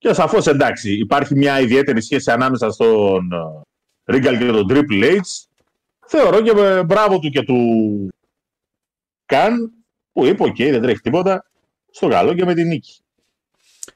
[0.01, 3.29] και σαφώς εντάξει, υπάρχει μια ιδιαίτερη σχέση ανάμεσα στον
[4.05, 5.21] Regal και τον Triple H,
[6.07, 8.09] θεωρώ και ε, μπράβο του και του
[9.27, 9.73] Khan
[10.13, 11.51] που είπε, οκ, δεν τρέχει τίποτα,
[11.91, 13.01] στο καλό και με την νίκη.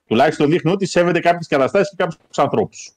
[0.07, 2.95] Τουλάχιστον δείχνει ότι σέβεται κάποιες καταστάσεις και κάποιους ανθρώπους.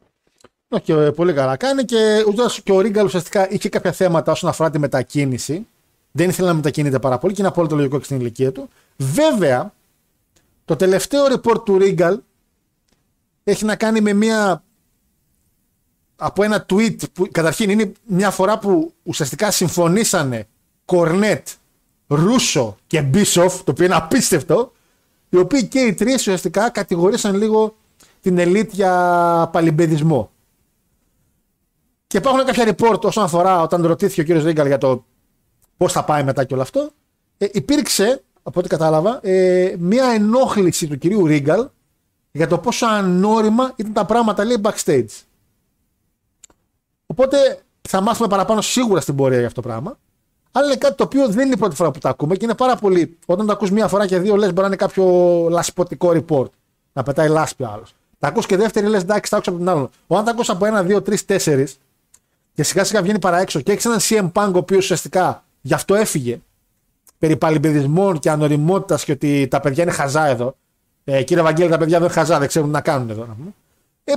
[0.68, 4.50] Όχι, ε, πολύ καλά κάνει και, ούτως και ο Regal ουσιαστικά είχε κάποια θέματα όσον
[4.50, 5.68] αφορά τη μετακίνηση.
[6.12, 8.70] Δεν ήθελε να μετακινείται πάρα πολύ και είναι απόλυτο λογικό και στην ηλικία του.
[8.98, 9.74] Βέβαια,
[10.68, 12.22] το τελευταίο report του Ρίγκαλ
[13.44, 14.64] έχει να κάνει με μια.
[16.16, 20.48] από ένα tweet που καταρχήν είναι μια φορά που ουσιαστικά συμφωνήσανε
[20.86, 21.48] Κορνέτ,
[22.08, 24.72] Ρούσο και Μπίσοφ, το οποίο είναι απίστευτο,
[25.30, 27.76] οι οποίοι και οι τρεις ουσιαστικά κατηγορήσαν λίγο
[28.22, 30.32] την ελίτ για παλιμπεδισμό.
[32.08, 35.06] Και υπάρχουν κάποια report όσον αφορά όταν ρωτήθηκε ο κύριος Ρίγκαλ για το
[35.78, 36.90] πώς θα πάει μετά και όλο αυτό.
[37.38, 41.68] Ε, υπήρξε, από ό,τι κατάλαβα, ε, μια ενόχληση του κυρίου Ρίγκαλ
[42.32, 45.06] για το πόσο ανώριμα ήταν τα πράγματα λέει backstage.
[47.06, 49.98] Οπότε θα μάθουμε παραπάνω σίγουρα στην πορεία για αυτό το πράγμα.
[50.52, 52.56] Αλλά είναι κάτι το οποίο δεν είναι η πρώτη φορά που το ακούμε και είναι
[52.56, 53.18] πάρα πολύ.
[53.26, 55.06] Όταν το ακούς μία φορά και δύο, λες μπορεί να είναι κάποιο
[55.50, 56.50] λασποτικό report.
[56.94, 57.96] Να πετάει λάσπη ο άλλος.
[58.20, 59.90] Τα ακούς και δεύτερη, λες εντάξει, τα άκουσα από την άλλη.
[60.08, 61.80] Όταν τα ακούς από ένα, δύο, τρεις, τέσσερις
[62.54, 65.96] και σιγά σιγά βγαίνει παραέξω και έχεις έναν CM Punk ο οποίος ουσιαστικά γι' αυτό
[65.96, 66.42] έφυγε
[67.18, 70.58] περί παλιμπεδισμών και ανοριμότητα και ότι τα παιδιά είναι χαζά εδώ.
[71.04, 73.26] Ε, κύριε Βαγγέλη, τα παιδιά δεν είναι χαζά, δεν ξέρουν τι να κάνουν εδώ.
[73.26, 73.54] να πούμε.
[74.04, 74.14] Ε,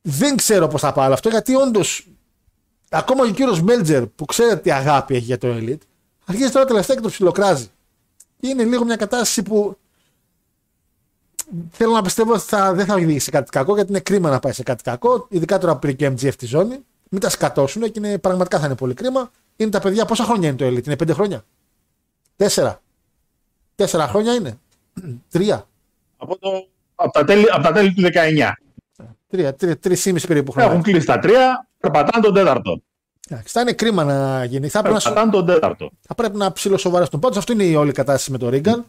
[0.00, 2.08] δεν ξέρω πώς θα πάει όλο αυτό γιατί όντως
[2.88, 5.86] ακόμα και ο κύριος Μέλτζερ που ξέρετε τι αγάπη έχει για το Elite
[6.26, 7.66] αρχίζει τώρα τελευταία και το ψιλοκράζει.
[8.40, 9.76] Και είναι λίγο μια κατάσταση που
[11.70, 14.38] θέλω να πιστεύω ότι θα, δεν θα οδηγήσει σε κάτι κακό γιατί είναι κρίμα να
[14.38, 15.26] πάει σε κάτι κακό.
[15.30, 16.78] Ειδικά τώρα που πήρε και MGF τη ζώνη.
[17.08, 19.30] Μην τα σκατώσουν και είναι, πραγματικά θα είναι πολύ κρίμα.
[19.56, 21.44] Είναι τα παιδιά, πόσα χρόνια είναι το Elite, είναι πέντε χρόνια;
[22.36, 22.80] Τέσσερα.
[23.74, 24.58] Τέσσερα χρόνια είναι.
[25.30, 25.66] Τρία.
[26.16, 28.08] Από, το, από, τα τέλη, από τα τέλη του 19.
[29.30, 30.70] Τρία, τρία, τρεις ή μισή περίπου χρόνια.
[30.70, 32.80] Έχουν κλείσει τα τρία, περπατάνε τον τέταρτο.
[33.28, 34.68] Εντάξει, θα είναι κρίμα να γίνει.
[34.68, 35.90] Θα πρέπει να, σου- Περπατάνε τον τέταρτο.
[36.00, 37.20] θα πρέπει να ψιλοσοβαρευτούν.
[37.20, 38.84] Πάντω αυτό είναι η όλη κατάσταση με το Ρίγκαν.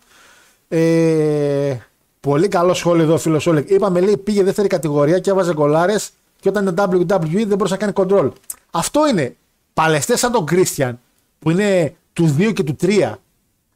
[0.68, 1.78] Ε,
[2.20, 3.70] πολύ καλό σχόλιο εδώ, φίλος Όλεκ.
[3.70, 6.09] Είπαμε, λέει, πήγε δεύτερη κατηγορία και έβαζε γκολάρες
[6.39, 8.32] και όταν είναι WWE δεν μπορούσε να κάνει control.
[8.72, 9.36] Αυτό είναι.
[9.78, 10.99] Παλαιστές σαν τον Κρίστιαν
[11.39, 13.13] που είναι του 2 και του 3.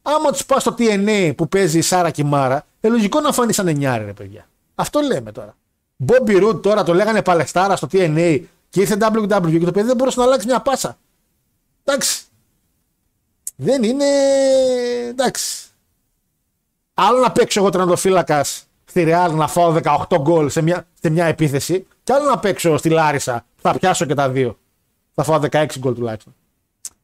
[0.01, 3.31] Άμα τους πας στο TNA που παίζει η Σάρα και η Μάρα, ε, λογικό να
[3.31, 4.47] φανεί σαν εννιάρι, ρε παιδιά.
[4.75, 5.55] Αυτό λέμε τώρα.
[5.95, 9.95] Μπόμπι Ρουτ τώρα το λέγανε παλαιστάρα στο TNA και ήρθε WWE και το παιδί δεν
[9.95, 10.97] μπορούσε να αλλάξει μια πάσα.
[11.83, 12.23] Εντάξει.
[13.55, 14.05] Δεν είναι.
[15.09, 15.67] Εντάξει.
[16.93, 18.43] Άλλο να παίξω εγώ τερματοφύλακα
[18.85, 22.77] στη Real να φάω 18 γκολ σε μια, σε μια επίθεση, και άλλο να παίξω
[22.77, 23.45] στη Λάρισα.
[23.61, 24.55] Θα πιάσω και τα δύο.
[25.13, 26.35] Θα φάω 16 γκολ τουλάχιστον.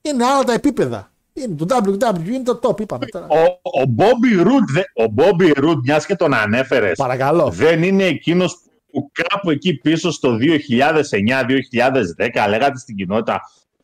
[0.01, 1.11] Είναι άλλα τα επίπεδα.
[1.33, 3.27] Είναι το WWE είναι το top, είπαμε τώρα.
[3.29, 3.39] Ο,
[3.81, 7.49] ο Bobby Roode, δε- ο Bobby Roode, μιας και τον ανέφερες, Παρακαλώ.
[7.49, 8.57] δεν είναι εκείνος
[8.91, 13.41] που κάπου εκεί πίσω στο 2009-2010 λέγατε στην κοινότητα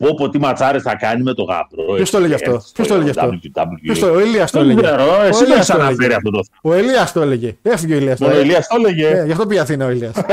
[0.08, 1.94] πω πω τι ματσάρες θα κάνει με το γαμπρό.
[1.96, 3.38] Ποιος το έλεγε αυτό; έτσι, Ποιος το έλεγε αυτό; WWE.
[3.82, 4.88] Ποιος το, ο Ηλίας το Δεν έλεγε.
[4.88, 6.16] ξέρω, Ο εσύ το Ηλίας έχεις το αναφέρει έλεγε.
[6.16, 6.84] αυτό το Ο θέμα.
[6.84, 7.56] Ηλίας το έλεγε.
[7.62, 8.40] Έφυγε ο Ηλίας Ο τώρα.
[8.40, 9.08] Ηλίας το έλεγε.
[9.08, 10.14] Ε, γι' αυτό πήγε Αθήνα ο Ηλίας.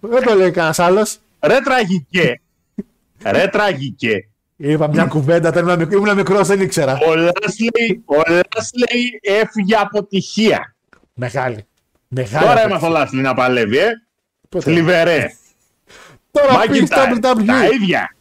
[0.00, 1.18] Δεν το λέει κανένας άλλος.
[1.46, 2.40] Ρε τραγικέ.
[3.30, 4.28] Ρε τραγικέ.
[4.56, 6.98] Είπα μια κουβέντα, όταν ήμουν μικρό- ήμουν μικρός, δεν ήξερα.
[7.08, 8.14] Ο Λάσλεϊ, ο
[8.56, 10.74] Λάσλεϊ έφυγε αποτυχία.
[11.14, 11.66] Μεγάλη.
[12.08, 12.38] Μεγάλη.
[12.46, 12.66] Τώρα απέτηση.
[12.70, 13.88] έμαθα ο Λάσλεϊ να παλεύει, ε.
[14.48, 15.26] Πότε; Θλιβερέ.
[16.42, 17.34] Τώρα πήγε στο Μάκιντάρ.
[17.44, 17.72] Τα WWE.
[17.74, 18.16] ίδια.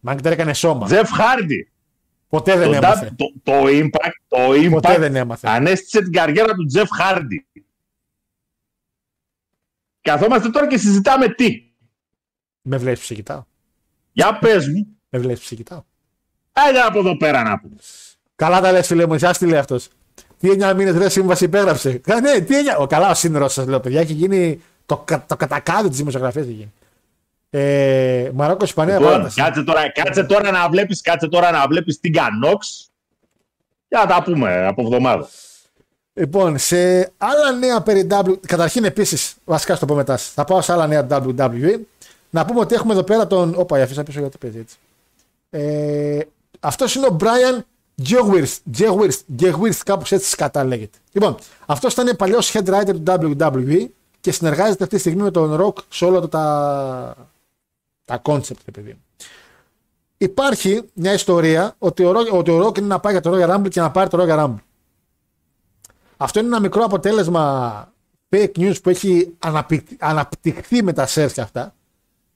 [0.00, 0.86] Μάκιντάρ έκανε σώμα.
[0.86, 1.66] Τζεφ Χάρντι.
[2.28, 3.12] Ποτέ δεν Το, έμαθε.
[3.16, 4.36] το, το impact, το
[4.70, 5.48] Ποτέ impact δεν έμαθε.
[5.48, 7.46] ανέστησε την καριέρα του Τζεφ Χάρντι.
[10.00, 11.62] Καθόμαστε τώρα και συζητάμε τι.
[12.62, 13.44] Με βλέπεις ψυχητάω.
[14.12, 14.86] Για πες μου.
[15.08, 15.82] Με βλέπεις ψυχητάω.
[16.52, 17.74] Άντε από εδώ πέρα να πούμε.
[18.36, 19.88] Καλά τα λες, φίλε μου, εσάς τι λέει αυτός.
[20.38, 21.92] Τι 9 μήνες ρε σύμβαση υπέγραψε.
[21.98, 22.80] Κα, ναι, τι 9.
[22.80, 26.44] Ο καλά ο σύνδρο σας λέω, παιδιά, έχει γίνει το, κα- το κατακάδιο της δημοσιογραφίας.
[26.44, 26.72] Έχει γίνει.
[27.54, 29.40] Ε, Μαρόκο, Ισπανία, Λοιπόν, παράταση.
[29.42, 32.90] κάτσε, τώρα, κάτσε, τώρα να βλέπεις, κάτσε τώρα να βλέπεις την Κανόξ
[33.88, 35.28] και να τα πούμε από εβδομάδα.
[36.14, 36.76] Λοιπόν, σε
[37.18, 38.34] άλλα νέα περί W.
[38.46, 40.16] Καταρχήν, επίσης, βασικά στο πω μετά.
[40.16, 41.78] Θα πάω σε άλλα νέα WWE.
[42.30, 43.54] Να πούμε ότι έχουμε εδώ πέρα τον.
[43.56, 44.76] Όπα, η αφήσα πίσω γιατί παίζει έτσι.
[45.50, 46.18] Ε,
[46.60, 47.58] Αυτός είναι ο Brian
[48.08, 48.56] Gewirth.
[48.78, 50.98] Gewirth, Gewirth κάπως έτσι σκατά λέγεται.
[51.12, 51.36] Λοιπόν,
[51.66, 53.86] αυτός ήταν παλιός head writer του WWE
[54.20, 57.14] και συνεργάζεται αυτή τη στιγμή με τον Rock σε όλα του τα,
[58.04, 59.02] τα concept, ρε παιδί μου.
[60.18, 63.54] Υπάρχει μια ιστορία ότι ο, Rock, ότι ο Rock είναι να πάει για το Royal
[63.56, 64.56] Rumble και να πάρει το Royal Rumble.
[66.16, 67.92] Αυτό είναι ένα μικρό αποτέλεσμα
[68.28, 71.74] fake news που έχει αναπτυχ- αναπτυχθεί με τα shares και αυτά.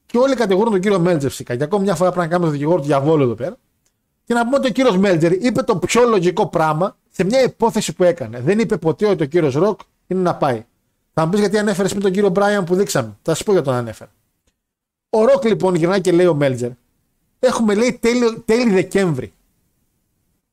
[0.07, 1.57] Και όλοι κατηγορούν τον κύριο Μέλτζερ φυσικά.
[1.57, 3.57] Και ακόμα μια φορά πρέπει να κάνουμε τον δικηγόρο του διαβόλου εδώ πέρα.
[4.25, 7.93] Και να πούμε ότι ο κύριος Μέλτζερ είπε το πιο λογικό πράγμα σε μια υπόθεση
[7.93, 8.41] που έκανε.
[8.41, 10.65] Δεν είπε ποτέ ότι ο κύριος Ροκ είναι να πάει.
[11.13, 13.17] Θα μου πεις γιατί ανέφερες με τον κύριο Μπράιαν που δείξαμε.
[13.23, 14.11] Θα σου πω για τον ανέφερα.
[15.11, 16.71] Ο Ροκ λοιπόν γυρνάει και λέει ο Μέλτζερ.
[17.39, 19.33] Έχουμε λέει τέλη, τέλη Δεκέμβρη.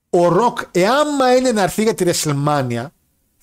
[0.10, 2.86] Ο Ροκ, εάν είναι να έρθει για τη WrestleMania,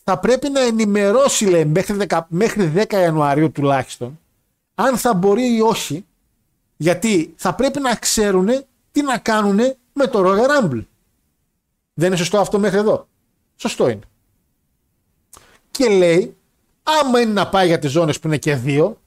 [0.05, 4.19] θα πρέπει να ενημερώσει λέει, μέχρι, 10, μέχρι 10 Ιανουαρίου τουλάχιστον
[4.83, 6.05] αν θα μπορεί ή όχι
[6.77, 8.49] γιατί θα πρέπει να ξέρουν
[8.93, 9.59] τι να κάνουν
[9.93, 10.85] με το Royal Rumble.
[11.95, 13.09] Δεν είναι σωστό αυτό μέχρι εδώ.
[13.57, 14.01] Σωστό είναι.
[15.71, 16.37] Και λέει,
[16.83, 19.00] άμα είναι να πάει για τις ζώνες που είναι και δύο, ε,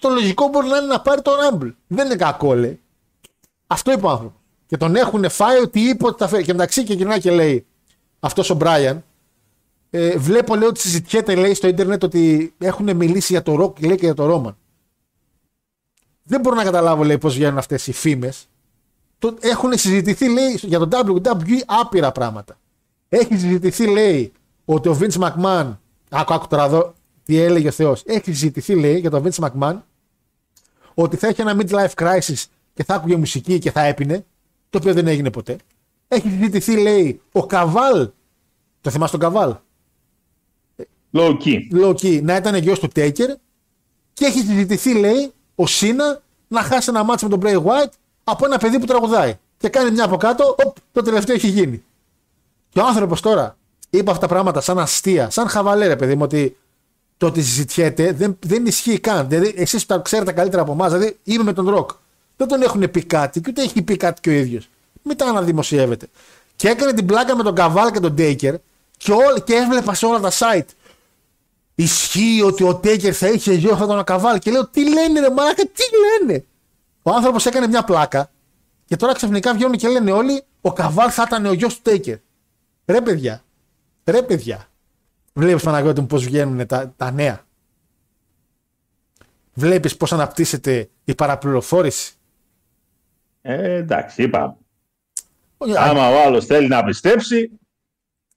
[0.00, 1.72] το λογικό μπορεί να είναι να πάρει το Rumble.
[1.86, 2.80] Δεν είναι κακό, λέει.
[3.66, 4.40] Αυτό είπε ο άνθρωπος.
[4.66, 6.44] Και τον έχουν φάει ότι είπε ότι θα φέρει.
[6.44, 7.66] Και μεταξύ και γυρνάει και λέει,
[8.20, 9.04] αυτός ο Μπράιαν,
[9.90, 13.96] ε, βλέπω λέει ότι συζητιέται λέει στο ίντερνετ ότι έχουν μιλήσει για το Rock λέει
[13.96, 14.56] και για το Ρόμαν.
[16.22, 18.48] Δεν μπορώ να καταλάβω λέει πώς βγαίνουν αυτές οι φήμες.
[19.18, 22.58] Το, έχουν συζητηθεί λέει για το WWE άπειρα πράγματα.
[23.08, 24.32] Έχει συζητηθεί λέει
[24.64, 25.76] ότι ο Vince McMahon,
[26.10, 26.94] άκου άκου τώρα εδώ
[27.24, 29.76] τι έλεγε ο Θεός, έχει συζητηθεί λέει για τον Vince McMahon
[31.02, 32.44] ότι θα έχει ένα midlife crisis
[32.74, 34.24] και θα άκουγε μουσική και θα έπινε,
[34.70, 35.56] το οποίο δεν έγινε ποτέ.
[36.08, 38.10] Έχει συζητηθεί λέει ο Καβάλ,
[38.80, 39.54] το θυμάσαι τον Καβάλ,
[41.12, 41.82] Low key.
[41.82, 43.34] low key, να ήταν γιος του Taker
[44.12, 47.92] και έχει συζητηθεί, λέει, ο Σίνα να χάσει ένα μάτσο με τον Bray White
[48.24, 49.34] από ένα παιδί που τραγουδάει.
[49.56, 51.84] Και κάνει μια από κάτω, οπ, το τελευταίο έχει γίνει.
[52.68, 53.56] Και ο άνθρωπος τώρα
[53.90, 56.56] είπε αυτά τα πράγματα σαν αστεία, σαν χαβαλέ, ρε παιδί μου, ότι
[57.20, 59.28] το ότι συζητιέται δεν, δεν ισχύει καν.
[59.28, 61.90] Δηλαδή, εσείς που τα ξέρετε καλύτερα από εμάς, δηλαδή είμαι με τον Ροκ.
[62.36, 64.68] Δεν τον έχουν πει κάτι και ούτε έχει πει κάτι και ο ίδιος.
[65.02, 66.08] Μην τα αναδημοσιεύετε.
[66.56, 68.54] Και έκανε την πλάκα με τον Καβάλ και τον Taker
[68.96, 70.68] και, ό, και έβλεπα σε όλα τα site
[71.74, 74.38] ισχύει ότι ο Τέκερ θα είχε γιο αυτόν τον Καβάλ.
[74.38, 75.82] Και λέω, τι λένε, ρε Μάρακα, τι
[76.26, 76.44] λένε.
[77.02, 78.30] Ο άνθρωπος έκανε μια πλάκα
[78.86, 82.16] και τώρα ξαφνικά βγαίνουν και λένε όλοι, ο Καβάλ θα ήταν ο γιος του Τέκερ.
[82.86, 83.44] Ρε παιδιά,
[84.04, 84.69] ρε παιδιά.
[85.40, 87.46] Βλέπεις Παναγιώτη μου πώς βγαίνουν τα, τα νέα.
[89.54, 92.14] Βλέπεις πώς αναπτύσσεται η παραπληροφόρηση.
[93.42, 94.56] Ε, εντάξει, είπα.
[95.56, 97.50] Όχι, Άμα ο άλλος θέλει να πιστέψει,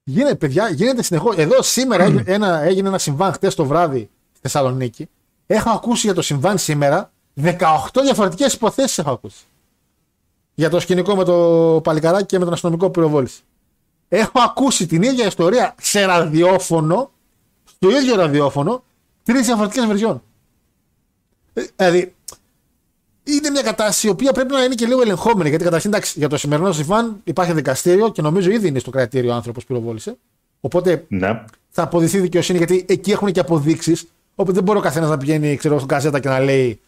[0.04, 1.38] Γίνεται, παιδιά, γίνεται συνεχώς.
[1.38, 5.10] Εδώ σήμερα έγινε ένα, έγινε ένα συμβάν χτες το βράδυ στη Θεσσαλονίκη.
[5.48, 7.12] Έχω ακούσει για το συμβάν σήμερα
[7.44, 7.58] 18
[8.04, 9.46] διαφορετικές υποθέσεις έχω ακούσει.
[10.54, 13.42] Για το σκηνικό με το παλικαράκι και με τον αστυνομικό που πυροβόλησε.
[14.16, 17.12] Έχω ακούσει την ίδια ιστορία σε ραδιόφωνο,
[17.66, 18.84] στο ίδιο ραδιόφωνο,
[19.24, 20.24] τρεις διαφορετικές βερζιών.
[21.54, 22.16] Ε, Δηλαδή,
[23.24, 25.50] είναι μια κατάσταση η οποία πρέπει να είναι και λίγο ελεγχόμενη.
[25.50, 29.32] Γιατί καταρχήν εντάξει, για το σημερινό συμβάν υπάρχει δικαστήριο και νομίζω ήδη είναι στο κρατήριο
[29.32, 30.18] ο άνθρωπος που πυροβόλησε.
[30.62, 31.44] Οπότε Ναι.
[31.70, 34.08] θα αποδειχθεί δικαιοσύνη γιατί εκεί έχουν και αποδείξεις.
[34.36, 36.80] Οπότε δεν μπορεί ο καθένας να πηγαίνει ξέρω, στον καζέτα και να λέει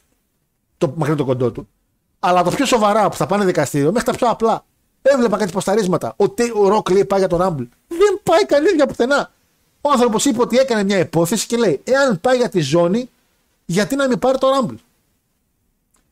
[0.78, 1.68] το μακρύ το κοντό του.
[2.20, 4.66] Αλλά το πιο σοβαρά που θα πάνε δικαστήριο, μέχρι τα πιο απλά.
[5.08, 6.14] Έβλεπα κάτι ποσταρίσματα.
[6.18, 7.68] Ο, Τε- ο Ροκ λέει πάει για τον Rumble.
[7.88, 9.32] Δεν πάει κανεί για πουθενά.
[9.82, 13.10] Ο άνθρωπος είπε ότι έκανε μια υπόθεση και λέει: Εάν πάει για τη ζώνη,
[13.66, 14.76] γιατί να μην πάρει το Rumble.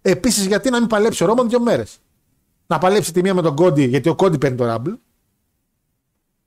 [0.02, 1.98] Επίσης, γιατί να μην παλέψει ο Ρόμαν δύο μέρες;
[2.68, 4.94] Να παλέψει τη μία με τον Κόντι, γιατί ο Κόντι παίρνει το Rumble.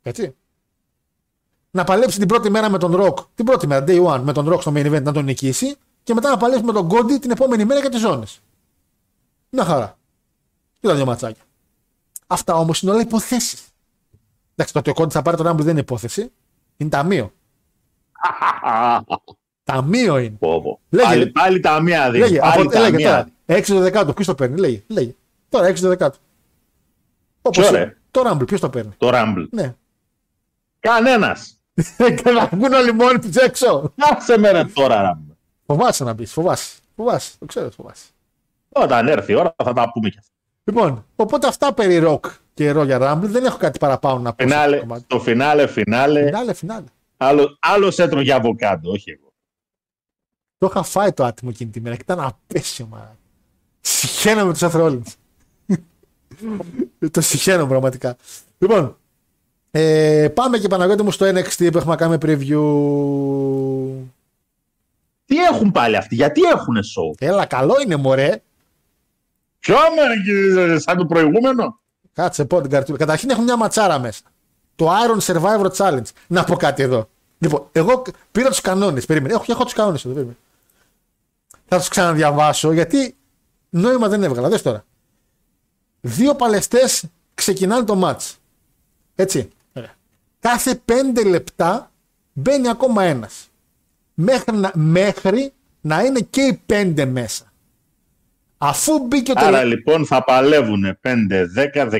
[0.02, 0.34] Έτσι.
[1.70, 4.52] Να παλέψει την πρώτη μέρα με τον Rock, την πρώτη μέρα, day one, με τον
[4.52, 7.30] Rock στο main event να τον νικήσει και μετά να παλέψει με τον Κόντι την
[7.30, 8.40] επόμενη μέρα για τις ζώνες.
[9.50, 9.98] Μια χαρά.
[10.80, 11.42] Και τα δύο ματσάκια.
[12.26, 13.62] Αυτά όμως είναι όλα υποθέσεις.
[14.54, 16.32] Εντάξει, το ότι ο Κόντι θα πάρει τον Rumble δεν είναι υπόθεση.
[16.76, 17.32] Είναι ταμείο.
[19.64, 20.36] Ταμείο είναι.
[20.38, 20.80] Πω, πω.
[20.88, 21.08] Λέγε.
[21.08, 22.24] Πάλι, πάλι τα μία δίνει.
[22.24, 23.28] Λέγε, Πάλι από, τα λέγε μία τώρα.
[23.46, 23.60] δίνει.
[23.60, 24.82] 6 το δεκάτο, ποιος το παίρνει, λέγε.
[24.86, 25.14] λέγε.
[25.48, 26.18] Τώρα 6 το δεκάτο.
[27.42, 27.96] Όπως Ποιο, ρε; είναι.
[28.10, 29.46] Το Rumble, ποιος το παίρνει; Το Rumble.
[29.50, 29.74] Ναι.
[30.80, 31.60] Κανένας.
[32.22, 33.92] και να βγουν όλοι μόνοι τους έξω.
[33.98, 35.34] Άσε με ρε τώρα, Rumble.
[35.66, 36.78] Φοβάσαι να μπει, φοβάσαι.
[36.96, 38.06] Φοβάσαι, το ξέρω, φοβάσαι.
[38.68, 40.32] Όταν έρθει η ώρα θα τα πούμε κι αυτά.
[40.68, 44.48] Λοιπόν, οπότε αυτά περί ροκ και Royal Rumble δεν έχω κάτι παραπάνω να πω.
[44.48, 45.04] σε αυτό το Φινάλε, κομμάτι.
[45.06, 46.24] το φινάλε, φινάλε.
[46.24, 46.84] Φινάλε, φινάλε.
[47.16, 49.32] Άλλο, άλλος έτρωγε αβοκάντο, όχι εγώ.
[50.58, 53.16] Το είχα φάει το άτιμο εκείνη τη μέρα και ήταν απέσιο, μάρα.
[53.80, 55.14] Συχαίνω με τους Seth Rollins.
[57.10, 58.16] το συχαίνω πραγματικά.
[58.58, 58.96] Λοιπόν,
[59.70, 64.04] ε, πάμε και Παναγιώτη μου στο NXT που έχουμε να κάνουμε preview.
[65.24, 68.42] Τι έχουν πάλι αυτοί, γιατί έχουνε show; Έλα, καλό είναι μωρέ.
[69.66, 69.76] Ποιο
[70.54, 71.80] με, σαν το προηγούμενο.
[72.12, 72.98] Κάτσε πω την καρτούλα.
[72.98, 74.22] Καταρχήν έχουν μια ματσάρα μέσα.
[74.76, 76.08] Το Iron Survivor Challenge.
[76.26, 77.08] Να πω κάτι εδώ.
[77.38, 78.02] Λοιπόν, εγώ
[78.32, 79.06] πήρα τους κανόνες.
[79.06, 79.34] Περίμενε.
[79.34, 80.14] Έχω, έχω τους κανόνες εδώ.
[80.14, 80.38] Περίμενε.
[81.68, 83.16] Θα τους ξαναδιαβάσω γιατί
[83.70, 84.48] νόημα δεν έβγαλα.
[84.48, 84.84] Δες τώρα.
[86.00, 87.04] Δύο παλαιστές
[87.34, 88.34] ξεκινάνε το match.
[89.14, 89.50] Έτσι.
[89.72, 89.94] Ωραία.
[90.40, 91.90] Κάθε πέντε λεπτά
[92.32, 93.48] μπαίνει ακόμα ένας.
[94.14, 97.52] Μέχρι να, μέχρι να είναι και οι πέντε μέσα.
[98.58, 99.44] Αφού μπήκε το.
[99.44, 101.10] Άρα λοιπόν θα παλεύουν 5,
[101.74, 101.90] 10,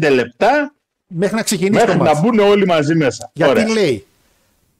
[0.00, 0.74] 15 λεπτά
[1.06, 2.22] Μέχρι να ξεκινήσει μέχρι το να match.
[2.22, 3.30] μπουν όλοι μαζί μέσα.
[3.34, 3.68] Γιατί Ωραία.
[3.68, 4.06] λέει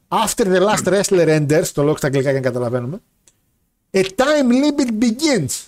[0.08, 3.00] After the last wrestler enters, το λόγο στα αγγλικά για να καταλαβαίνουμε,
[3.90, 5.62] a time limit begins.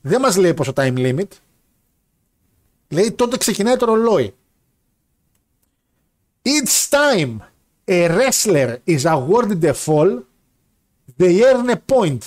[0.00, 1.28] Δεν μας λέει πόσο time limit.
[2.88, 4.34] Λέει τότε ξεκινάει το ρολόι.
[6.42, 7.36] Each time
[7.88, 10.22] a wrestler is awarded a fall,
[11.18, 12.18] they earn a point.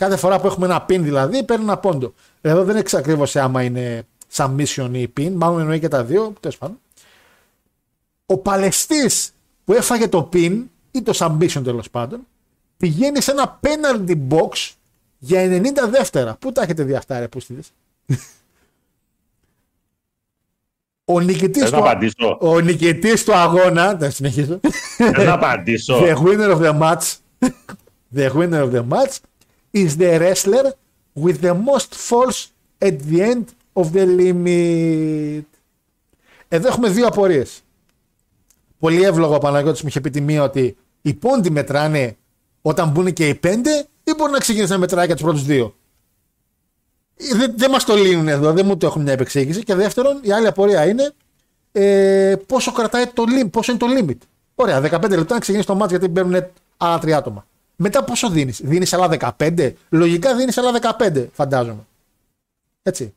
[0.00, 2.14] Κάθε φορά που έχουμε ένα pin δηλαδή, παίρνει ένα πόντο.
[2.40, 4.02] Εδώ δεν είναι ακριβώς άμα είναι
[4.34, 6.78] submission ή pin, μάλλον εννοεί και τα δύο, τέλος πάντων
[8.26, 9.32] ο παλαιστής
[9.64, 12.20] που έφαγε το pin ή το submission τέλος πάντων
[12.76, 14.72] πηγαίνει σε ένα penalty box
[15.18, 16.36] για 90 δεύτερα.
[16.36, 17.72] Πού τα έχετε δει αυτά ρε πούστιδες.
[21.04, 22.38] ο νικητής Θες να του, απαντήσω.
[22.40, 24.60] ο νικητής του αγώνα, θα συνεχίσω,
[24.96, 26.00] Θες να απαντήσω.
[26.04, 27.16] the winner of the match,
[28.16, 29.16] the winner of the match
[29.72, 30.72] is the wrestler
[31.24, 32.38] with the most falls
[32.78, 33.44] at the end
[33.74, 35.44] of the limit.
[36.48, 37.60] Εδώ έχουμε δύο απορίες.
[38.78, 42.16] Πολύ εύλογο ο Παναγιώτης μου είχε πει τη μία ότι οι πόντοι μετράνε
[42.62, 45.74] όταν μπουν και οι πέντε ή μπορεί να ξεκινήσει να μετράει για τους πρώτους δύο.
[47.16, 49.62] Ε, Δεν, δεν μας το λύνουν εδώ, δεν μου το έχουν μια επεξήγηση.
[49.62, 51.12] Και δεύτερον, η άλλη απορία είναι
[51.72, 54.18] ε, πόσο κρατάει το limit, πόσο είναι το limit.
[54.54, 56.44] Ωραία, 15 λεπτά να ξεκινήσει το μάτς γιατί παίρνουν
[56.76, 57.46] άλλα τρία άτομα.
[57.82, 61.86] Μετά πόσο δίνεις, δίνεις άλλα 15, λογικά δίνεις άλλα 15 φαντάζομαι.
[62.82, 63.14] Έτσι.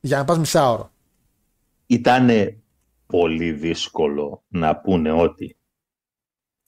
[0.00, 0.90] Για να πας μισάωρο.
[1.86, 2.30] Ήταν
[3.06, 5.56] πολύ δύσκολο να πούνε ότι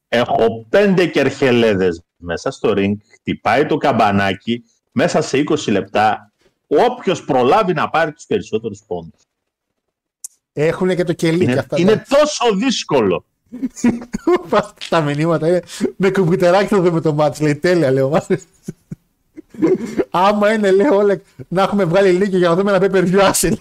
[0.09, 6.33] έχω πέντε κερχελέδες μέσα στο ring, χτυπάει το καμπανάκι, μέσα σε 20 λεπτά
[6.67, 9.21] όποιος προλάβει να πάρει τους περισσότερους πόντους.
[10.53, 11.81] Έχουν και το κελί και Είναι, αυτά.
[11.81, 13.25] είναι τόσο δύσκολο.
[14.89, 15.63] Τα μηνύματα είναι
[15.97, 17.41] με κομπιουτεράκι θα δούμε το μάτς.
[17.41, 18.09] Λέει τέλεια, λέω.
[18.09, 18.47] μ' άρεσε.
[20.11, 23.19] Άμα είναι, λέω όλα, να έχουμε βγάλει λίγη για να δούμε ένα pay per view
[23.23, 23.59] άσυλη.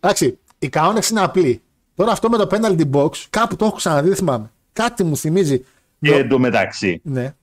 [0.00, 1.62] Εντάξει, οι κανόνες είναι απλοί.
[1.94, 4.50] Τώρα αυτό με το penalty box, κάπου το έχω ξαναδεί, δεν θυμάμαι.
[4.72, 5.64] Κάτι μου θυμίζει.
[6.00, 7.34] Και εντωμεταξύ, Ναι,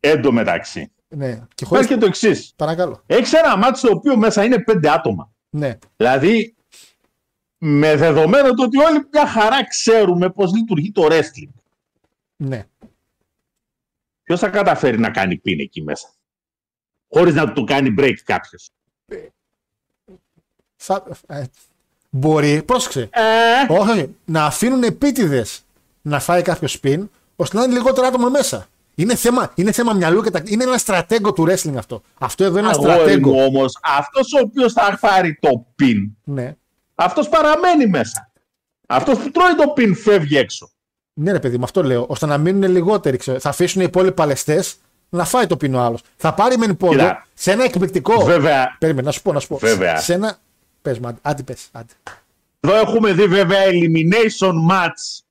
[0.00, 0.90] εντωμεταξύ.
[1.08, 1.26] ναι.
[1.54, 1.86] Και Υπάρχει χωρίς...
[1.86, 2.52] και το εξής.
[2.56, 3.02] Παρακαλώ.
[3.06, 5.30] Έχεις ένα μάτι στο οποίο μέσα είναι πέντε άτομα.
[5.50, 5.78] Ναι.
[5.96, 6.54] Δηλαδή,
[7.58, 11.48] με δεδομένο το ότι όλοι μια χαρά ξέρουμε πώς λειτουργεί το wrestling.
[12.36, 12.66] Ναι.
[14.22, 16.08] Ποιος θα καταφέρει να κάνει πιν εκεί μέσα;
[17.08, 18.70] Χωρίς να του κάνει break κάποιος.
[20.76, 21.04] Θα...
[21.26, 21.44] ε,
[22.10, 23.08] μπορεί, πρόσεξε.
[23.12, 24.16] Ε, Όχι, όχι.
[24.24, 25.62] Να αφήνουν επίτηδες
[26.02, 28.68] να φάει κάποιος spin, ώστε να είναι λιγότερο άτομα μέσα.
[28.94, 30.42] Είναι θέμα, είναι θέμα μυαλού και τα...
[30.44, 32.02] Είναι ένα στρατέγκο του wrestling αυτό.
[32.18, 33.30] Αυτό εδώ είναι ένα αγόρι στρατέγκο.
[33.32, 36.56] μου όμως, αυτός ο οποίος θα πάρει το pin, Ναι.
[36.98, 38.30] Αυτός παραμένει μέσα.
[38.86, 40.70] Αυτός που τρώει το πιν φεύγει έξω.
[41.12, 42.06] Ναι, ρε παιδί, με αυτό λέω.
[42.08, 43.16] ώστε να μείνουν λιγότεροι.
[43.16, 43.40] Ξέρω.
[43.40, 44.76] Θα αφήσουν οι υπόλοιποι παλαιστές
[45.08, 46.02] να φάει το πίνο άλλος.
[46.16, 47.26] Θα πάρει μεν πόδο Κοίτα.
[47.34, 48.24] σε ένα εκπληκτικό.
[48.24, 48.76] Βέβαια.
[48.78, 49.56] Περίμενε, να σου πω, να σου πω.
[49.56, 49.96] Βέβαια.
[50.00, 50.38] Σε ένα.
[50.82, 51.92] Πες, άντε, άντε, πες, άντε.
[52.60, 55.22] Εδώ έχουμε δει βέβαια elimination match.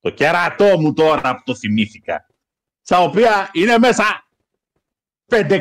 [0.00, 2.26] Το κερατό μου τώρα που το θυμήθηκα.
[2.82, 4.26] Στα οποία είναι μέσα
[5.28, 5.60] 5-6-7.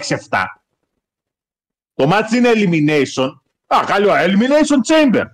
[1.94, 3.30] Το match είναι elimination.
[3.76, 5.26] Α, καλό, elimination chamber.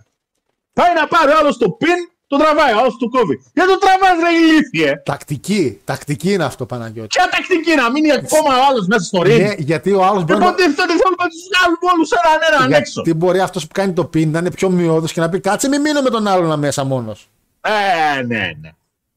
[0.74, 3.41] Πάει να πάρει άλλος το pin, το τραβάει, άλλος το κόβει.
[3.53, 5.02] Γιατί το τραβάς ρε ηλίθιε.
[5.06, 7.07] Τακτική, τακτική είναι αυτό, Παναγιώτη.
[7.07, 10.40] Ποια τακτική να μείνει ακόμα ο άλλος μέσα στο ring; Ναι, γιατί ο άλλος μπορεί,
[10.40, 10.45] να...
[10.45, 13.02] Λοιπόν, τι θέλει, θέλουμε να τους βγάλουμε όλους έναν έναν έξω.
[13.03, 15.68] γιατί μπορεί αυτός που κάνει το πιν να είναι πιο μειώδος και να πει κάτσε,
[15.68, 17.30] μην μείνω με τον άλλον μέσα μόνος.
[17.61, 18.70] Ε, ναι, ναι.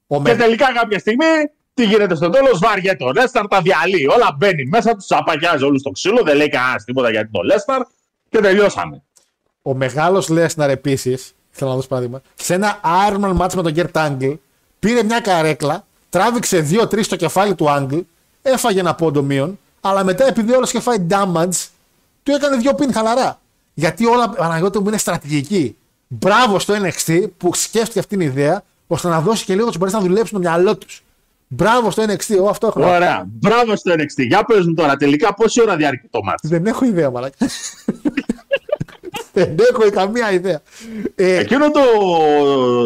[0.06, 0.36] Ο Και με...
[0.36, 1.26] τελικά κάποια στιγμή,
[1.74, 4.06] τι γίνεται στο τέλος, βαριέται ο Λέσταρ, τα διαλύει.
[4.10, 7.82] Όλα μπαίνει μέσα τους, απαγιάζει όλους στο ξύλο, δεν λέει κανένας τίποτα για τον Λέσταρ
[8.28, 9.02] και τελειώσαμε.
[9.62, 11.18] Ο μεγάλος Λέσναρ επίση,
[11.50, 14.38] θέλω να δώσω παράδειγμα, σε ένα Ironman match με τον Gert Angle,
[14.78, 18.00] πήρε μια καρέκλα, τράβηξε 2-3 στο κεφάλι του Angle,
[18.42, 21.68] έφαγε ένα πόντο μείον, αλλά μετά επειδή όλος είχε φάει damage,
[22.22, 23.40] του έκανε δύο πιν χαλαρά.
[23.74, 25.76] Γιατί όλα Παναγιώτη μου είναι στρατηγική.
[26.08, 29.96] Μπράβο στο NXT που σκέφτηκε αυτή την ιδέα, ώστε να δώσει και λίγο τους μπορέσει
[29.96, 31.02] να δουλέψουν το μυαλό τους.
[31.48, 32.78] Μπράβο στο NXT, εγώ αυτό έχω.
[32.78, 32.92] να πω.
[32.92, 33.24] Ωραία.
[33.26, 34.26] Μπράβο στο NXT.
[34.26, 36.48] Για πες μου τώρα, τελικά πόση ώρα διάρκει το μάτι.
[36.48, 37.36] Δεν έχω ιδέα, μαλάκα.
[39.32, 40.60] Δεν έχω καμία ιδέα.
[41.14, 41.80] Ε, Εκείνο το,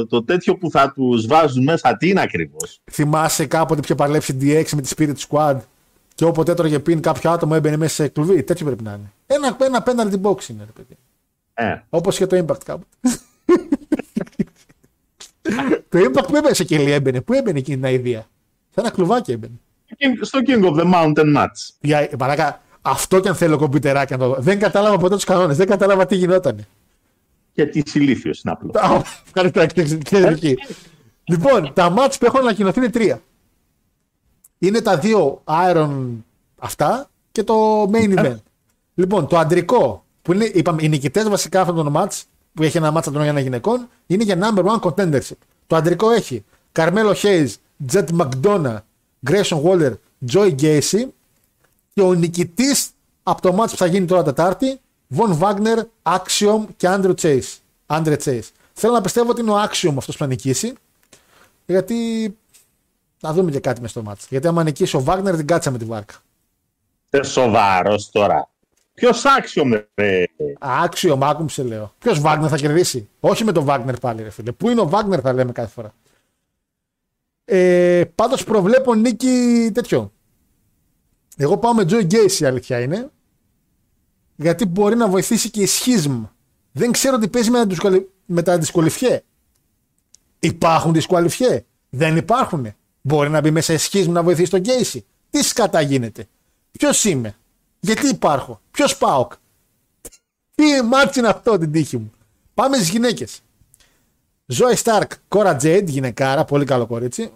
[0.06, 4.36] το τέτοιο που θα τους βάζουν μέσα, τι είναι ακριβώς; θυμάσαι κάποτε που είχε παλέψει
[4.40, 5.56] DX με τη Spirit Squad
[6.14, 9.12] και όποτε έτρωγε πιν κάποιο άτομο έμπαινε μέσα σε κλουβί; Τέτοιο πρέπει να είναι.
[9.26, 10.96] Ένα, ένα penalty box είναι, ρε παιδί.
[11.54, 12.86] Ε, Όπως και το Impact κάποτε.
[15.88, 17.20] το Impact που έμπαινε σε κελί έμπαινε.
[17.20, 18.20] Πού έμπαινε εκείνη την ιδέα.
[18.70, 19.54] Σε ένα κλουβάκι έμπαινε.
[20.20, 21.68] στο King of the Mountain Match.
[21.80, 24.36] Για, μαλάκα, αυτό κι αν θέλω κομπιουτεράκι να το δω.
[24.38, 25.56] Δεν κατάλαβα ποτέ τους κανόνες.
[25.56, 26.66] Δεν κατάλαβα τι γινότανε.
[27.52, 28.82] Γιατί ηλίθιος είναι απλός.
[28.82, 30.58] Α, Ευχαριστώ, εξαιρετική.
[31.24, 33.22] Λοιπόν, τα μάτς που έχουν ανακοινωθεί είναι τρία.
[34.58, 36.08] Είναι τα δύο Iron
[36.58, 38.36] αυτά και το main event.
[38.94, 42.90] Λοιπόν, το αντρικό, που είναι είπαμε, οι νικητές βασικά αυτών των μάτς, που έχει ένα
[42.90, 45.38] μάτς αντρών για ένα γυναικών, είναι για number one contendership.
[45.66, 47.48] Το αντρικό έχει Carmelo Hayes,
[47.92, 48.78] Jet McDonough,
[49.30, 49.92] Grayson Waller,
[50.32, 51.06] Joy Gacy
[51.96, 52.90] και ο νικητής
[53.22, 54.80] από το μάτς που θα γίνει τώρα Τετάρτη,
[55.16, 57.56] Von Wagner, Axiom και Andrew Chase.
[57.86, 58.48] Andre Chase.
[58.72, 60.72] Θέλω να πιστεύω ότι είναι ο Axiom αυτός που θα νικήσει,
[61.66, 61.96] γιατί
[63.16, 64.26] θα δούμε και κάτι μες στο μάτς.
[64.28, 66.14] Γιατί άμα νικήσει ο Wagner την κάτσα με τη βάρκα.
[67.10, 68.48] Είσαι σοβαρός τώρα.
[68.94, 69.88] Ποιος άξιο με.
[70.60, 71.94] Axiom, άκουμψε λέω.
[71.98, 74.52] Ποιος Wagner θα κερδίσει; Όχι με τον Wagner πάλι, ρε φίλε.
[74.52, 75.94] Πού είναι ο Wagner θα λέμε κάθε φορά.
[77.44, 80.10] Ε, Πάντως προβλέπω νίκη τέτοιο.
[81.36, 83.10] Εγώ πάω με Joy Gacy, η αλήθεια είναι.
[84.36, 86.28] Γιατί μπορεί να βοηθήσει και η Schism.
[86.72, 89.22] Δεν ξέρω τι παίζει με τα, δυσκολε- με τα δυσκολιφιέ.
[90.40, 91.64] Υπάρχουν δυσκολιφιέ.
[91.90, 92.66] Δεν υπάρχουν.
[93.00, 94.98] Μπορεί να μπει μέσα σε Schism να βοηθήσει τον Gacy.
[95.30, 96.28] Τι σκατά γίνεται.
[96.72, 97.36] Ποιος είμαι.
[97.80, 98.60] Γιατί υπάρχω.
[98.70, 99.28] Πού πάω.
[100.54, 102.10] Τι ματς είναι αυτό, την τύχη μου.
[102.54, 103.40] Πάμε στις γυναίκες.
[104.46, 107.32] Zoey Stark, Cora Jade, γυναικάρα, πολύ καλό κορίτσι.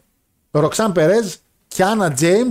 [0.50, 1.34] Roxanne Perez,
[1.68, 2.48] Kiana James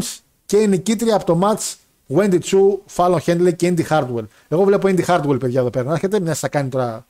[0.50, 1.76] και η νικήτρια από το match
[2.16, 4.26] Wendy Chu, Fallon Henley και Indi Hartwell.
[4.48, 5.86] Εγώ βλέπω Indi Hartwell, παιδιά, εδώ πέρα.
[5.86, 7.06] Να έρχεται, μια θα κάνει τώρα.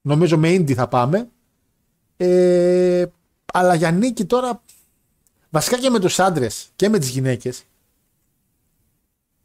[0.00, 1.28] Νομίζω με Indi θα πάμε.
[2.16, 3.04] Ε,
[3.52, 4.62] αλλά για νίκη τώρα.
[5.50, 7.64] Βασικά και με τους άντρες και με τις γυναίκες.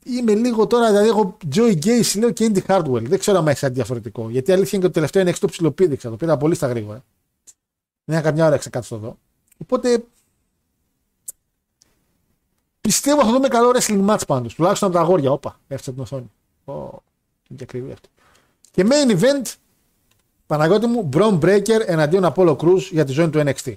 [0.06, 3.04] Είμαι λίγο τώρα, δηλαδή έχω Joey Gacy λέω και Indy Hardwell.
[3.04, 4.30] Δεν ξέρω αν έχει κάτι διαφορετικό.
[4.30, 6.10] Γιατί η αλήθεια είναι και το τελευταίο είναι 6 το ψιλοπίδηξα.
[6.10, 7.04] Το πήρα πολύ στα γρήγορα.
[8.04, 9.18] Δεν είχα καμιά ώρα ξεκάτω εδώ.
[9.58, 10.04] Οπότε
[12.82, 14.54] πιστεύω θα δούμε καλό wrestling match πάντως.
[14.56, 15.32] Τουλάχιστον από τα αγόρια.
[15.32, 16.32] Όπα, έφτασε την οθόνη.
[16.66, 18.10] Ω, είναι και ακριβή αυτό.
[18.72, 19.54] Και main event,
[20.48, 23.74] Παναγιώτη μου, Bron Breaker εναντίον Apollo Cruz για τη ζώνη του NXT.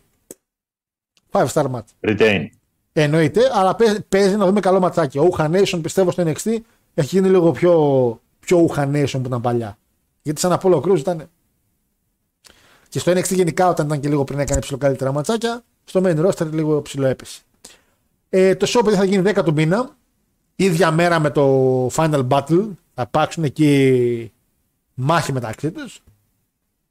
[1.30, 2.08] Five star match.
[2.10, 2.46] Retain.
[2.92, 5.18] Εννοείται, αλλά παί- παίζει να δούμε καλό ματσάκι.
[5.18, 6.56] Ο Ουχανέσον πιστεύω στο NXT
[6.94, 9.78] έχει γίνει λίγο πιο, πιο Ουχανέσον που ήταν παλιά.
[10.22, 11.28] Γιατί σαν Apollo Cruz ήταν.
[12.88, 16.26] Και στο NXT γενικά όταν ήταν και λίγο πριν έκανε ψηλό καλύτερα ματσάκια, στο main
[16.26, 17.40] roster λίγο ψηλό έπεσε.
[18.36, 19.96] Ε, το show παιδιά θα γίνει 10 του μήνα.
[20.56, 22.68] ίδια μέρα με το Final Battle.
[22.94, 24.32] Θα υπάρξουν εκεί
[24.94, 26.02] μάχη μεταξύ τους.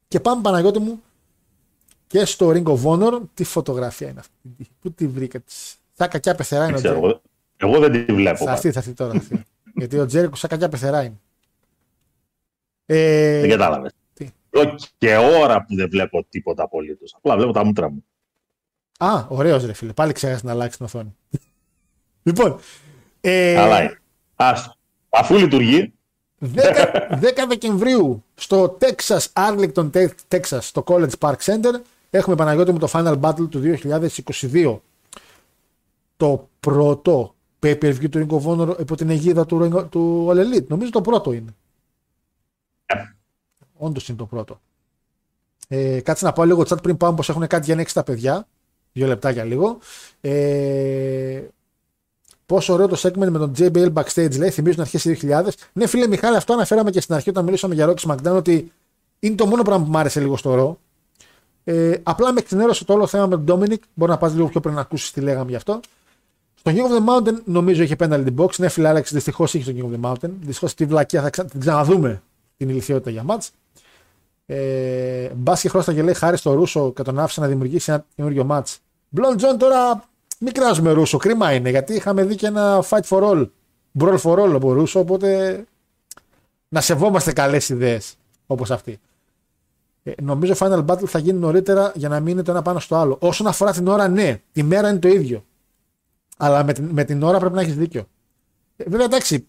[0.07, 1.01] Και πάμε Παναγιώτη μου
[2.07, 3.19] και στο Ring of Honor.
[3.33, 4.67] Τι φωτογραφία είναι αυτή.
[4.81, 5.39] Πού τη βρήκα.
[5.39, 5.75] της.
[5.93, 7.21] Σαν κακιά πεθερά είναι ο Δεν ξέρω, Τζέρικο.
[7.57, 8.37] εγώ, εγώ δεν τη βλέπω.
[8.37, 8.51] Θα πάντα.
[8.57, 9.11] έρθει, θα έρθει τώρα.
[9.11, 9.43] θα έρθει.
[9.79, 11.19] Γιατί ο Τζέρικο σαν κακιά πεθερά είναι.
[12.85, 13.91] Ε, Δεν κατάλαβες.
[14.13, 14.27] τι;
[14.97, 17.13] Και ώρα που δεν βλέπω τίποτα απολύτως.
[17.17, 18.05] Απλά βλέπω τα μούτρα μου.
[19.03, 19.93] Α, ωραίος ρε φίλε.
[19.93, 21.15] Πάλι ξέχασες να αλλάξεις την οθόνη.
[22.23, 22.59] λοιπόν.
[23.21, 23.99] Ε, Καλά είναι.
[24.35, 24.75] Άστο.
[25.09, 25.93] Αφού λειτουργεί,
[26.41, 26.47] 10,
[27.21, 29.89] 10 Δεκεμβρίου στο Texas, Arlington,
[30.27, 31.73] Texas, στο College Park Center,
[32.15, 34.79] Έχουμε Παναγιώτη μου το Final Battle του 2022.
[36.17, 40.67] Το πρώτο pay-per-view του Ring of Honor υπό την αιγίδα του, Ring- του All Elite.
[40.67, 41.55] Νομίζω το πρώτο είναι.
[43.73, 44.61] Όντως είναι το πρώτο.
[45.67, 48.47] Ε, κάτσε να πάω λίγο chat πριν πάμε πως έχουν κάτι για ανοίξει τα παιδιά.
[48.93, 49.77] Δύο λεπτάκια λίγο.
[50.21, 51.41] Ε,
[52.45, 55.47] πόσο ωραίο το segment με τον JBL backstage λέει, θυμίζουν αρχές 2000.
[55.73, 58.71] Ναι, φίλε Μιχάλη, αυτό αναφέραμε και στην αρχή όταν μιλήσαμε για Rocky SmackDown ότι
[59.19, 60.79] είναι το μόνο πράγμα που μου άρεσε λίγο στο ρο.
[61.63, 63.77] Ε, απλά με ξενέρωσε το όλο θέμα με τον Dominic.
[63.93, 65.79] Μπορεί να πας λίγο πιο πριν να ακούσεις τι λέγαμε γι' αυτό.
[66.53, 68.55] Στο King of the Mountain νομίζω είχε penalty box.
[68.57, 70.29] Ναι, φίλε Άλεξ, δυστυχώς είχε στο King of the Mountain.
[70.41, 71.45] Δυστυχώς τη βλακία θα ξα...
[71.45, 72.21] την ξαναδούμε
[72.57, 73.51] την ηλικιότητα για μάτς.
[74.45, 78.43] Ε, Μπας και χρώσταγε λέει χάρη στο Ρούσο και τον άφησε να δημιουργήσει ένα καινούριο
[78.43, 78.79] ματς.
[79.09, 80.03] Μπλον Τζον τώρα
[80.39, 83.47] μην κράζουμε Ρούσο, κρίμα είναι γιατί είχαμε δει και ένα fight for all.
[83.99, 85.63] Brawl for all από Ρούσο, οπότε
[86.69, 88.15] να σεβόμαστε καλές ιδέες
[88.47, 88.99] όπως αυτή.
[90.03, 92.95] Ε, νομίζω Final Battle θα γίνει νωρίτερα για να μην είναι το ένα πάνω στο
[92.95, 93.17] άλλο.
[93.19, 95.45] Όσον αφορά την ώρα, ναι, τη μέρα είναι το ίδιο.
[96.37, 98.07] Αλλά με την, με την ώρα πρέπει να έχεις δίκιο.
[98.75, 99.47] Ε, βέβαια, εντάξει.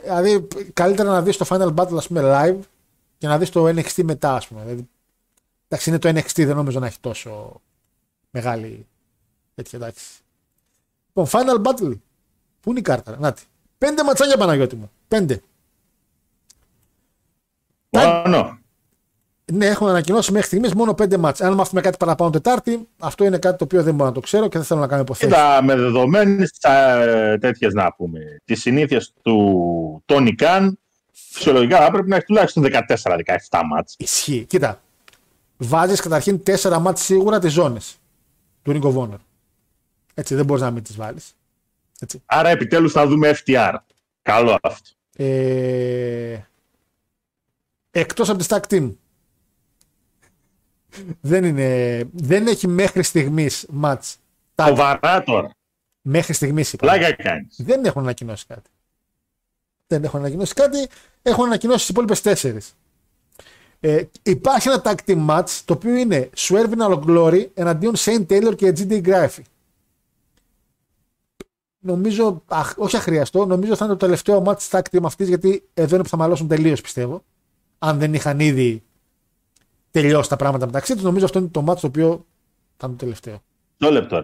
[0.00, 2.58] Δηλαδή, καλύτερα να δεις το Final Battle ας πούμε, live
[3.18, 4.60] και να δεις το NXT μετά, ας πούμε.
[4.60, 4.88] Δηλαδή,
[5.68, 7.60] εντάξει, είναι το NXT, δεν νομίζω να έχει τόσο
[8.30, 8.86] μεγάλη
[9.54, 10.06] τέτοια εντάξει.
[11.06, 11.98] Λοιπόν, Final Battle.
[12.60, 13.42] Πού είναι η κάρτα, νάτι.
[13.78, 14.90] Πέντε ματσάκια Παναγιώτη μου.
[15.08, 15.42] Πέντε.
[17.90, 18.58] Μόνο.
[19.54, 21.40] Ναι, έχουν ανακοινώσει μέχρι στιγμής μόνο πέντε μάτς.
[21.40, 24.48] Αν μάθουμε κάτι παραπάνω Τετάρτη, αυτό είναι κάτι το οποίο δεν μπορώ να το ξέρω
[24.48, 25.34] και δεν θέλω να κάνω υποθέσεις.
[25.34, 26.46] Κοίτα, με δεδομένε
[27.40, 30.78] τέτοιες να πούμε, τις συνήθειες του Τόνι Καν,
[31.12, 33.94] φυσιολογικά θα πρέπει να έχει τουλάχιστον 14-17 μάτς.
[33.98, 34.44] Ισχύει.
[34.48, 34.80] Κοίτα.
[35.56, 37.96] Βάζεις καταρχήν τέσσερα μάτς σίγουρα τις ζώνες
[38.62, 39.18] του Ring of Honor.
[40.14, 41.34] Έτσι, δεν μπορείς να μην τις βάλεις.
[42.00, 42.22] Έτσι.
[42.26, 43.74] Άρα επιτέλους θα δούμε FTR.
[44.22, 44.90] Καλό αυτό.
[45.16, 46.36] Ε...
[47.90, 48.92] Εκτός από τη Stack Team.
[51.20, 54.16] Δεν, είναι, δεν έχει μέχρι στιγμής μάτς.
[54.54, 54.64] tag.
[54.66, 55.50] Σοβαρά τώρα.
[56.02, 56.86] Μέχρι στιγμής είπα.
[56.86, 57.56] Πλάκα κάνεις.
[57.58, 58.70] Δεν έχουν ανακοινώσει κάτι.
[59.86, 60.88] Δεν έχουν ανακοινώσει κάτι.
[61.22, 62.74] Έχουν ανακοινώσει τις υπόλοιπες τέσσερις.
[63.80, 68.56] Ε, υπάρχει ένα tag team match το οποίο είναι Swerve and Glory εναντίον Shane Taylor
[68.56, 69.42] και GD Griffey.
[71.78, 75.94] Νομίζω, αχ, όχι αχρίαστο, νομίζω θα είναι το τελευταίο match tag team αυτής γιατί εδώ
[75.94, 77.24] είναι που θα μαλώσουν τελείως πιστεύω.
[77.78, 78.82] Αν δεν είχαν ήδη
[79.92, 82.26] τελειώσει τα πράγματα μεταξύ τους, νομίζω αυτό είναι το match το οποίο
[82.76, 83.42] θα είναι το τελευταίο.
[83.76, 84.20] Το λεπτό.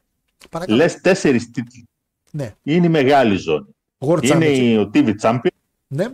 [0.50, 0.76] Παρακαλώ.
[0.76, 1.88] Λες τέσσερις τίτλοι.
[2.30, 2.54] Ναι.
[2.62, 3.66] Είναι η μεγάλη ζώνη.
[3.98, 4.58] World Είναι Championship.
[4.58, 5.48] η- ο TV Champion,
[5.86, 6.06] Ναι.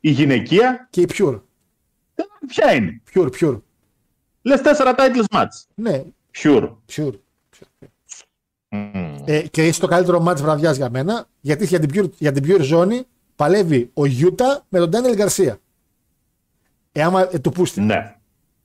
[0.00, 0.86] η γυναικεία.
[0.90, 1.40] Και η Pure.
[2.46, 3.60] Ποια είναι; Pure, Pure.
[4.42, 5.48] Λες τέσσερα titles match.
[5.74, 6.04] Ναι,
[6.42, 6.76] Pure.
[6.96, 7.12] Pure.
[8.70, 9.14] Mm.
[9.24, 12.44] Ε, και είσαι το καλύτερο match βραδιάς για μένα, γιατί για την, pure, για την
[12.46, 13.02] pure ζώνη
[13.36, 15.58] παλεύει ο Γιούτα με τον Ντάνιελ Γκαρσία.
[16.98, 17.80] Ε, άμα ε, του πούστη.
[17.80, 18.14] Ναι.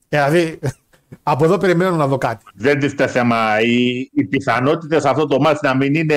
[0.10, 0.60] Ε, δηλαδή,
[1.24, 2.46] από εδώ περιμένω να δω κάτι.
[2.54, 3.62] Δεν τίθεται θέμα.
[3.62, 6.16] Οι, οι πιθανότητε αυτό το μάτς να μην είναι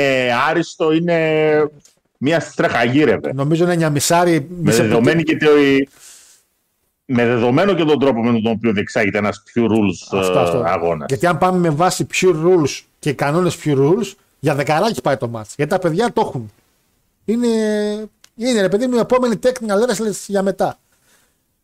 [0.49, 1.19] άριστο είναι
[2.19, 3.33] μία στρέχα γύρευε.
[3.33, 4.47] Νομίζω είναι μια μισάρι.
[4.61, 5.47] Με, δεδομένη και το,
[7.05, 10.63] με δεδομένο και τον τρόπο με τον οποίο διεξάγεται ένας pure rules Αυτό, αυτό.
[10.67, 11.07] αγώνας.
[11.09, 15.31] Γιατί αν πάμε με βάση pure rules και κανόνες pure rules, για δεκαράκι πάει το
[15.35, 15.55] match.
[15.57, 16.53] Γιατί τα παιδιά το έχουν.
[17.25, 17.49] Είναι,
[18.37, 20.79] είναι ρε παιδί μου, η επόμενη technical wrestlers για μετά.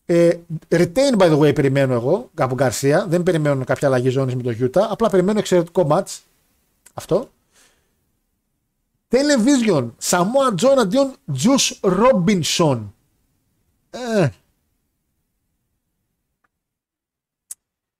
[0.06, 0.30] Ε,
[0.68, 3.06] retain by the way περιμένω εγώ από Γκαρσία.
[3.06, 4.86] Δεν περιμένω κάποια αλλαγή ζώνης με το Utah.
[4.90, 6.18] Απλά περιμένω εξαιρετικό match.
[6.94, 7.30] Αυτό.
[9.08, 9.90] Television.
[10.02, 12.80] Samoa Joe αντίον Juice Robinson.
[13.90, 14.28] Ε,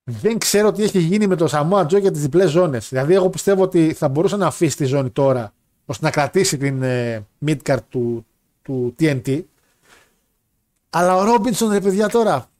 [0.04, 2.88] δεν ξέρω τι έχει γίνει με το Samoa Joe για τις διπλές ζώνες.
[2.88, 5.52] Δηλαδή, εγώ πιστεύω ότι θα μπορούσε να αφήσει τη ζώνη τώρα
[5.86, 8.26] ώστε να κρατήσει την ε, midcard του,
[8.62, 9.42] του TNT.
[10.94, 12.50] Αλλά ο Ρόμπινσον, ρε παιδιά, τώρα.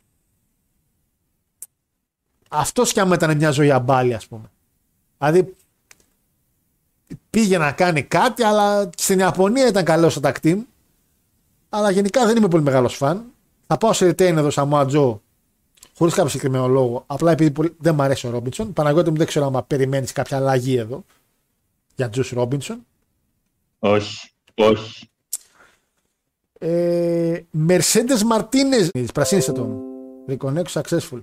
[2.49, 4.51] Αυτός κι άμα ήταν μια ζωή αμπάλια, ας πούμε.
[5.19, 5.57] Δηλαδή,
[7.31, 10.59] πήγε να κάνει κάτι, αλλά στην Ιαπωνία ήταν καλό στο tag team.
[11.69, 13.25] Αλλά γενικά δεν είμαι πολύ μεγάλος φαν.
[13.67, 15.19] Θα πάω σε retain εδώ Samoa Joe
[15.97, 17.05] χωρίς κάποιο συγκεκριμένο λόγο.
[17.07, 18.73] Απλά επειδή πολύ- δεν μου αρέσει ο Ρόμπινσον.
[18.73, 21.05] Παναγιώτη μου δεν ξέρω αν περιμένεις κάποια αλλαγή εδώ
[21.95, 22.87] για Τζους Ρόμπινσον.
[23.79, 24.31] Όχι.
[24.55, 25.11] Όχι.
[26.65, 29.05] Ε, Mercedes Martinez.
[29.15, 29.81] Πρασίνησε τον.
[30.29, 31.23] Reconnect successful.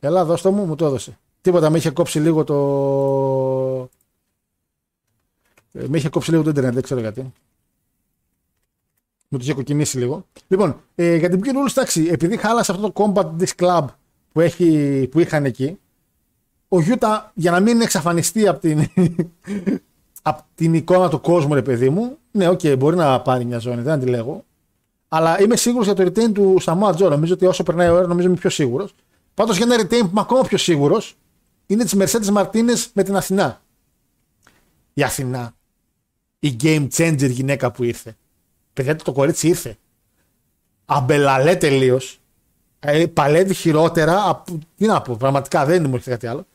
[0.00, 1.18] Έλα, δώσ' το μου, μου το έδωσε.
[1.40, 2.58] Τίποτα, με είχε κόψει λίγο το.
[5.72, 7.20] Ε, με είχε κόψει λίγο το Ιντερνετ, δεν ξέρω γιατί.
[9.28, 10.26] Μου το είχε κοκκινήσει λίγο.
[10.48, 13.84] Λοιπόν, ε, για την Pure Rules, εντάξει, επειδή χάλασε αυτό το Combat Disc Club
[14.32, 15.78] που, έχει, που είχαν εκεί,
[16.68, 18.86] ο Yuta για να μην εξαφανιστεί από την,
[20.22, 23.82] απ' την εικόνα του κόσμου, ρε παιδί μου, ναι, οκ, μπορεί να πάρει μια ζώνη,
[23.82, 24.44] δεν αντιλέγω.
[25.12, 27.08] Αλλά είμαι σίγουρος για το retain του Samoa Joe.
[27.08, 28.94] Νομίζω ότι όσο περνάει η ώρα, νομίζω είμαι πιο σίγουρος.
[29.34, 31.16] Πάντως για ένα retain που είμαι ακόμα πιο σίγουρος
[31.66, 33.62] είναι της Mercedes Martinez με την Αθηνά.
[34.92, 35.54] Η Αθηνά.
[36.38, 38.16] Η game changer γυναίκα που ήρθε.
[38.72, 39.76] Παιδιά, το κορίτσι ήρθε.
[40.84, 42.20] Αμπελαλέ τελείως.
[42.80, 44.28] Ε, παλεύει χειρότερα.
[44.28, 46.46] Από, τι να πω, πραγματικά δεν μου έρχεται κάτι άλλο.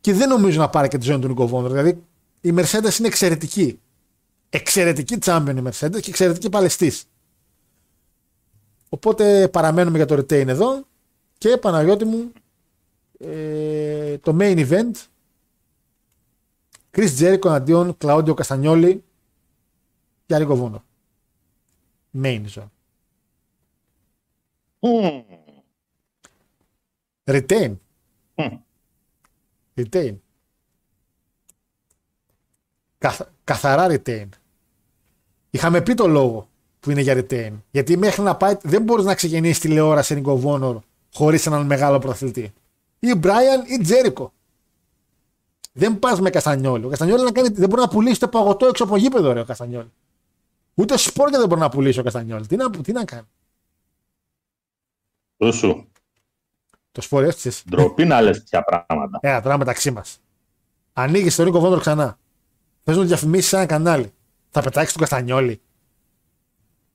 [0.00, 1.72] Και δεν νομίζω να πάρει και τη ζωή του Νίκο Βόνδρο.
[1.72, 2.02] Δηλαδή
[2.40, 3.80] η Mercedes είναι εξαιρετική.
[4.48, 7.04] Εξαιρετική champion η Mercedes και εξαιρετική παλαιστής.
[8.94, 10.86] Οπότε παραμένουμε για το retain εδώ.
[11.38, 12.32] Και Παναγιώτη μου,
[13.18, 14.90] ε, το main event.
[16.90, 19.04] Chris Jericho αντίον Κλαόντιο Καστανιόλη
[20.26, 20.84] για Ρίκο Βόνο.
[22.22, 22.68] Main zone.
[24.80, 25.22] Μμμ.
[27.24, 27.76] Retain.
[28.34, 28.56] Μμ.
[29.74, 30.16] Retain.
[32.98, 34.28] Καθ- καθαρά retain.
[35.50, 36.48] Είχαμε πει το λόγο
[36.82, 37.52] που είναι για retain.
[37.70, 40.80] Γιατί μέχρι να πάει δεν μπορείς να ξεκινήσεις τηλεόραση Νίκο Βόνορ
[41.12, 42.52] χωρίς έναν μεγάλο προαθλητή.
[42.98, 44.32] Ή Μπράιαν ή Τζέρικο.
[45.72, 46.84] Δεν πας με Καστανιόλη.
[46.84, 49.44] Ο Καστανιόλη να κάνει, δεν μπορεί να πουλήσει το παγωτό έξω από γήπεδο, ρε, ο
[49.44, 49.92] Καστανιόλη.
[50.74, 52.46] Ούτε σπόρια δεν μπορεί να πουλήσει ο Καστανιόλη.
[52.46, 53.26] Τι να, τι να κάνει.
[55.36, 55.88] Του σου;
[56.92, 57.50] Το σπόριο έτσι.
[57.70, 59.18] Ντροπή να λες τέτοια πράγματα.
[59.22, 60.20] Ένα τώρα μεταξύ μας.
[60.92, 62.18] Ανοίγεις τον Νίκο Βόνορ ξανά.
[62.84, 64.12] Θες να διαφημίσεις σε ένα κανάλι.
[64.50, 65.60] Θα πετάξεις τον Καστανιόλη.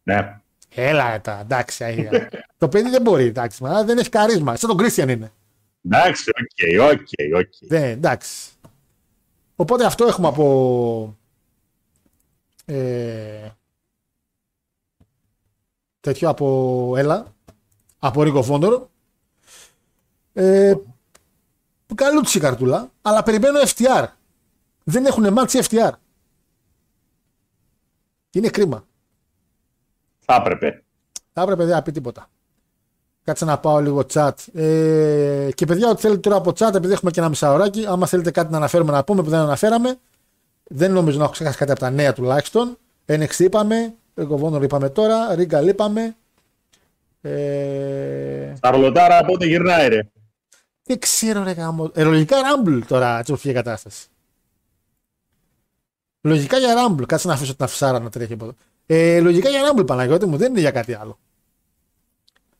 [0.07, 0.39] Ναι.
[0.69, 1.83] Έλα, ε, τα, εντάξει.
[1.83, 2.29] αγία.
[2.57, 3.63] το παιδί δεν μπορεί, εντάξει.
[3.63, 4.55] Μα δεν έχει καρίσμα.
[4.55, 5.31] Σαν τον Κρίστιαν είναι.
[5.85, 7.53] Εντάξει, οκ, οκ, οκ.
[7.59, 8.49] Δεν, εντάξει.
[9.55, 11.17] Οπότε αυτό έχουμε από.
[12.65, 13.49] Ε,
[15.99, 17.35] τέτοιο από Έλα.
[17.99, 18.89] Από Ρίκο Φόντορο.
[20.33, 20.75] Ε,
[21.95, 22.91] καλούτσι η καρτούλα.
[23.01, 24.05] Αλλά περιμένω FTR.
[24.83, 25.91] Δεν έχουν μάτσει FTR.
[28.31, 28.87] Είναι κρίμα.
[30.29, 30.83] Θα έπρεπε.
[31.33, 32.29] Θα έπρεπε δεν να πει τίποτα.
[33.23, 34.31] Κάτσε να πάω λίγο chat.
[34.53, 38.31] Ε, και παιδιά, ό,τι θέλετε τώρα από chat, επειδή έχουμε και ένα μισάωράκι, άμα θέλετε
[38.31, 39.97] κάτι να αναφέρουμε να πούμε που δεν αναφέραμε,
[40.63, 42.77] δεν νομίζω να έχω ξεχάσει κάτι από τα νέα τουλάχιστον.
[43.05, 46.15] NXT είπαμε, Ring είπαμε τώρα, Ρίγκαλ είπαμε.
[47.21, 50.09] Ε, Σαρλοτάρα πότε γυρνάει, ρε;
[50.83, 51.91] δεν ξέρω, ρε γάμο.
[51.93, 54.07] Ε, λογικά Rumble τώρα, έτσι όπως η κατάσταση.
[56.21, 57.05] Λογικά για Rumble.
[57.05, 58.55] Κάτσε να αφήσω την αφισάρα να τρέχει από εδώ.
[58.89, 61.19] Ε, λογικά για Rumble, Παναγιώτη μου, δεν είναι για κάτι άλλο.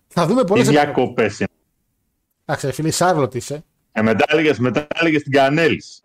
[0.08, 0.64] Θα δούμε Τι πολλέ.
[0.64, 1.50] διακοπές είναι.
[2.46, 3.64] Εντάξει, φίλε, Σάρλοτ είσαι.
[3.92, 6.02] Ε, μετά έλεγες, μετά έλεγες την Κανέλης.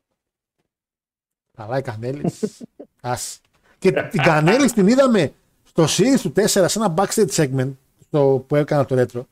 [1.57, 2.63] Καλά, η Κανέλης.
[3.01, 3.41] Ας.
[3.79, 5.33] Και την Κανέλης την είδαμε
[5.65, 7.73] στο series του 4 σε ένα backstage segment
[8.07, 9.23] στο, που έκανα το retro.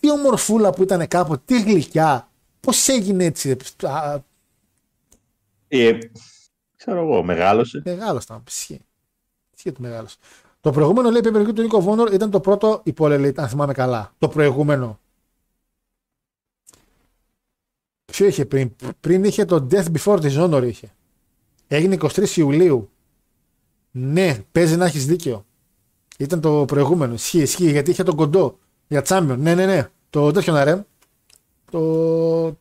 [0.00, 2.28] Τι ομορφούλα που ήταν κάποτε, τι γλυκιά.
[2.60, 3.56] Πώς έγινε έτσι.
[3.82, 4.18] Α,
[5.68, 5.98] Ε,
[6.76, 7.82] ξέρω εγώ, μεγάλωσε.
[7.84, 8.42] Μεγάλο ήταν.
[9.64, 9.68] Ισχύει.
[9.68, 10.08] Ισχύει το μεγάλο.
[10.60, 14.12] Το προηγούμενο λέει πεπερκού του Νίκο Βόνορ ήταν το πρώτο υπόλελη, αν θυμάμαι καλά.
[14.18, 14.98] Το προηγούμενο.
[18.04, 20.92] Ποιο είχε πριν; Πριν είχε το Death Before Dishonor είχε.
[21.66, 22.90] Έγινε 23 Ιουλίου.
[23.90, 25.44] Ναι, παίζει να έχεις δίκιο.
[26.18, 27.14] Ήταν το προηγούμενο.
[27.14, 28.58] Ισχύει, ισχύει, γιατί είχε τον κοντό
[28.88, 29.36] για Champion.
[29.38, 29.88] Ναι, ναι, ναι.
[30.10, 30.80] Το τέτοιο να ρεμ.
[31.70, 32.56] Το,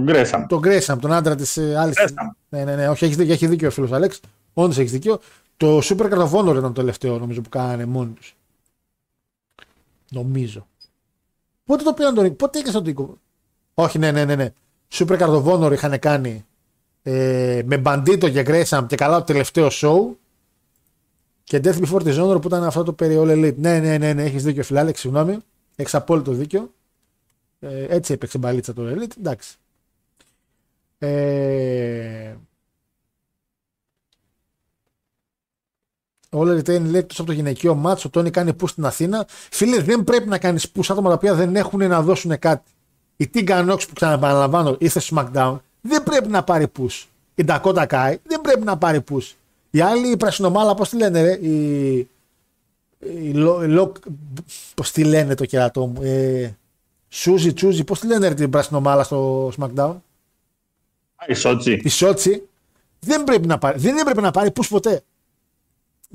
[0.00, 0.46] Γκρέσαμ.
[0.46, 1.92] τον Γκρέσαμ, τον άντρα της άλλη.
[1.96, 2.34] Gresham.
[2.48, 2.88] Ναι, ναι, ναι.
[2.88, 4.20] Όχι, έχει δίκιο, έχει δίκιο ο φίλος Αλέξ.
[4.52, 5.20] Όντως έχεις δίκιο.
[5.56, 8.36] Το Super Card of Honor ήταν το τελευταίο νομίζω που κάνανε μόνοι τους.
[10.10, 10.66] Νομίζω.
[11.64, 13.18] Πότε το πήραν τον Νίκο, πότε έκανε τον Νίκο.
[13.74, 14.34] Όχι, ναι, ναι, ναι.
[14.34, 14.52] ναι.
[14.92, 16.44] Super Card of Honor είχαν κάνει
[17.02, 19.98] ε, με Bandito και Gresham και καλά το τελευταίο show.
[21.44, 23.56] Και Death Before the Honor που ήταν αυτό το περί All Elite.
[23.56, 25.38] Ναι, ναι, ναι, ναι έχεις δίκιο, φιλάλεξ, συγγνώμη.
[25.76, 26.72] Έχεις απόλυτο δίκιο.
[27.60, 29.16] Ε, έτσι έπαιξε μπαλίτσα το Elite.
[29.18, 29.56] Εντάξει.
[30.98, 32.34] Ε,
[36.30, 39.26] Όλα retain λέει εκτός από το γυναικείο μάτσο, ο Τόνι κάνει που στην Αθήνα.
[39.50, 42.70] Φίλε, δεν πρέπει να κάνεις που άτομα τα οποία δεν έχουν να δώσουν κάτι.
[43.16, 46.86] Η Τίγκα Νόξ που ξαναπαναλαμβάνω ήρθε στο SmackDown δεν πρέπει να πάρει που.
[47.34, 49.22] Η Dakota Kai δεν πρέπει να πάρει που.
[49.70, 51.96] Η άλλη η πρασινομάλα, πώς τη λένε, ρε, η.
[52.98, 53.92] η Λο- Λο-
[54.74, 56.02] πώς τη λένε το κερατό μου.
[56.02, 56.56] Ε,
[57.08, 59.94] Σούζι, Τσούζι, πώς τη λένε ρε, την πρασινομάλα στο SmackDown;
[61.26, 61.76] Η Σότσι.
[61.76, 62.48] Τη Σότσι
[63.00, 63.78] δεν πρέπει να πάρει.
[63.78, 65.02] Δεν έπρεπε να πάρει πούς ποτέ.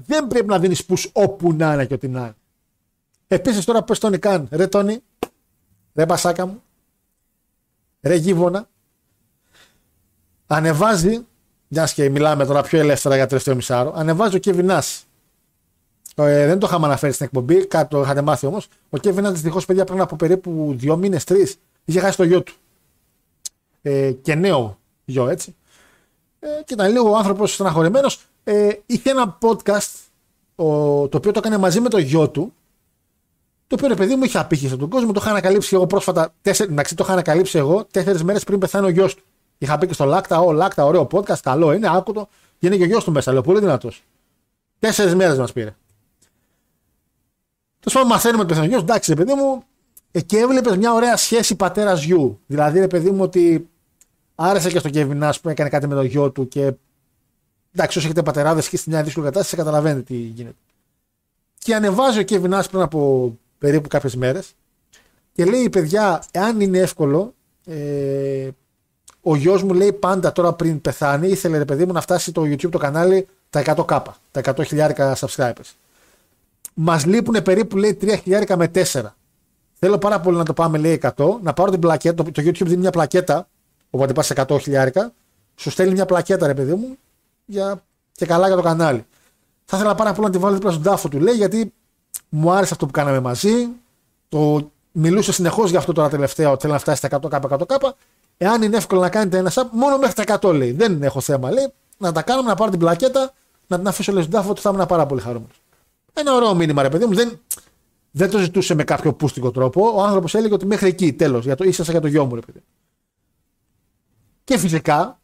[0.06, 2.36] Δεν πρέπει να δίνεις πούς όπου να είναι και ό,τι να είναι.
[3.28, 4.48] Επίσης τώρα πες τον Ικάν.
[4.52, 5.03] Ρε Τόνι,
[5.94, 6.64] ρε Μπασάκα μου,
[8.02, 8.69] ρε Γίβονα,
[10.48, 11.26] ανεβάζει,
[11.68, 15.06] μιας και μιλάμε τώρα πιο ελεύθερα για τελευταίο μισάρο, ανεβάζει ο Κέβιν Νάς.
[16.15, 18.68] Ε, δεν το είχαμε αναφέρει στην εκπομπή, κάτι το είχατε μάθει όμως.
[18.90, 21.56] Ο Κέβιν Νάς δυστυχώς, παιδιά, πριν από περίπου δύο μήνες, τρεις,
[21.86, 22.53] είχε χάσει το γιο του.
[23.82, 25.56] Ε, και νέο γιο, έτσι.
[26.40, 28.26] Ε, και ήταν λίγο ο άνθρωπος στεναχωρημένος.
[28.43, 29.91] Ε, είχε ένα podcast
[30.55, 30.63] ο,
[31.07, 32.53] το οποίο το έκανε μαζί με το γιο του
[33.68, 35.11] Το οποίο ρε παιδί μου είχε απήχηση τον κόσμο.
[35.11, 36.34] Το είχα ανακαλύψει εγώ πρόσφατα.
[36.41, 39.23] Τέσσερι, εντάξει, το είχα ανακαλύψει εγώ τέσσερις μέρες πριν πεθάνει ο γιος του.
[39.57, 42.27] Είχα πει και στο Λάκτα, ο Λάκτα, ωραίο podcast, καλό είναι, άκου το.
[42.59, 44.03] Και είναι και ο γιος του μέσα, λέω, πολύ δυνατός.
[44.80, 45.76] Τέσσερις μέρες μας πήρε.
[47.80, 49.63] Τέλος πάντων, μαθαίνουμε ότι πεθαίνει ο γιος, εντάξει, ρε παιδί μου,
[50.11, 52.39] ε, και έβλεπες μια ωραία σχέση πατέρας γιου.
[52.47, 53.69] Δηλαδή, ρε παιδί μου, ότι
[54.35, 56.73] άρεσε και στο Κεβινά που έκανε κάτι με το γιο του και.
[57.76, 60.56] Εντάξει, όσοι έχετε πατεράδες και στην μια δύσκολη κατάσταση, καταλαβαίνετε τι γίνεται.
[61.57, 64.53] Και ανεβάζει ο Κεβινά πριν από περίπου κάποιες μέρες
[65.34, 67.34] και λέει: Παιδιά, εάν είναι εύκολο,
[67.65, 68.49] ε,
[69.22, 72.41] ο γιος μου λέει πάντα τώρα πριν πεθάνει, ήθελε ρε παιδί μου να φτάσει το
[72.41, 75.72] YouTube το κανάλι τα 100 κάπα, τα 100 χιλιάρικα subscribers.
[76.73, 79.02] Μας λείπουν περίπου λέει 3 χιλιάρικα με 4.
[79.80, 82.23] Θέλω πάρα πολύ να το πάμε λέει 100, να πάρω την πλακέτα.
[82.23, 83.48] Το, το YouTube δίνει μια πλακέτα,
[83.89, 85.14] οπότε πα σε 100 χιλιάρικα,
[85.56, 86.98] σου στέλνει μια πλακέτα ρε παιδί μου
[87.45, 89.05] για, και καλά για το κανάλι.
[89.65, 91.73] Θα ήθελα πάρα πολύ να τη βάλω δίπλα στον τάφο του λέει γιατί
[92.30, 93.68] μου άρεσε αυτό που κάναμε μαζί.
[94.30, 97.68] Το μιλούσε συνεχώς για αυτό τώρα τελευταία ότι θέλει να φτάσει στα 100 κάπα 100
[97.68, 97.95] κάπα.
[98.38, 100.72] Εάν είναι εύκολο να κάνετε ένα sub, μόνο μέχρι τα 100 λέει.
[100.72, 101.73] Δεν έχω θέμα λέει.
[101.97, 103.34] Να τα κάνουμε, να πάρω την πλακέτα,
[103.68, 105.61] να την αφήσω λέει στον τάφο ότι θα ήμουν πάρα πολύ χαρούμενος.
[106.13, 107.13] Ένα ωραίο μήνυμα ρε παιδί μου.
[107.13, 107.39] Δεν,
[108.11, 109.91] δεν το ζητούσε με κάποιο πούστικο τρόπο.
[109.95, 111.45] Ο άνθρωπος έλεγε ότι μέχρι εκεί τέλος.
[111.45, 112.63] Για το ίσα για το γιο μου ρε παιδί.
[114.43, 115.19] Και φυσικά,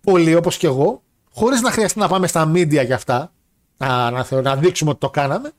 [0.00, 1.02] πολλοί όπως και εγώ,
[1.38, 3.32] χωρίς να χρειαστεί να πάμε στα media για αυτά,
[3.76, 5.52] να, να, να δείξουμε ότι το κάναμε,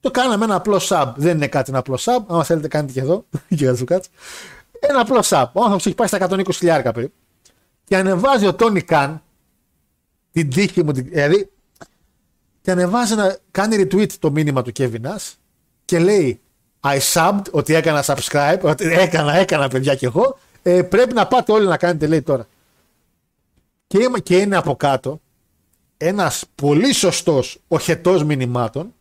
[0.00, 1.12] το κάναμε ένα απλό sub.
[1.16, 2.24] Δεν είναι κάτι ένα απλό sub.
[2.28, 3.24] Αν θέλετε, κάνετε και εδώ.
[3.56, 4.10] και να σου κάτσει.
[4.80, 5.44] Ένα απλό sub.
[5.52, 7.14] Ο άνθρωπος έχει πάει στα 120 χιλιάρικα περίπου.
[7.84, 9.22] Και ανεβάζει ο Τόνι Καν
[10.32, 10.92] την τύχη μου.
[10.92, 11.50] Δηλαδή,
[12.60, 15.32] και ανεβάζει να κάνει retweet το μήνυμα του Kevin Nash
[15.84, 16.40] και λέει
[16.80, 20.38] I subbed, ότι έκανα subscribe, ότι έκανα, έκανα παιδιά κι εγώ.
[20.62, 22.46] Ε, πρέπει να πάτε όλοι να κάνετε, λέει τώρα.
[23.92, 25.20] Και, και είναι από κάτω
[25.96, 28.94] ένας πολύ σωστός οχετός μηνυμάτων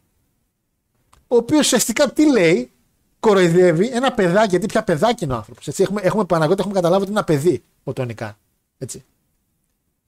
[1.27, 2.71] ο οποίος ουσιαστικά τι λέει,
[3.19, 5.67] κοροϊδεύει ένα παιδάκι, γιατί πια παιδάκι είναι ο άνθρωπος.
[5.67, 8.37] Έχουμε, έχουμε Παναγιώτη, έχουμε καταλάβει ότι είναι ένα παιδί ο Τονικά.
[8.77, 9.03] Έτσι.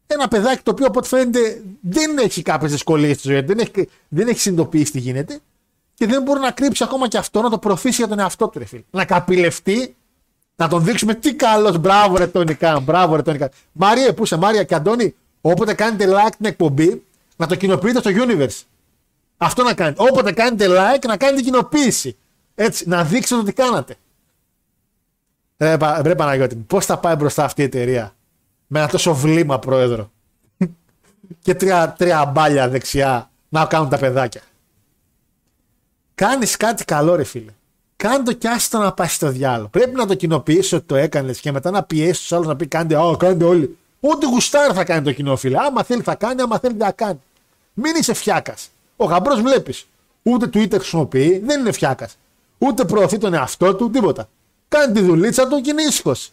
[0.08, 3.90] Ένα παιδάκι το οποίο από ό,τι φαίνεται δεν έχει κάποιες δυσκολίες στη ζωή δεν έχει,
[4.08, 5.40] δεν έχει συνειδητοποιήσει τι γίνεται
[5.94, 8.60] και δεν μπορεί να κρύψει ακόμα και αυτό, να το προωθήσει για τον εαυτό του,
[8.60, 8.84] ρε φίλε.
[8.92, 9.96] Να καπηλευτεί,
[10.56, 13.50] να τον δείξουμε τι καλός, μπράβο ρε Τονικά, μπράβο ρε Τονικά.
[13.72, 17.04] Μάρια, πού είσαι, Μάρια και Αντώνη, όποτε κάνετε like την εκπομπή,
[17.36, 18.62] να το κοινοποιείτε στο universe.
[19.38, 20.04] Αυτό να κάνετε.
[20.04, 22.18] Όποτε κάνετε like, να κάνετε κοινοποίηση.
[22.56, 23.96] Έτσι, να δείξετε ότι κάνατε.
[25.58, 28.16] Ρε, ρε Παναγιώτη, πώς θα πάει μπροστά αυτή η εταιρεία
[28.68, 30.12] με ένα τόσο βλήμα πρόεδρο;
[31.44, 34.42] Και τρία, τρία μπάλια δεξιά να κάνουν τα παιδάκια.
[36.16, 37.52] Κάνεις κάτι καλό, ρε φίλε.
[38.04, 39.68] Κάνε το κι άστο να πάει στο διάλογο.
[39.68, 42.68] Πρέπει να το κοινοποιήσει ότι το έκανες και μετά να πιέσεις τους άλλους να πει
[42.68, 43.78] κάντε, oh, κάντε όλοι.
[44.00, 45.58] Ό,τι γουστάρει θα κάνει το κοινό, φίλε.
[45.60, 47.22] Άμα θέλει θα κάνει, άμα θέλει θα κάνει.
[47.74, 48.70] Μην είσαι φιάκας.
[48.96, 49.88] Ο γαμπρός βλέπεις.
[50.24, 52.18] Ούτε Twitter χρησιμοποιεί, δεν είναι φιάκας.
[52.58, 54.30] Ούτε προωθεί τον εαυτό του, τίποτα.
[54.68, 56.32] Κάνει τη δουλίτσα του και είναι ήσυχος.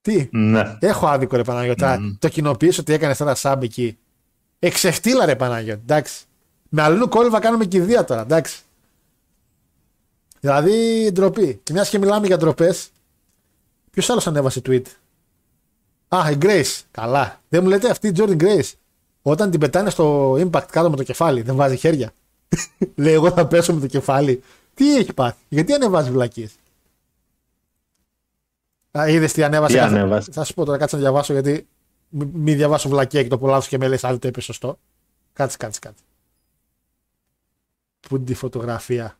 [0.00, 0.76] Τι; Ναι.
[0.80, 1.84] Έχω άδικο ρε Παναγιώτη.
[1.84, 2.16] Mm.
[2.18, 3.98] Το κοινοποιήσω ότι έκανες ένα σάμπ εκεί.
[4.58, 5.80] Εξεφτύλα ρε Παναγιώτη.
[5.82, 6.22] Εντάξει.
[6.68, 8.20] Με αλλού κόλληβα κάνουμε κηδεία τώρα.
[8.20, 8.62] Εντάξει.
[10.40, 11.60] Δηλαδή ντροπή.
[11.62, 12.90] Και μιας και μιλάμε για ντροπές.
[13.90, 14.82] Ποιος άλλος ανέβασε tweet;
[16.08, 16.80] Α, η Grace.
[16.90, 17.40] Καλά.
[17.48, 18.72] Δεν μου λέτε αυτή η Jordan Grace.
[19.22, 22.12] Όταν την πετάνε στο impact κάτω με το κεφάλι, δεν βάζει χέρια.
[22.94, 24.42] Λέει, εγώ θα πέσω με το κεφάλι.
[24.74, 26.54] Τι έχει πάθει, γιατί ανεβάζει βλακίες;
[29.06, 31.66] Είδες τι ανέβασε; Τι ανέβασε; Θα σου πω τώρα, κάτσε να διαβάσω γιατί
[32.10, 34.78] μην διαβάσω βλακία και το πολλάσω και με λες, άλλο το είπε σωστό.
[35.32, 36.02] Κάτσε, κάτσε, κάτσε.
[38.00, 39.18] Πού είναι τη φωτογραφία.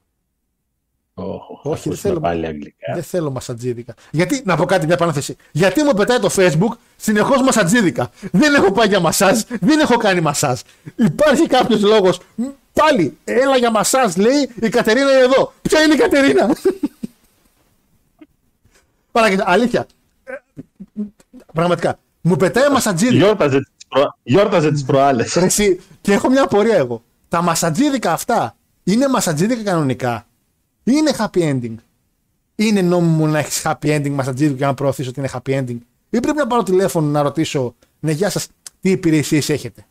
[1.63, 2.95] Όχι, δεν θέλω, πάλι αγγλικά.
[2.95, 3.95] δεν θέλω μασατζίδικα.
[4.11, 5.37] Γιατί, να πω κάτι, μια παράθεση.
[5.53, 8.11] Γιατί μου πετάει το Facebook συνεχώς μασατζίδικα.
[8.33, 10.61] Δεν έχω πάει για μασάζ, δεν έχω κάνει μασάζ.
[10.97, 12.21] Υπάρχει κάποιος λόγος.
[12.73, 15.53] Πάλι, έλα για μασάζ, λέει η Κατερίνα είναι εδώ.
[15.63, 16.49] Ποια είναι η Κατερίνα;
[19.13, 19.87] Παρακαλώ, αλήθεια.
[21.53, 21.99] Πραγματικά.
[22.21, 23.25] Μου πετάει μασατζίδικα.
[23.25, 24.17] Γιόρταζε τις προ...
[24.23, 25.37] Γιόρταζε τις προάλλες.
[25.37, 27.03] Εσύ, και έχω μια απορία εγώ.
[27.29, 28.57] Τα μασατζίδικα αυτά
[28.93, 30.27] είναι μασατζίδικα κανονικά;
[30.85, 31.75] Ή είναι happy ending;
[32.55, 35.79] Είναι νόμιμο να έχεις happy ending μασατζίδικα και να προωθήσω ότι είναι happy ending;
[36.11, 38.47] Ή πρέπει να πάρω τηλέφωνο να ρωτήσω, ναι, γεια σας,
[38.81, 39.87] τι υπηρεσίες έχετε;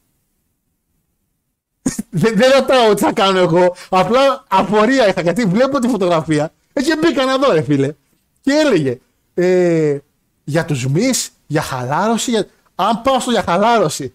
[2.09, 3.75] δεν, δεν ρωτάω τι θα κάνω εγώ.
[3.89, 6.51] Απλά απορία είχα γιατί βλέπω τη φωτογραφία.
[6.73, 7.93] Έτσι μπήκα να δω, ρε φίλε.
[8.41, 8.99] Και έλεγε
[9.33, 9.97] ε,
[10.43, 11.09] για τους μη,
[11.47, 12.31] για χαλάρωση.
[12.31, 12.47] Για...
[12.75, 14.13] Αν πάω στο για χαλάρωση,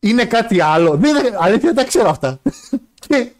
[0.00, 0.96] είναι κάτι άλλο.
[0.96, 2.40] Δεν, αλήθεια δεν τα ξέρω αυτά.
[3.06, 3.32] Και,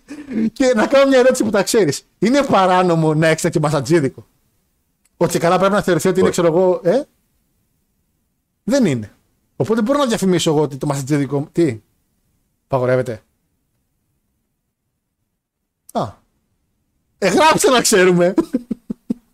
[0.53, 2.07] και να κάνω μια ερώτηση που τα ξέρεις.
[2.19, 4.27] Είναι παράνομο να έχεις τέτοιο μασατζίδικο;
[5.17, 7.03] Ότι καλά πρέπει να θεωρηθεί ότι είναι, ξέρω εγώ, ε;
[8.65, 9.13] Δεν είναι.
[9.57, 11.49] Οπότε μπορώ να διαφημίσω εγώ ότι το μασατζίδικο.
[11.53, 11.81] Τι;
[12.69, 13.23] Παγορεύεται.
[15.93, 16.19] Α.
[17.19, 18.35] Ε, γράψτε να ξέρουμε.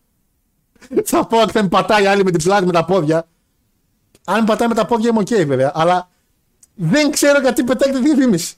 [1.04, 3.28] θα πω ότι θα με πατάει άλλη με την πλάτη με τα πόδια.
[4.24, 5.72] Αν με πατάει με τα πόδια είμαι οκ βέβαια.
[5.74, 6.08] Αλλά
[6.74, 8.56] δεν ξέρω γιατί πετάει τη διαφήμιση.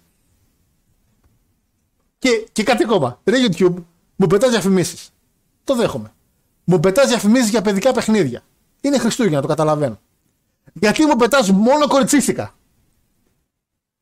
[2.19, 3.21] Και, και κάτι ακόμα.
[3.25, 3.75] Ρε YouTube,
[4.17, 5.11] μου πετάς διαφημίσεις.
[5.65, 6.13] Το δέχομαι.
[6.65, 8.43] Μου πετάς διαφημίσεις για παιδικά παιχνίδια.
[8.81, 9.99] Είναι Χριστούγεννα, το καταλαβαίνω.
[10.73, 12.55] Γιατί μου πετάς μόνο κοριτσίστικα.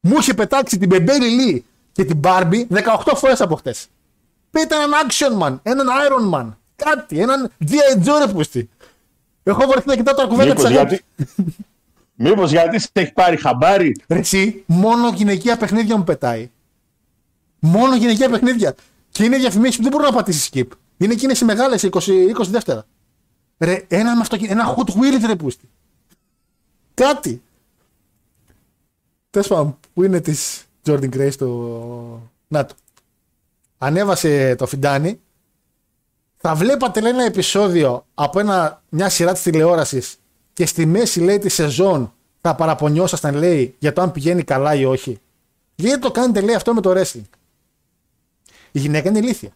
[0.01, 2.67] Μου είχε πετάξει την Μπεμπέλη Λί και την Barbie
[3.05, 3.87] 18 φορές από χτες.
[4.51, 8.05] Πείτε έναν Action Man, έναν Iron Man, κάτι, έναν G.I.
[8.05, 8.69] Joe ρε πούστη.
[9.43, 11.01] Έχω βρεθεί να κοιτάω τα κουβέντα της Μήπως αγάπης.
[11.17, 11.45] γιατί,
[12.15, 16.51] μήπως γιατί σε έχει πάρει χαμπάρι; Ρε εσύ, μόνο γυναικεία παιχνίδια μου πετάει.
[17.67, 18.75] Μόνο γυναικεία παιχνίδια.
[19.11, 20.67] Και είναι διαφημίσεις που δεν μπορούν να πατήσεις skip.
[20.97, 21.99] Είναι εκείνε οι μεγάλες, 20,
[22.39, 22.85] 20 δεύτερα.
[23.59, 25.69] Ρε, ένα με αυτοκίνητο, ένα hot wheels ρε πούστη.
[26.95, 27.43] Κάτι.
[29.31, 31.47] Τέλος πάντων, που είναι της Jordan Grace το.
[32.49, 32.75] Να το.
[33.79, 35.21] Ανέβασε το Φιντάνι.
[36.37, 40.17] Θα βλέπατε λέει ένα επεισόδιο από ένα, μια σειρά της τηλεόρασης
[40.53, 44.85] και στη μέση λέει της σεζόν θα παραπονιόσασταν λέει για το αν πηγαίνει καλά ή
[44.85, 45.21] όχι.
[45.75, 47.29] Γιατί το κάνετε λέει αυτό με το wrestling.
[48.77, 49.51] Η γυναίκα είναι ηλίθια.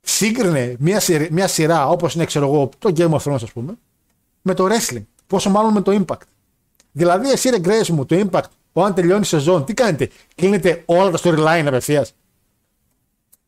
[0.00, 3.78] Σύγκρινε μια, σειρά, μια σειρά όπως είναι ξέρω εγώ το Game of Thrones ας πούμε
[4.42, 5.02] με το wrestling.
[5.26, 6.26] Πόσο μάλλον με το Impact.
[6.92, 10.10] Δηλαδή εσύ ρε Grace μου το Impact όταν τελειώνει η σεζόν τι κάνετε.
[10.34, 12.14] Κλείνετε όλα τα storyline απευθείας.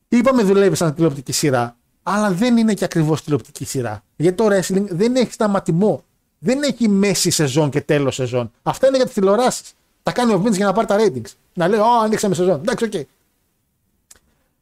[0.08, 4.04] Είπαμε δουλεύεις σαν τηλεοπτική σειρά αλλά δεν είναι και ακριβώς τηλεοπτική σειρά.
[4.16, 6.04] Γιατί το wrestling δεν έχει σταματημό.
[6.38, 8.50] Δεν έχει μέση σεζόν και τέλος σεζόν.
[8.62, 9.74] Αυτά είναι για τις τηλεοράσεις.
[10.02, 11.32] Τα κάνει ο Vince για να πάρει τα ratings.
[11.54, 12.60] Να λέει, Ω, ανοίξαμε σεζόν.
[12.60, 12.92] Εντάξει, οκ.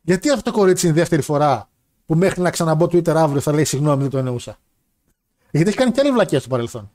[0.02, 1.68] Γιατί αυτό το κορίτσι είναι η δεύτερη φορά
[2.06, 4.58] που μέχρι να ξαναμπω Twitter αύριο θα λέει συγγνώμη, δεν το εννοούσα.
[5.50, 6.90] Γιατί έχει κάνει και άλλη βλακία στο παρελθόν.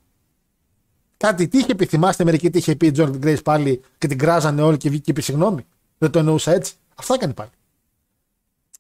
[1.18, 4.18] Κάτι τι είχε πει, θυμάστε μερικοί τι είχε πει η Jordan Grace πάλι και την
[4.18, 5.66] κράζανε όλοι και βγήκε και είπε συγγνώμη.
[5.98, 6.74] Δεν το εννοούσα έτσι.
[6.96, 7.50] Αυτά έκανε πάλι.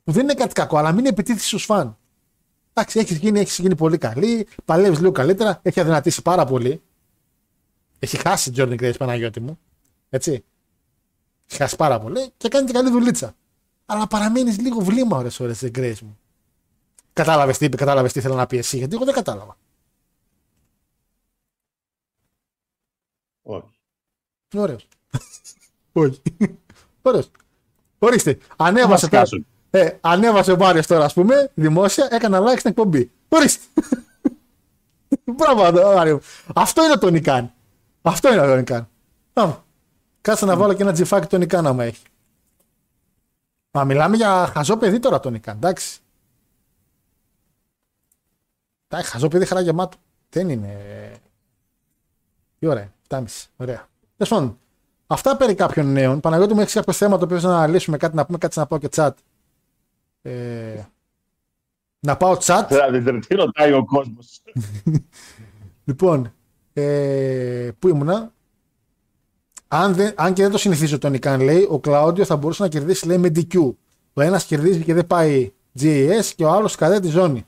[0.03, 1.97] Που δεν είναι κάτι κακό, αλλά μην επιτίθει στους φαν.
[2.73, 6.81] Εντάξει, έχεις γίνει, έχεις γίνει πολύ καλή, παλεύεις λίγο καλύτερα, έχει αδυνατήσει πάρα πολύ.
[7.99, 9.59] Έχει χάσει η Jordan Grace Παναγιώτη μου.
[10.09, 10.43] Έτσι.
[11.49, 13.35] Έχει χάσει πάρα πολύ και κάνει και καλή δουλίτσα.
[13.85, 16.19] Αλλά παραμένεις λίγο βλήμα ώρες ώρες την Grace μου.
[17.13, 19.57] Κατάλαβες τι είπε, κατάλαβες τι ήθελα να πει εσύ, γιατί εγώ δεν κατάλαβα.
[23.41, 23.69] Όχι.
[24.55, 24.87] Ωραίος.
[25.93, 26.21] Όχι.
[27.01, 27.31] Ωραίος.
[27.99, 28.37] Ορίστε.
[28.55, 29.25] Ανέβασε τώρα.
[29.25, 29.47] σκάσουν.
[29.69, 33.11] Ε, ανέβασε ο Μάριος τώρα, ας πούμε, δημόσια, έκανα like στην εκπομπή.
[33.29, 33.65] Ορίστε.
[35.35, 36.21] Μπράβο, Μάριο.
[36.55, 37.53] Αυτό είναι το Νικάν.
[38.01, 38.89] Αυτό είναι το Νικάν.
[39.33, 39.63] Πάμε.
[40.27, 42.05] Κάτσε να βάλω και ένα τζιφάκι το Νικάν άμα έχει.
[43.71, 45.99] Μα μιλάμε για χαζό παιδί τώρα το Νικάν, εντάξει.
[48.87, 49.97] Εντάξει, χαζό παιδί χαρά γεμάτο.
[50.29, 50.75] Δεν είναι.
[52.59, 53.23] Τι ωραία, 7,5.
[53.57, 53.87] Ωραία.
[54.17, 54.59] Τέλος πάντων,
[55.07, 56.19] αυτά περί κάποιων νέων.
[56.19, 58.65] Παναγιώτη μου έχεις κάποιο θέμα το οποίο θες να αναλύσουμε κάτι να πούμε, κάτι να
[58.67, 59.11] πάω και chat.
[60.21, 60.81] Ε,
[61.99, 64.41] να πάω chat; Δηλαδή, τι ρωτάει ο κόσμος.
[65.85, 66.33] Λοιπόν,
[66.73, 68.31] ε, πού ήμουνα;
[69.67, 72.69] Αν, δεν, αν και δεν το συνηθίζω τον Ικάν, λέει, ο Κλάοντιο θα μπορούσε να
[72.69, 73.73] κερδίσει, λέει, με DQ.
[74.13, 77.45] Ο ένας κερδίζει και δεν πάει GAS και ο άλλος κατά τη ζώνη.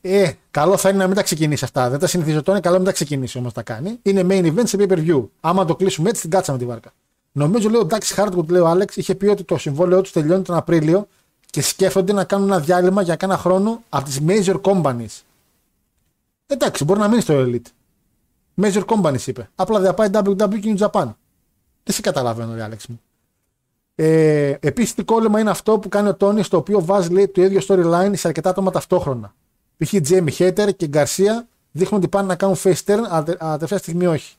[0.00, 1.90] Ε, καλό θα είναι να μην τα ξεκινήσει αυτά.
[1.90, 3.98] Δεν τα συνηθίζω τώρα, καλό να μην τα ξεκινήσει όμως τα κάνει.
[4.02, 5.28] Είναι main event σε pay per view.
[5.40, 6.92] Άμα το κλείσουμε έτσι, την κάτσαμε τη βάρκα.
[7.32, 10.42] Νομίζω, λέει ο Ντάξ Χάρτγκουτ, λέει ο Άλεξ, είχε πει ότι το συμβόλαιό τους τελειώνει
[10.42, 11.08] τον Απρίλιο
[11.50, 15.22] και σκέφτονται να κάνουν ένα διάλειμμα για κάνα χρόνο από τις major companies.
[16.46, 17.70] Εντάξει, μπορεί να μείνει στο Elite.
[18.62, 19.50] Major companies είπε.
[19.54, 21.04] Απλά δεν θα πάει WWE και New Japan.
[21.84, 23.00] Δεν σε καταλαβαίνω, ρε Άλεξ μου.
[23.94, 27.42] Ε, Επίσης, τι κόλλημα είναι αυτό που κάνει ο Τόνι, στο οποίο βάζει λέει, το
[27.42, 29.34] ίδιο storyline σε αρκετά άτομα ταυτόχρονα.
[29.76, 29.94] Π.χ.
[30.00, 33.78] Τζέμι Χέτερ και Γκαρσία δείχνουν ότι πάνε να κάνουν face turn, αλλά τε- αλλά τελευταία
[33.78, 34.34] στιγμή όχι.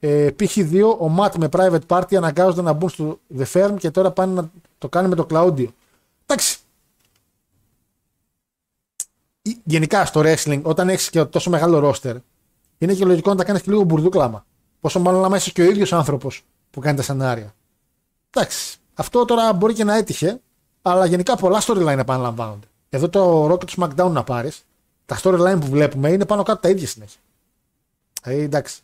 [0.00, 0.56] Ε, π.χ.
[0.56, 4.32] 2, ο Ματ με private party αναγκάζονται να μπουν στο The Firm και τώρα πάνε
[4.32, 5.66] να το κάνουν με το Claudio.
[6.26, 6.58] Εντάξει.
[9.42, 12.14] Ε, Γενικά στο wrestling, όταν έχεις και τόσο μεγάλο roster,
[12.78, 14.46] είναι και λογικό να τα κάνεις και λίγο μπουρδούκλαμα.
[14.80, 17.54] Πόσο μάλλον άμα είσαι και ο ίδιος άνθρωπος που κάνει τα σενάρια.
[18.30, 18.78] Εντάξει.
[18.94, 20.40] Αυτό τώρα μπορεί και να έτυχε,
[20.82, 22.66] αλλά γενικά πολλά storyline επαναλαμβάνονται.
[22.88, 24.64] Εδώ το Rocket SmackDown να πάρεις,
[25.06, 27.20] τα storyline που βλέπουμε είναι πάνω κάτω τα ίδια συνέχεια.
[28.22, 28.80] Ε, εντάξει.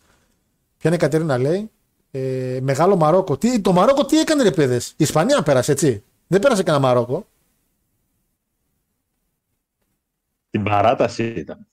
[0.79, 1.71] Ποια είναι η Κατερίνα λέει.
[2.11, 3.37] Ε, μεγάλο Μαρόκο.
[3.37, 7.27] Τι, το Μαρόκο τι έκανε ρε παιδες; Η Ισπανία πέρασε έτσι; Δεν πέρασε κανένα Μαρόκο.
[10.51, 11.67] Την παράταση ήταν.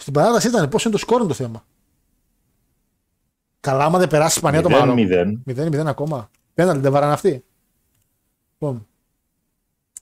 [0.00, 0.68] Στην παράταση ήταν.
[0.68, 1.64] Πώς είναι το σκόρ είναι το θέμα.
[3.60, 4.94] Καλά, άμα δεν περάσει η Ισπανία το Μαρόκο.
[4.96, 5.82] 0-0.
[5.82, 6.30] 0-0 ακόμα.
[6.54, 7.44] Πέναλτι δεν βαράνε αυτοί.
[8.58, 8.86] Λοιπόν.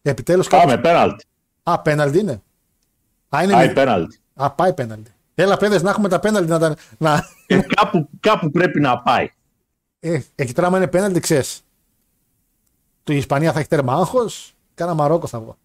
[0.02, 1.24] Επιτέλους Πάμε, πέναλτι.
[1.62, 2.42] Α, πέναλτι είναι.
[3.36, 4.18] Α, είναι Πάει μη- πέναλτι.
[4.34, 5.10] Α, πάει πέναλτι.
[5.34, 6.74] Έλα, παιδες, να έχουμε τα πέναλτι να τα.
[6.98, 7.24] Να...
[7.46, 9.30] Ε, κάπου, κάπου πρέπει να πάει.
[10.00, 11.62] Ε, εκεί τώρα, άμα είναι πέναλτι, ξέρεις.
[13.04, 14.54] η Ισπανία θα έχει τέρμα άγχος.
[14.74, 15.56] Κάνα Μαρόκο θα βγω.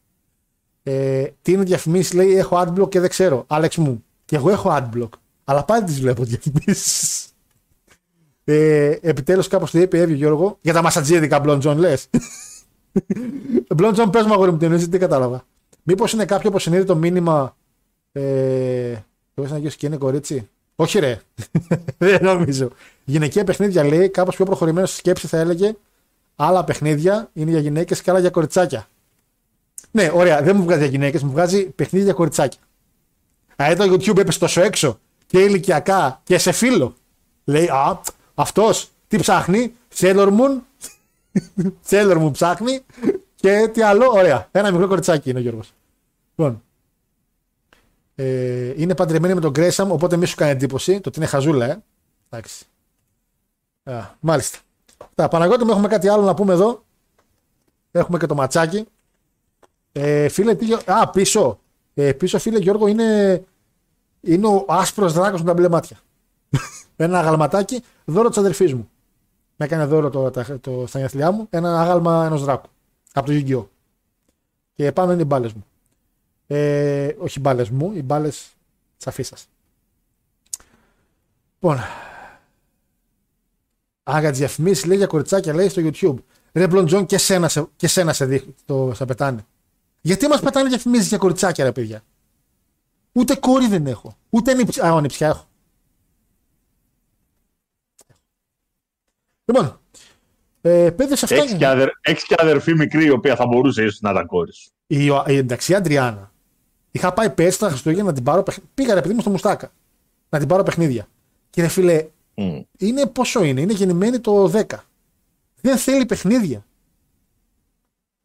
[0.84, 3.44] Ε, τι είναι διαφημίσεις, λέει: Έχω adblock και δεν ξέρω.
[3.48, 4.04] Άλεξ μου.
[4.34, 5.10] Και εγώ έχω adblock.
[5.44, 7.26] Αλλά πάλι τις βλέπω διαφημίσεις.
[8.44, 10.58] Ε, Επιτέλους κάπως το είπε έβγαινε Γιώργο.
[10.62, 12.10] Για τα μασατζίδικα Μπλον Τζον λες.
[13.76, 15.46] Μπλον Τζον, πες μου αγόρι μου την εννοείς, τι κατάλαβα.
[15.84, 17.56] Μήπως είναι κάποιο που συνείδη το μήνυμα.
[18.12, 18.96] Ε,
[19.34, 21.20] το να και είναι κορίτσι; Όχι ρε.
[21.98, 22.70] Δεν νομίζω.
[23.04, 25.76] Γυναικεία παιχνίδια λέει κάπως πιο προχωρημένο στη σκέψη θα έλεγε
[26.36, 28.88] άλλα παιχνίδια είναι για γυναίκες και άλλα για κοριτσάκια.
[29.92, 32.60] Ναι, ωραία, δεν μου βγάζει για γυναίκες, μου βγάζει παιχνίδια για κοριτσάκια.
[33.56, 36.96] Α, το YouTube έπεσε τόσο έξω και ηλικιακά και σε φίλο.
[37.44, 38.02] Λέει, Α,
[38.34, 40.60] αυτός τι ψάχνει, Sailor Moon.
[41.90, 42.82] Sailor Moon ψάχνει
[43.36, 44.48] και τι άλλο, ωραία.
[44.52, 45.74] Ένα μικρό κοριτσάκι είναι ο Γιώργος.
[46.36, 46.64] Λοιπόν,
[48.16, 51.66] ε, είναι παντρεμένη με τον Γκρέσαμ, οπότε μη σου κάνει εντύπωση το ότι είναι χαζούλα,
[51.66, 51.84] ε.
[52.30, 52.66] Εντάξει.
[53.84, 54.58] Α, μάλιστα.
[55.16, 56.84] Τα Παναγιώτη μου έχουμε κάτι άλλο να πούμε εδώ.
[57.92, 58.86] Έχουμε και το ματσάκι.
[59.92, 61.60] Ε, φίλε, τι, α, πίσω.
[61.94, 63.44] Ε, πίσω, φίλε Γιώργο, είναι,
[64.22, 65.98] είναι ο άσπρος δράκος με τα μπλε μάτια.
[66.96, 68.90] ένα αγαλματάκι, δώρο της αδερφής μου.
[69.56, 72.70] Με έκανε δώρο το, το, το, στα γενέθλιά μου ένα άγαλμα ενός δράκου.
[73.14, 73.66] Από το Yu-Gi-Oh!
[74.74, 75.66] Και πάνω είναι οι μπάλες μου.
[76.48, 78.54] Ε, όχι οι μπάλες μου, οι μπάλες
[78.98, 79.36] της αφή σα.
[81.54, 81.84] Λοιπόν.
[84.12, 86.16] Α, για τι διαφημίσει λέει για κοριτσάκια λέει στο YouTube.
[86.54, 89.46] Ρε Μπλοντζόν και σένα σε, και σένα σε, δείχνει, το, σε πετάνε.
[90.06, 92.04] Γιατί μας πετάνε διαφημίσει για κοριτσάκια, ρε παιδιά.
[93.12, 94.18] Ούτε κόρη δεν έχω.
[94.30, 94.84] Ούτε νυψιά.
[94.84, 95.48] Α, νυψιά έχω.
[99.46, 99.80] Λοιπόν,
[100.62, 101.36] ε, παιδες αυτά.
[101.36, 104.70] Έχεις και, αδερ, έχεις και αδερφή μικρή η οποία θα μπορούσε ίσως να ήταν κόρης.
[104.88, 106.32] Η, η εντάξει, Αντριάννα.
[106.92, 108.72] Είχα πάει πέρσι τα Χριστούγεννα να την πάρω παιχνίδια.
[108.74, 109.72] Πήγα ρε παιδί μου στο Μουστάκα.
[110.30, 111.08] Να την πάρω παιχνίδια.
[111.50, 112.64] Και ρε φίλε, mm.
[112.78, 113.62] είναι πόσο είναι.
[113.62, 114.64] Είναι γεννημένη το 10.
[115.62, 116.66] Δεν θέλει παιχνίδια.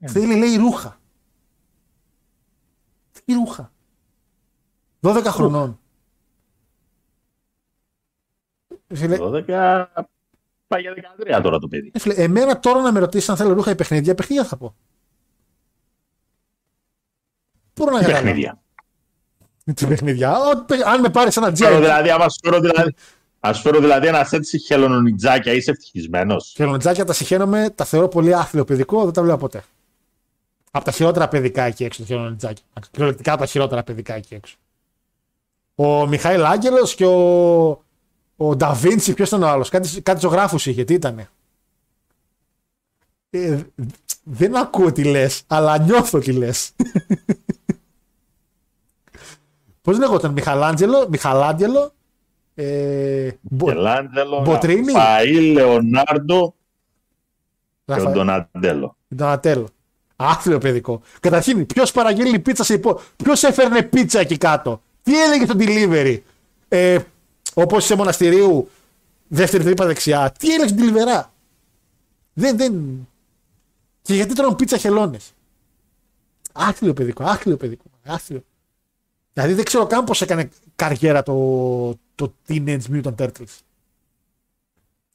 [0.00, 0.08] Mm.
[0.08, 0.97] Θέλει λέει ρούχα.
[3.28, 3.72] Τι ρούχα.
[5.00, 5.80] 12 χρονών.
[8.88, 9.84] 12
[10.66, 10.94] πάει για
[11.38, 11.92] 13 τώρα το παιδί.
[11.98, 14.74] Φίλε, εμένα τώρα να με ρωτήσεις αν θέλω ρούχα ή παιχνίδια, παιχνίδια θα πω.
[17.74, 18.24] Μπορώ να καταλάβω.
[18.24, 18.62] Παιχνίδια;
[19.74, 20.36] Τι παιχνίδια;
[20.86, 21.76] Αν με πάρεις ένα τζιάκι.
[21.76, 22.94] Δηλαδή, άμα σου φέρω δηλαδή,
[23.40, 26.52] Α φέρω δηλαδή ένα σετ χελονιτζάκια, είσαι ευτυχισμένος.
[26.56, 29.62] Χελονιτζάκια τα συχαίνομαι, τα θεωρώ πολύ άθλιο παιδικό, δεν τα βλέπω ποτέ.
[30.70, 32.62] Από τα χειρότερα παιδικά εκεί έξω, το χελονιτζάκι.
[32.90, 34.56] Κυριολεκτικά τα χειρότερα παιδικά εκεί έξω.
[35.74, 37.68] Ο Μιχάηλ Άγγελος και ο,
[38.36, 41.28] ο Νταβίντσι, ποιος ήταν ο άλλος; Κάτι, κάτι ζωγράφους είχε, τι ήταν.
[43.30, 43.60] Ε,
[44.22, 46.72] δεν ακούω τι λες, αλλά νιώθω τι λες.
[49.82, 51.92] Πώς λέγονταν, Μιχαλάντζελο, Μιχαλάντζελο,
[52.54, 56.54] ε, Μιχαλάντζελο, Μποτρίνη, Ραφαήλ, Λεωνάρντο
[57.84, 58.96] και ο Ντονατέλο.
[59.14, 59.68] Ντονατέλο.
[60.20, 61.00] Άθλιο παιδικό.
[61.20, 63.00] Καταρχήν, ποιος παραγγέλνει πίτσα σε υπό.
[63.16, 66.18] Ποιος έφερνε πίτσα εκεί κάτω; Τι έλεγε στο delivery;
[66.68, 66.98] Ε,
[67.54, 68.70] Όπως σε μοναστηρίου,
[69.28, 70.32] δεύτερη τρύπα δεξιά.
[70.38, 71.22] Τι έλεγε στην delivery.
[72.32, 72.72] Δεν, δεν.
[74.02, 75.32] Και γιατί τρώνε πίτσα χελώνες;
[76.52, 77.84] Άθλιο παιδικό, άθλιο παιδικό.
[78.06, 78.44] Άθλιο.
[79.32, 81.34] Δηλαδή δεν ξέρω καν πώς έκανε καριέρα το,
[82.14, 83.58] το Teenage Mutant Turtles.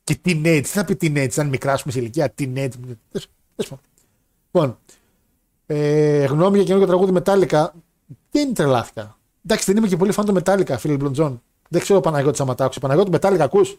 [0.04, 2.70] Και teenage, τι θα πει teenage, ήταν μικράς πούμε σε ηλικία, teenage.
[4.56, 4.78] Λοιπόν,
[5.66, 7.70] ε, γνώμη για καινούργιο τραγούδι Metallica,
[8.32, 9.18] δεν τρελάθηκα.
[9.46, 11.42] Εντάξει, δεν είμαι και πολύ φαν του Metallica, φίλε Μπλοντζόν.
[11.70, 12.82] Δεν ξέρω Παναγιώτη άμα τα άκουσες.
[12.82, 13.78] Παναγιώτη Metallica ακούς;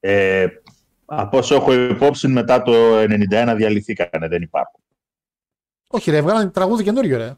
[0.00, 0.46] Ε,
[1.04, 4.80] από όσο έχω υπόψη μετά το 91 διαλυθήκανε, δεν υπάρχουν.
[5.88, 7.36] Όχι ρε, βγάλανε τραγούδι καινούριο ρε.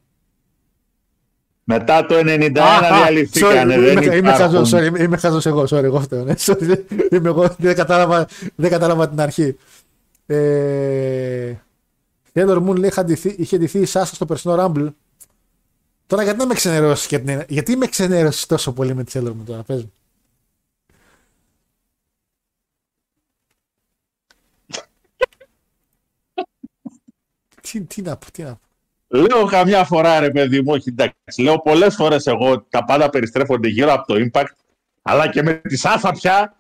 [1.64, 2.52] Μετά το 91
[3.02, 6.24] διαλυθήκανε, δεν είμαι, είμαι, χαζός, sorry, είμαι χαζός εγώ, sorry, εγώ φταίω.
[6.24, 6.34] Ναι.
[6.38, 6.78] Sorry,
[7.10, 9.56] είμαι εγώ, δεν κατάλαβα, δεν κατάλαβα την αρχή.
[10.32, 11.56] Ε,
[12.32, 12.92] Taylor Moon λέει,
[13.36, 14.92] είχε ντυθεί η Σάσα στο περσινό Rumble.
[16.06, 19.62] Τώρα γιατί να με ξενερώσεις, γιατί με ξενερώσεις τόσο πολύ με τη Taylor Moon τώρα,
[19.62, 19.92] πες μου.
[27.62, 28.60] τι, τι να πω, τι να πω.
[29.18, 31.42] Λέω καμιά φορά ρε παιδί μου, όχι εντάξει.
[31.42, 34.54] Λέω πολλές φορές εγώ ότι τα πάντα περιστρέφονται γύρω από το impact,
[35.02, 36.56] αλλά και με τη Σάσα πια.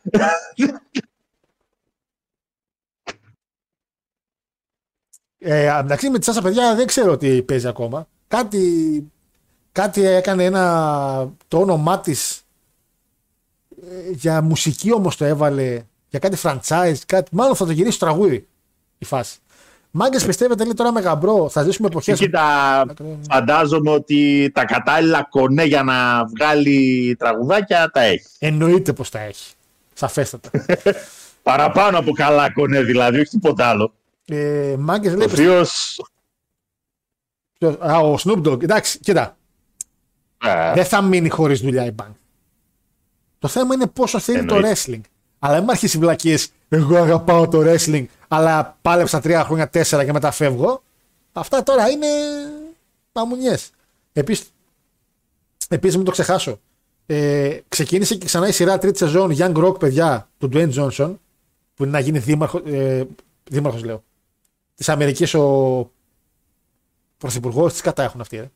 [5.42, 8.06] Ε, εντάξει με τη Σάσα παιδιά δεν ξέρω τι παίζει ακόμα.
[8.28, 9.04] Κάτι,
[9.72, 12.42] κάτι έκανε ένα, το όνομά της
[13.82, 18.06] ε, για μουσική όμως το έβαλε, για κάτι franchise, κάτι, μάλλον θα το γυρίσει στο
[18.06, 18.48] τραγούδι
[18.98, 19.38] η φάση.
[19.90, 22.18] Μάγκες πιστεύετε λέει τώρα με γαμπρό, θα ζήσουμε εποχές.
[22.18, 22.84] Κοίτα,
[23.30, 28.26] φαντάζομαι ότι τα κατάλληλα κονέ για να βγάλει τραγουδάκια τα έχει.
[28.38, 29.52] Εννοείται πως τα έχει.
[29.94, 30.50] Σαφέστατα.
[31.42, 33.92] Παραπάνω από καλά κονέ δηλαδή, όχι τίποτα άλλο.
[34.30, 35.26] Ε, Μάγκες Ο λέει.
[35.30, 35.64] οποίο.
[37.58, 38.62] ποιος- Α, ο Snoop Dogg.
[38.62, 39.36] Εντάξει, κοίτα.
[40.74, 42.14] Δεν θα μείνει χωρίς δουλειά η μπάνκ.
[43.38, 44.80] Το θέμα είναι πόσο θέλει το Εννοείται.
[44.86, 45.00] wrestling.
[45.38, 46.48] Αλλά μην αρχίσει βλακίες.
[46.68, 50.82] Εγώ αγαπάω το wrestling, αλλά πάλεψα τρία χρόνια, τέσσερα και μετά φεύγω.
[51.32, 52.06] Αυτά τώρα είναι
[53.12, 53.56] παμουνιέ.
[54.12, 54.52] Επίσης,
[55.68, 56.60] επίσης, μην το ξεχάσω.
[57.06, 61.14] Ε, ξεκίνησε και ξανά η σειρά τρίτη σεζόν Young Rock, παιδιά, του Dwayne Johnson,
[61.74, 63.04] που είναι να γίνει δήμαρχο, ε,
[63.44, 64.02] δήμαρχος λέω,
[64.80, 65.90] της Αμερικής ο
[67.18, 68.50] πρωθυπουργός, τις κατά έχουν αυτοί, ρε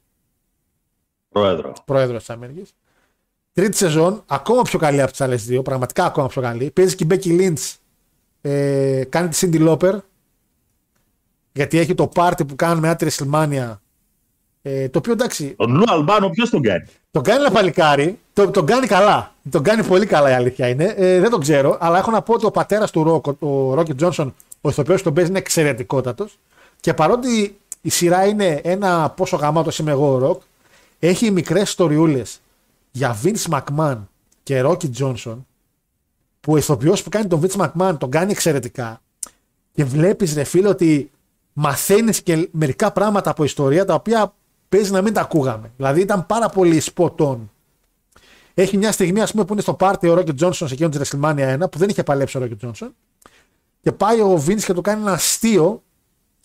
[1.29, 1.73] Πρόεδρο.
[1.85, 2.75] πρόεδρος της Αμερικής.
[3.53, 6.71] Τρίτη σεζόν, ακόμα πιο καλή από τις άλλες δύο, πραγματικά ακόμα πιο καλή.
[6.71, 7.75] Παίζει και η Becky Lynch,
[8.41, 9.99] ε, κάνει τη Cindy Lauper,
[11.53, 13.79] γιατί έχει το πάρτι που κάνουν μετά τη WrestleMania.
[14.63, 18.51] Ε, το οποίο εντάξει, Τον Λου Αλμπάνο, ποιος τον κάνει; τον κάνει ένα παλικάρι, το,
[18.51, 19.35] τον κάνει καλά.
[19.51, 20.95] Τον κάνει πολύ καλά η αλήθεια είναι.
[20.97, 23.95] Ε, δεν τον ξέρω, αλλά έχω να πω ότι ο πατέρας του Ρόκ, ο Ρόκι
[23.95, 24.35] Τζόνσον,
[24.65, 26.39] ο ηθοποιός που τον παίζει είναι εξαιρετικότατος.
[26.81, 30.43] Και παρότι η σειρά είναι ένα πόσο γαμάτος είμαι εγώ ο Ροκ,
[30.99, 32.41] έχει μικρές ιστοριούλες
[32.91, 33.99] για Vince McMahon
[34.43, 35.47] και Ρόκι Τζόνσον,
[36.41, 39.01] που ο ηθοποιός που κάνει τον Vince McMahon τον κάνει εξαιρετικά.
[39.75, 41.11] Και βλέπεις, ρε φίλε, ότι
[41.53, 44.35] μαθαίνεις και μερικά πράγματα από ιστορία τα οποία
[44.69, 45.73] παίζει να μην τα ακούγαμε.
[45.77, 47.39] Δηλαδή ήταν πάρα πολύ spot on.
[48.55, 50.99] Έχει μια στιγμή, ας πούμε, που είναι στο πάρτι ο Ρόκι Τζόνσον σε εκείνο τη
[50.99, 52.95] WrestleMania 1 που δεν είχε παλέψει ο Ρόκι Τζόνσον.
[53.85, 55.83] Και πάει ο Vince και του κάνει ένα αστείο.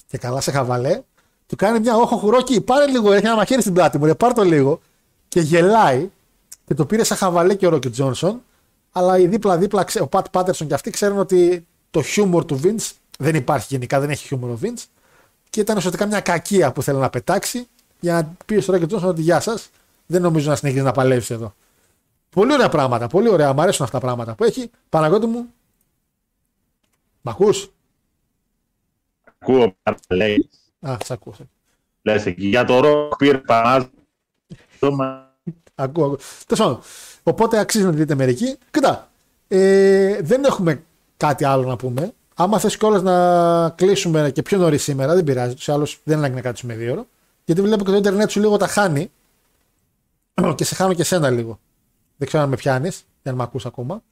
[0.07, 1.02] Και καλά σε χαβαλέ.
[1.48, 4.34] Του κάνει μια όχο Ρόκι, πάρε λίγο, έχει ένα μαχαίρι στην πλάτη μου, ρε, πάρ
[4.34, 4.80] το λίγο.
[5.28, 6.10] Και γελάει.
[6.66, 8.41] Και το πήρε σαν χαβαλέ και ο Ρόκι Τζόνσον.
[8.91, 12.91] Αλλά οι δίπλα-δίπλα, ξέ- ο Πατ Πάτερσον και αυτοί ξέρουν ότι το χιούμορ του Vince
[13.20, 14.84] δεν υπάρχει γενικά, δεν έχει χιούμορ ο Vince.
[15.49, 17.68] Και ήταν ουσιαστικά μια κακία που θέλει να πετάξει
[17.99, 19.70] για να πεις στο Ρόκι Τζόνσον ότι γεια σας,
[20.06, 21.53] δεν νομίζω να συνεχίζεις να παλεύσει εδώ.
[22.30, 23.53] Πολύ ωραία πράγματα, πολύ ωραία.
[23.53, 24.72] Μ' αρέσουν αυτά τα πράγματα που έχει.
[24.90, 25.45] Παναγιώτη μου.
[27.22, 27.72] Μ' ακούς;
[29.40, 29.76] Ακούω
[30.10, 30.50] λέει.
[30.80, 31.34] Α, σ' ακούω.
[32.02, 32.48] Λες εκεί.
[32.48, 33.90] Για το ροκ πήρε Πανάζο.
[35.76, 36.18] Ακούω, ακούω.
[36.46, 36.80] Τέλος πάντων.
[37.24, 38.58] Οπότε αξίζει να τη δείτε μερικοί.
[38.72, 39.12] Κοίτα,
[39.48, 40.84] ε, δεν έχουμε
[41.18, 42.14] κάτι άλλο να πούμε.
[42.36, 45.56] Άμα θες κιόλας να κλείσουμε και πιο νωρίς σήμερα, δεν πειράζει.
[45.56, 47.06] Τους άλλους δεν είναι ανάγκη να κάτσουμε δύο ώρα.
[47.46, 49.12] Γιατί βλέπω και το Ιντερνετ σου λίγο τα χάνει.
[50.56, 51.60] και σε χάνω και σένα λίγο.
[52.18, 54.04] Δεν ξέρω αν με πιάνεις, δεν με ακούς ακόμα.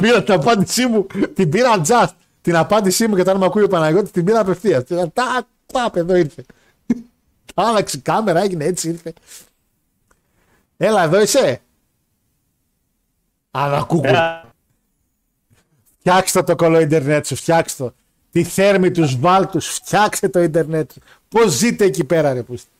[0.00, 2.10] Πήρα την απάντησή μου, την πήρα just.
[2.40, 4.84] Την απάντησή μου και όταν με ακούει ο Παναγιώτης την πήρα απευθείας.
[5.12, 6.44] Τα πάπ, εδώ ήρθε.
[7.54, 9.12] Τα άλλαξε η κάμερα, έγινε έτσι, ήρθε.
[10.76, 11.60] Έλα, εδώ είσαι.
[13.50, 14.08] Ανακούκου.
[15.98, 17.94] Φτιάξτε το κολό ίντερνετ σου, φτιάξτε το.
[18.30, 21.00] Τι θέρμη τους βάλτους, φτιάξτε το ίντερνετ σου.
[21.28, 22.70] Πώς ζείτε εκεί πέρα ρε πούστη.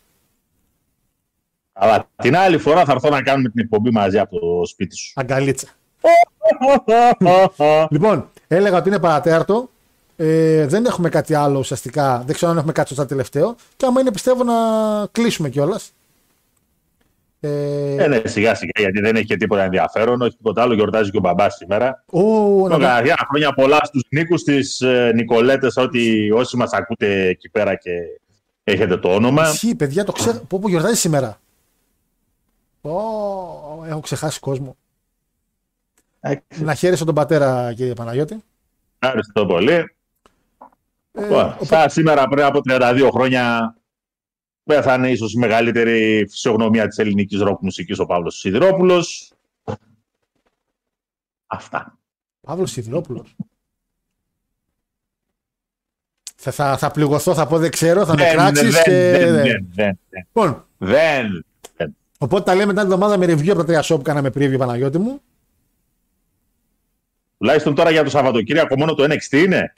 [1.72, 5.12] Αλλά την άλλη φορά θα έρθω να κάνουμε την εκπομπή μαζί από το σπίτι σου.
[5.14, 5.68] Αγκαλίτσα.
[7.90, 9.70] Λοιπόν, έλεγα ότι είναι παρατέρτο.
[10.16, 12.22] Ε, δεν έχουμε κάτι άλλο ουσιαστικά.
[12.26, 13.56] Δεν ξέρω αν έχουμε κάτι σωστά τελευταίο.
[13.76, 14.54] Και άμα είναι πιστεύω να
[15.12, 15.92] κλείσουμε κιόλας.
[17.40, 20.20] Ε, Ε, ναι, σιγά σιγά, γιατί δεν έχει και τίποτα ενδιαφέρον.
[20.22, 22.04] Όχι τίποτα άλλο, γιορτάζει και ο μπαμπάς σήμερα.
[22.06, 22.20] ω,
[22.68, 27.74] να- Καταρχήν, χρόνια πολλά στους Νίκους, στι ε, Νικολέτες, ότι όσοι μας ακούτε εκεί πέρα
[27.74, 27.90] και
[28.64, 29.48] έχετε το όνομα.
[29.48, 30.38] Ισχύει, παιδιά, το ξέρω.
[30.48, 31.38] Πω, πω γιορτάζει σήμερα.
[32.80, 32.90] Ω,
[33.88, 34.76] έχω ξεχάσει κόσμο.
[36.56, 38.42] Να χαίρεσαι τον πατέρα, κύριε Παναγιώτη.
[38.98, 39.72] Ευχαριστώ πολύ.
[41.12, 41.58] Ε, Ωραία.
[41.60, 43.74] Σαν σήμερα πριν από 32 χρόνια
[44.64, 49.32] πέθανε ίσως η μεγαλύτερη φυσιογνωμία της ελληνικής ροκ μουσικής ο Παύλος Σιδηρόπουλος.
[51.46, 51.98] Αυτά.
[52.40, 53.36] Παύλος Σιδηρόπουλος.
[56.36, 58.90] Θα, θα, θα πληγωθώ, θα πω δεν ξέρω, θα με Δεν, κράξεις δεν, και.
[58.90, 59.42] δεν, δεν.
[59.42, 60.26] δεν, δεν, δεν.
[60.26, 61.44] Λοιπόν, Δεν.
[61.76, 61.96] δεν.
[62.18, 64.58] οπότε τα λέμε μετά την εβδομάδα με review από τα τρία show που κάναμε preview,
[64.58, 65.20] Παναγιώτη μου.
[67.42, 69.72] Τουλάχιστον τώρα για το Σαββατοκύριακο μόνο το NXT είναι.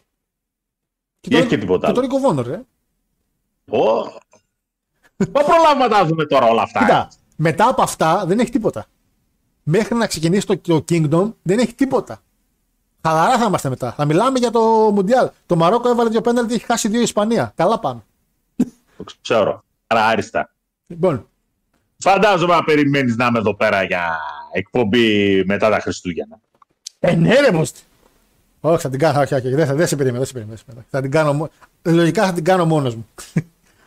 [1.21, 2.09] Ή έχει και τίποτα Και το άλλο.
[2.11, 2.63] Rico Vonor, ρε.
[3.79, 4.03] Ω.
[5.17, 6.81] Μα προλάβουμε να τα δούμε τώρα όλα αυτά.
[6.81, 8.87] Κοίτα, μετά από αυτά δεν έχει τίποτα.
[9.63, 12.23] Μέχρι να ξεκινήσει το, το Kingdom δεν έχει τίποτα.
[13.03, 13.93] Χαλαρά θα είμαστε μετά.
[13.93, 14.61] Θα μιλάμε για το
[14.95, 15.31] Μουντιάλ.
[15.47, 17.53] Το Μαρόκο έβαλε δύο πέναλτι, έχει χάσει δύο η Ισπανία.
[17.57, 18.05] Καλά πάμε.
[18.97, 19.65] Το ξέρω.
[19.87, 20.51] Άρα άριστα.
[20.87, 21.29] Λοιπόν,
[21.99, 24.19] Φαντάζομαι να περιμένεις να είμαι εδώ πέρα για
[24.53, 26.41] εκπομπή μετά τα Χριστούγεννα.
[27.07, 27.81] Ε, ναι, ρε, Μούστη.
[28.61, 29.21] Όχι, θα την κάνω.
[29.21, 30.19] Όχι, όχι, δεν, θα, δεν σε περιμένω.
[30.19, 30.87] Δεν σε περιμένω, δεν σε περιμένω.
[30.91, 31.51] Θα την κάνω, μο-
[31.83, 33.07] λογικά θα την κάνω μόνος μου.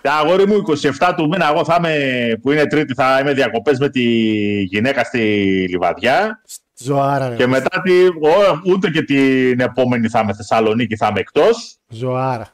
[0.02, 0.64] Τα αγόρι μου,
[1.00, 1.96] 27 του μήνα, εγώ θα είμαι,
[2.42, 4.02] που είναι Τρίτη, θα είμαι διακοπές με τη
[4.62, 5.20] γυναίκα στη
[5.70, 6.42] Λιβαδιά.
[6.80, 7.36] Ζωάρα, ρε.
[7.36, 11.76] Και μετά τη, ο, ούτε και την επόμενη θα είμαι Θεσσαλονίκη, θα είμαι εκτός.
[11.88, 12.48] Ζωάρα.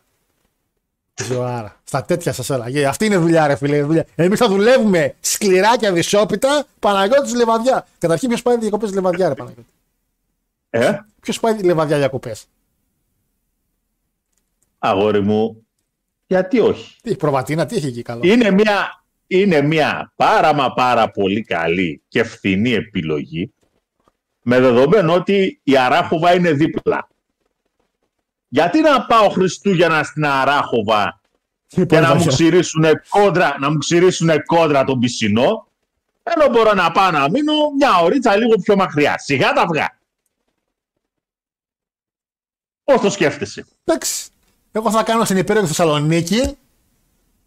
[1.27, 1.75] Ζωάρα.
[1.83, 2.65] Στα τέτοια σας έλα.
[2.89, 3.83] Αυτή είναι δουλειά, ρε φίλε.
[3.83, 4.05] Δουλειά.
[4.15, 6.65] Εμείς θα δουλεύουμε σκληρά και αδυσόπιτα.
[6.79, 7.85] Παναγιώτης λεβαδιά.
[7.97, 9.67] Καταρχήν, ποιος πάει διακοπές λεβαδιά, ρε Παναγιώτη;
[10.75, 12.35] Ε, Ποιο πάει λεβαδιά διακοπέ.
[14.79, 15.67] αγόρι μου,
[16.27, 20.73] γιατί όχι; Τι έχει προβατίνα, τι έχει εκεί καλό; Είναι μια, είναι μια πάρα μα
[20.73, 23.53] πάρα πολύ καλή και φθηνή επιλογή
[24.41, 27.07] με δεδομένο ότι η Αράχοβα είναι δίπλα.
[28.47, 31.21] Γιατί να πάω Χριστούγεννα στην Αράχοβα
[31.67, 35.67] και να μου ξηρίσουν κόντρα, να μου ξηρίσουνε κόντρα τον πισινό,
[36.23, 39.17] ενώ μπορώ να πάω να μείνω μια ωρίτσα λίγο πιο μακριά.
[39.17, 40.01] Σιγά τα αυγά.
[42.83, 44.27] Πώς το σκέφτεσαι; Εντάξει.
[44.71, 46.57] Εγώ θα κάνω στην υπέροχη Θεσσαλονίκη.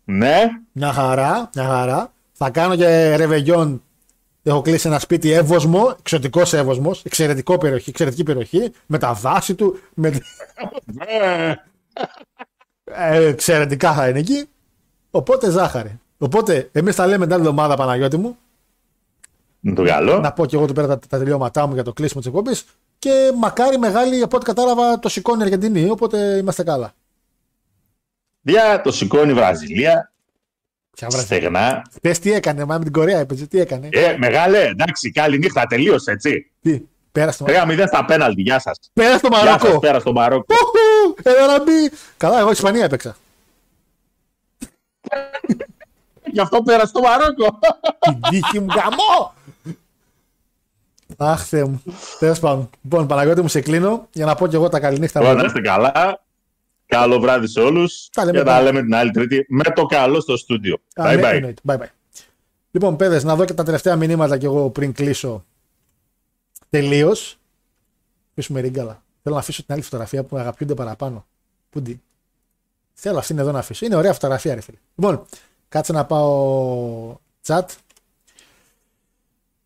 [0.04, 0.42] Ναι,
[0.72, 2.12] Μια χαρά, μια χαρά.
[2.32, 3.82] Θα κάνω και ρεβεγιόν.
[4.42, 9.80] Έχω κλείσει ένα σπίτι εύωσμο, εξωτικός εύωσμος, εξαιρετικό περιοχή, εξαιρετική περιοχή, με τα δάση του.
[9.94, 10.20] Με...
[12.84, 14.48] ε, εξαιρετικά θα είναι εκεί.
[15.10, 16.00] Οπότε ζάχαρη.
[16.18, 18.36] Οπότε εμείς θα λέμε την άλλη εβδομάδα, Παναγιώτη μου,
[19.60, 20.18] είναι το καλό.
[20.18, 22.64] να πω και εγώ εδώ πέρα τα, τα τελειώματά μου για το κλείσιμο της εκπομπής.
[22.98, 25.90] Και μακάρι μεγάλη, από ό,τι κατάλαβα, το σηκώνει η Αργεντινή.
[25.90, 26.94] Οπότε είμαστε καλά.
[28.40, 30.12] Δια το σηκώνει η Βραζιλία,
[30.90, 31.24] Ποια βράδυ.
[31.27, 31.82] στεγνά.
[32.01, 35.66] Πε τι έκανε, μα με την Κορέα έπαιζε, τι έκανε; Ε, μεγάλε, εντάξει, καλή νύχτα,
[35.66, 36.51] τελείωσε, έτσι.
[36.62, 36.82] Τι,
[37.12, 38.77] πέρασε το, 3-0 στα πέναλτι, γεια σας.
[38.93, 39.78] πέρασε το Γεια σας, Μαρόκο.
[39.78, 40.55] πέρα στο Μαρόκο.
[40.55, 41.90] Ουχου, Έλα να μπει.
[42.16, 43.16] Καλά, εγώ Ισπανία έπαιξα.
[46.24, 47.59] Γι' αυτό πέρα στο Μαρόκο.
[47.98, 49.35] Την τύχη μου γαμό.
[51.16, 51.82] Αχ, Θεέ μου.
[52.18, 52.70] Τέλος πάντων.
[52.82, 55.40] Λοιπόν, Παναγιώτη μου, σε κλείνω για να πω και εγώ τα καληνύχτα Λοιπόν, μου.
[55.40, 56.20] να είστε καλά.
[56.86, 58.09] Καλό βράδυ σε όλους.
[58.12, 58.64] Τα λέμε Και τα πάλι.
[58.64, 60.74] λέμε την άλλη Τρίτη με το καλό στο στούντιο.
[60.94, 61.34] Α, Bye ναι, bye.
[61.34, 61.62] εννοείται.
[61.68, 61.86] Bye bye.
[62.70, 65.44] Λοιπόν, παιδες, να δω και τα τελευταία μηνύματα κι εγώ πριν κλείσω
[66.70, 67.38] τελείως.
[68.30, 69.02] Αφήσουμε ρίγκαλα.
[69.22, 71.26] Θέλω να αφήσω την άλλη φωτογραφία που αγαπιούνται παραπάνω.
[71.70, 72.01] Πούντι.
[72.93, 73.86] Θέλω αυτήν εδώ να αφήσω.
[73.86, 74.76] Είναι ωραία φωτογραφία, ρε φίλε.
[74.94, 75.24] Λοιπόν,
[75.68, 77.16] κάτσε να πάω
[77.47, 77.62] chat.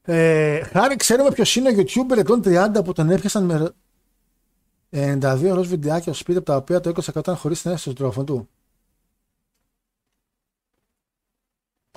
[0.03, 3.75] Ε, χάρη, ξέρουμε ποιος είναι ο YouTuber ετών 30 που τον έπιασαν με
[4.91, 8.03] 92 ροζ βιντεάκια στο σπίτι από τα οποία το 20% ήταν χωρίς την αίσθηση του
[8.03, 8.49] τρόφων του.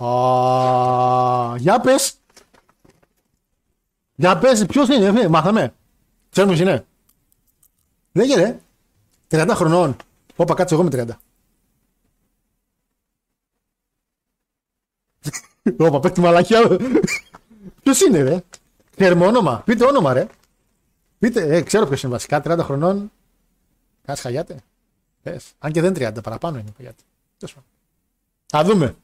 [0.05, 2.15] Α, για πες.
[4.15, 5.73] Για πες, ποιος είναι, ε, μάθαμε.
[6.30, 6.85] Ξέρουμε ποιος είναι.
[8.11, 8.59] Λέγε ρε.
[9.27, 9.95] 30 χρονών.
[10.35, 11.19] Όπα, κάτσε εγώ με 30.
[15.88, 16.59] Όπα, πες τη μαλακιά.
[17.84, 18.43] Ποιος είναι ρε;
[18.95, 19.61] Ξέρουμε όνομα.
[19.65, 20.27] Πείτε όνομα ρε.
[21.19, 22.41] Πείτε, ε, ξέρω ποιος είναι βασικά.
[22.45, 23.11] 30 χρονών.
[24.05, 24.57] Κάτσε χαγιάτε.
[25.22, 25.45] Πες.
[25.60, 27.03] Αν και δεν 30, παραπάνω είναι χαγιάτε.
[27.38, 27.69] Τέλος πάντων.
[28.45, 28.95] Θα δούμε.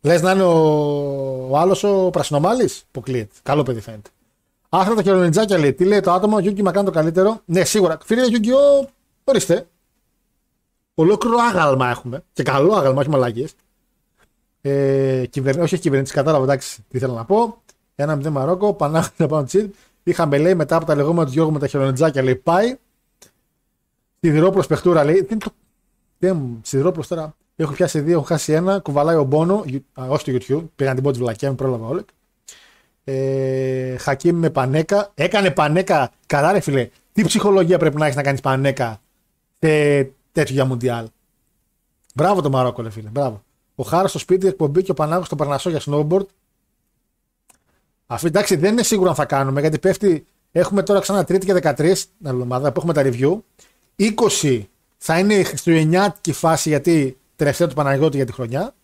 [0.00, 2.84] Λες να είναι ο, ο άλλος ο Πρασινομάλης.
[2.88, 3.34] Αποκλείεται.
[3.42, 4.10] Καλό παιδί φαίνεται.
[4.68, 5.72] Άθρα τα χειρονιτζάκια λέει.
[5.72, 7.40] Τι λέει το άτομο, Γιούγκι μα κάνει το καλύτερο.
[7.44, 7.98] Ναι, σίγουρα.
[8.04, 8.88] Φίλε Γιούγκι, ο...
[9.24, 9.68] ορίστε.
[10.94, 12.24] Ολόκληρο άγαλμα έχουμε.
[12.32, 13.46] Και καλό άγαλμα, όχι μαλάκίε.
[14.60, 17.62] Ε, κυβερνή, όχι κυβερνήτης, κατάλαβα εντάξει τι θέλω να πω.
[17.94, 19.74] Ένα μηδέν Μαρόκο, Πανάγια πάνω τσιτ.
[20.02, 22.76] Είχαμε λέει μετά από τα λεγόμενα του Γιώργου με τα χειρονιτζάκια λέει πάει.
[24.20, 25.24] Σιδηρόπλο παιχτούρα λέει.
[25.24, 25.50] Τι είναι το.
[26.18, 27.34] Τι μου, Σιδηρόπλο τώρα.
[27.56, 28.78] Έχω πιάσει δύο, έχω χάσει ένα.
[28.78, 29.64] Κουβαλάει ο Μπόνο.
[30.00, 30.68] Α, όχι στο YouTube.
[30.76, 32.04] Πήγα να την πω τη βλακιά, με πρόλαβα όλα.
[33.04, 35.10] Ε, Χακίμ με πανέκα.
[35.14, 36.12] Έκανε πανέκα.
[36.26, 36.90] Καλά, ρε φίλε.
[37.12, 39.00] Τι ψυχολογία πρέπει να έχεις να κάνεις πανέκα
[39.58, 40.02] σε
[40.32, 41.08] τέτοιο για Μουντιάλ;
[42.14, 43.08] Μπράβο το Μαρόκο, ρε φίλε.
[43.08, 43.42] Μπράβο.
[43.80, 46.26] Ο Χάρα στο σπίτι, εκπομπή και ο Πανάγος στο Παρνασό για snowboard.
[48.06, 50.26] Αυτή εντάξει δεν είναι σίγουρο αν θα κάνουμε γιατί πέφτει.
[50.52, 51.86] Έχουμε τώρα ξανά Τρίτη και 13 την
[52.22, 53.38] άλλη εβδομάδα που έχουμε τα review.
[54.40, 54.62] 20
[54.96, 58.74] θα είναι η χριστουγεννιάτικη φάση γιατί τελευταία του Παναγιώτη για τη χρονιά.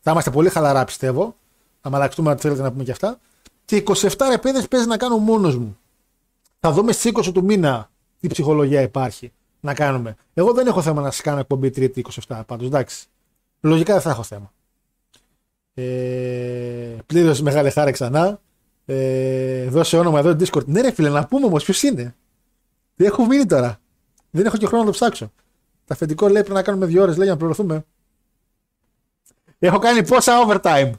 [0.00, 1.36] Θα είμαστε πολύ χαλαρά πιστεύω.
[1.80, 3.18] Θα μαλαξτούμε αν θέλετε να πούμε και αυτά.
[3.64, 5.78] Και 27 ρε παιδες παίζει να κάνω μόνος μου.
[6.60, 7.90] Θα δούμε στις 20 του μήνα
[8.20, 10.16] τι ψυχολογία υπάρχει να κάνουμε.
[10.34, 12.66] Εγώ δεν έχω θέμα να σας κάνω εκπομπή Τρίτη 27 πάντως.
[12.66, 13.08] Εντάξει.
[13.64, 14.52] Λογικά δεν θα έχω θέμα.
[15.74, 18.40] Ε, Πλήρως μεγάλη χάρη ξανά.
[18.84, 20.64] Ε, δώσε όνομα εδώ Discord.
[20.64, 22.14] Ναι, ρε φίλε, να πούμε όμως ποιος είναι.
[22.96, 23.80] Τι έχω μείνει τώρα.
[24.30, 25.32] Δεν έχω και χρόνο να το ψάξω.
[25.84, 27.84] Τα αφεντικό λέει πρέπει να κάνουμε δύο ώρες, λέει για να πληρωθούμε.
[29.58, 30.90] Έχω κάνει πόσα overtime.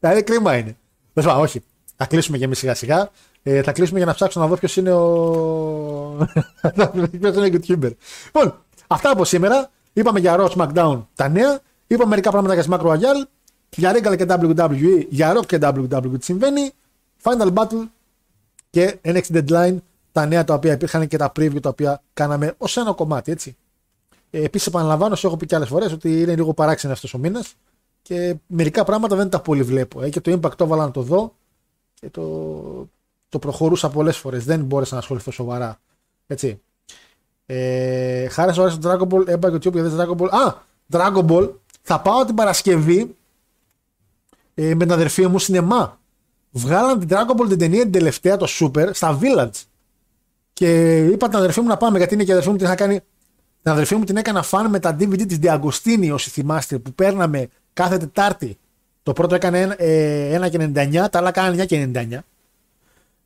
[0.00, 0.76] Δηλαδή κρίμα είναι.
[1.12, 1.62] Δεν σου όχι.
[1.96, 3.10] Θα κλείσουμε και εμείς σιγά σιγά.
[3.42, 6.28] Ε, θα κλείσουμε για να ψάξω να δω ποιος είναι ο.
[7.20, 7.90] ποιος είναι ο YouTuber.
[8.24, 9.70] Λοιπόν, αυτά από σήμερα.
[9.92, 11.60] Είπαμε για Raw SmackDown τα νέα.
[11.88, 13.26] Είπαμε μερικά πράγματα για Smack Royale.
[13.76, 15.06] Για Regal και WWE.
[15.08, 16.70] Για Rock και WWE τι συμβαίνει.
[17.22, 17.86] Final Battle
[18.70, 19.76] και NXT Deadline.
[20.12, 23.56] Τα νέα τα οποία υπήρχαν και τα preview τα οποία κάναμε ως ένα κομμάτι, έτσι.
[24.30, 27.18] Ε, Επίσης, επαναλαμβάνω, σου έχω πει και άλλες φορές ότι είναι λίγο παράξενο αυτός ο
[27.18, 27.54] μήνας
[28.02, 30.02] και μερικά πράγματα δεν τα πολύ βλέπω.
[30.02, 31.34] Ε, και το impact το έβαλα να το δω
[31.94, 32.88] και το,
[33.28, 34.44] το προχωρούσα πολλές φορές.
[34.44, 35.80] Δεν μπόρεσα να ασχοληθώ σοβαρά.
[36.26, 36.60] Έτσι.
[37.46, 40.28] Ε, χάρη σου άρεσε το Dragon Ball, έμπα YouTube για Dragon Ball.
[40.30, 40.54] Α!
[40.90, 41.50] Dragon Ball,
[41.88, 43.16] θα πάω την Παρασκευή
[44.54, 46.00] ε, με την αδερφή μου σινεμά.
[46.50, 49.62] Βγάλαν την Dragon Ball την ταινία την τελευταία, το Super, στα Village.
[50.52, 52.74] Και είπα την αδερφή μου να πάμε, γιατί είναι και η αδερφή μου την είχα
[52.74, 53.00] κάνει.
[53.62, 57.48] Την αδερφή μου την έκανα φαν με τα DVD της Διαγκοστίνη, όσοι θυμάστε, που παίρναμε
[57.72, 58.58] κάθε Τετάρτη.
[59.02, 62.24] Το πρώτο έκανε ένα- ε, 1,99, τα άλλα κάνανε 9,99.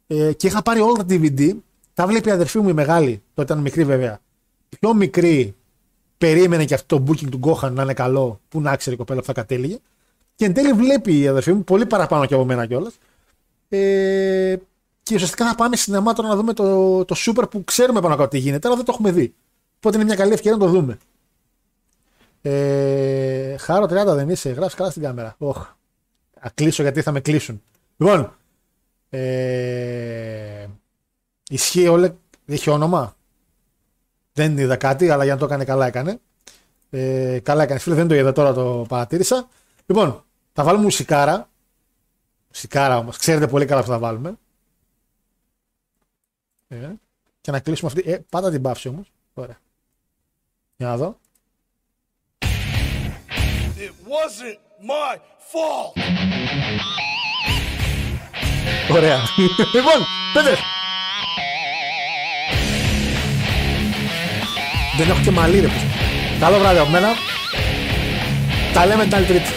[0.07, 1.53] Ε, και είχα πάρει όλα τα DVD.
[1.95, 4.21] Τα βλέπει η αδερφή μου η μεγάλη, τότε ήταν μικρή βέβαια.
[4.69, 5.55] Η πιο μικρή
[6.27, 9.21] περίμενε και αυτό το booking του Gohan να είναι καλό, που να ξέρει η κοπέλα
[9.21, 9.79] που θα κατέληγε.
[10.35, 12.99] Και εν τέλει βλέπει η αδερφή μου, πολύ παραπάνω και από μένα κιόλας.
[13.69, 14.57] Ε,
[15.03, 18.29] και ουσιαστικά θα πάμε σινεμά τώρα να δούμε το, το Super που ξέρουμε πάνω κάτω
[18.29, 19.35] τι γίνεται, αλλά δεν το έχουμε δει.
[19.77, 20.99] Οπότε είναι μια καλή ευκαιρία να το δούμε.
[22.43, 25.35] Ε, Χάρο 30 δεν είσαι, γράφεις καλά στην κάμερα.
[25.39, 25.67] Οχ.
[26.41, 27.63] Θα κλείσω γιατί θα με κλείσουν.
[27.97, 28.37] Λοιπόν,
[29.11, 30.67] ε,
[31.49, 32.13] ισχύει όλε,
[32.47, 33.17] έχει όνομα;
[34.33, 36.21] Δεν είδα κάτι, αλλά για να το έκανε καλά έκανε.
[36.91, 37.79] Ε, καλά έκανε.
[37.79, 39.49] Φίλε, δεν το είδα τώρα, το παρατήρησα.
[39.87, 41.51] Λοιπόν, θα βάλουμε μουσικάρα.
[42.49, 43.17] Μουσικάρα όμως.
[43.17, 44.39] Ξέρετε πολύ καλά που θα βάλουμε.
[46.69, 46.91] Ε,
[47.41, 48.11] και να κλείσουμε αυτή.
[48.11, 49.13] Ε, πάτα την πάυση όμως.
[49.35, 49.59] Ωραία.
[50.77, 51.19] Για να δω.
[53.77, 54.59] It wasn't
[54.91, 55.17] my
[55.51, 55.93] fault.
[58.91, 59.21] Ωραία.
[59.75, 59.99] λοιπόν,
[60.35, 60.57] πέντε.
[65.03, 65.69] Δεν έχω και μαλλί ρε.
[66.41, 67.09] Καλό βράδυ από μένα.
[68.75, 69.51] Τα λέμε την άλλη τρίτη.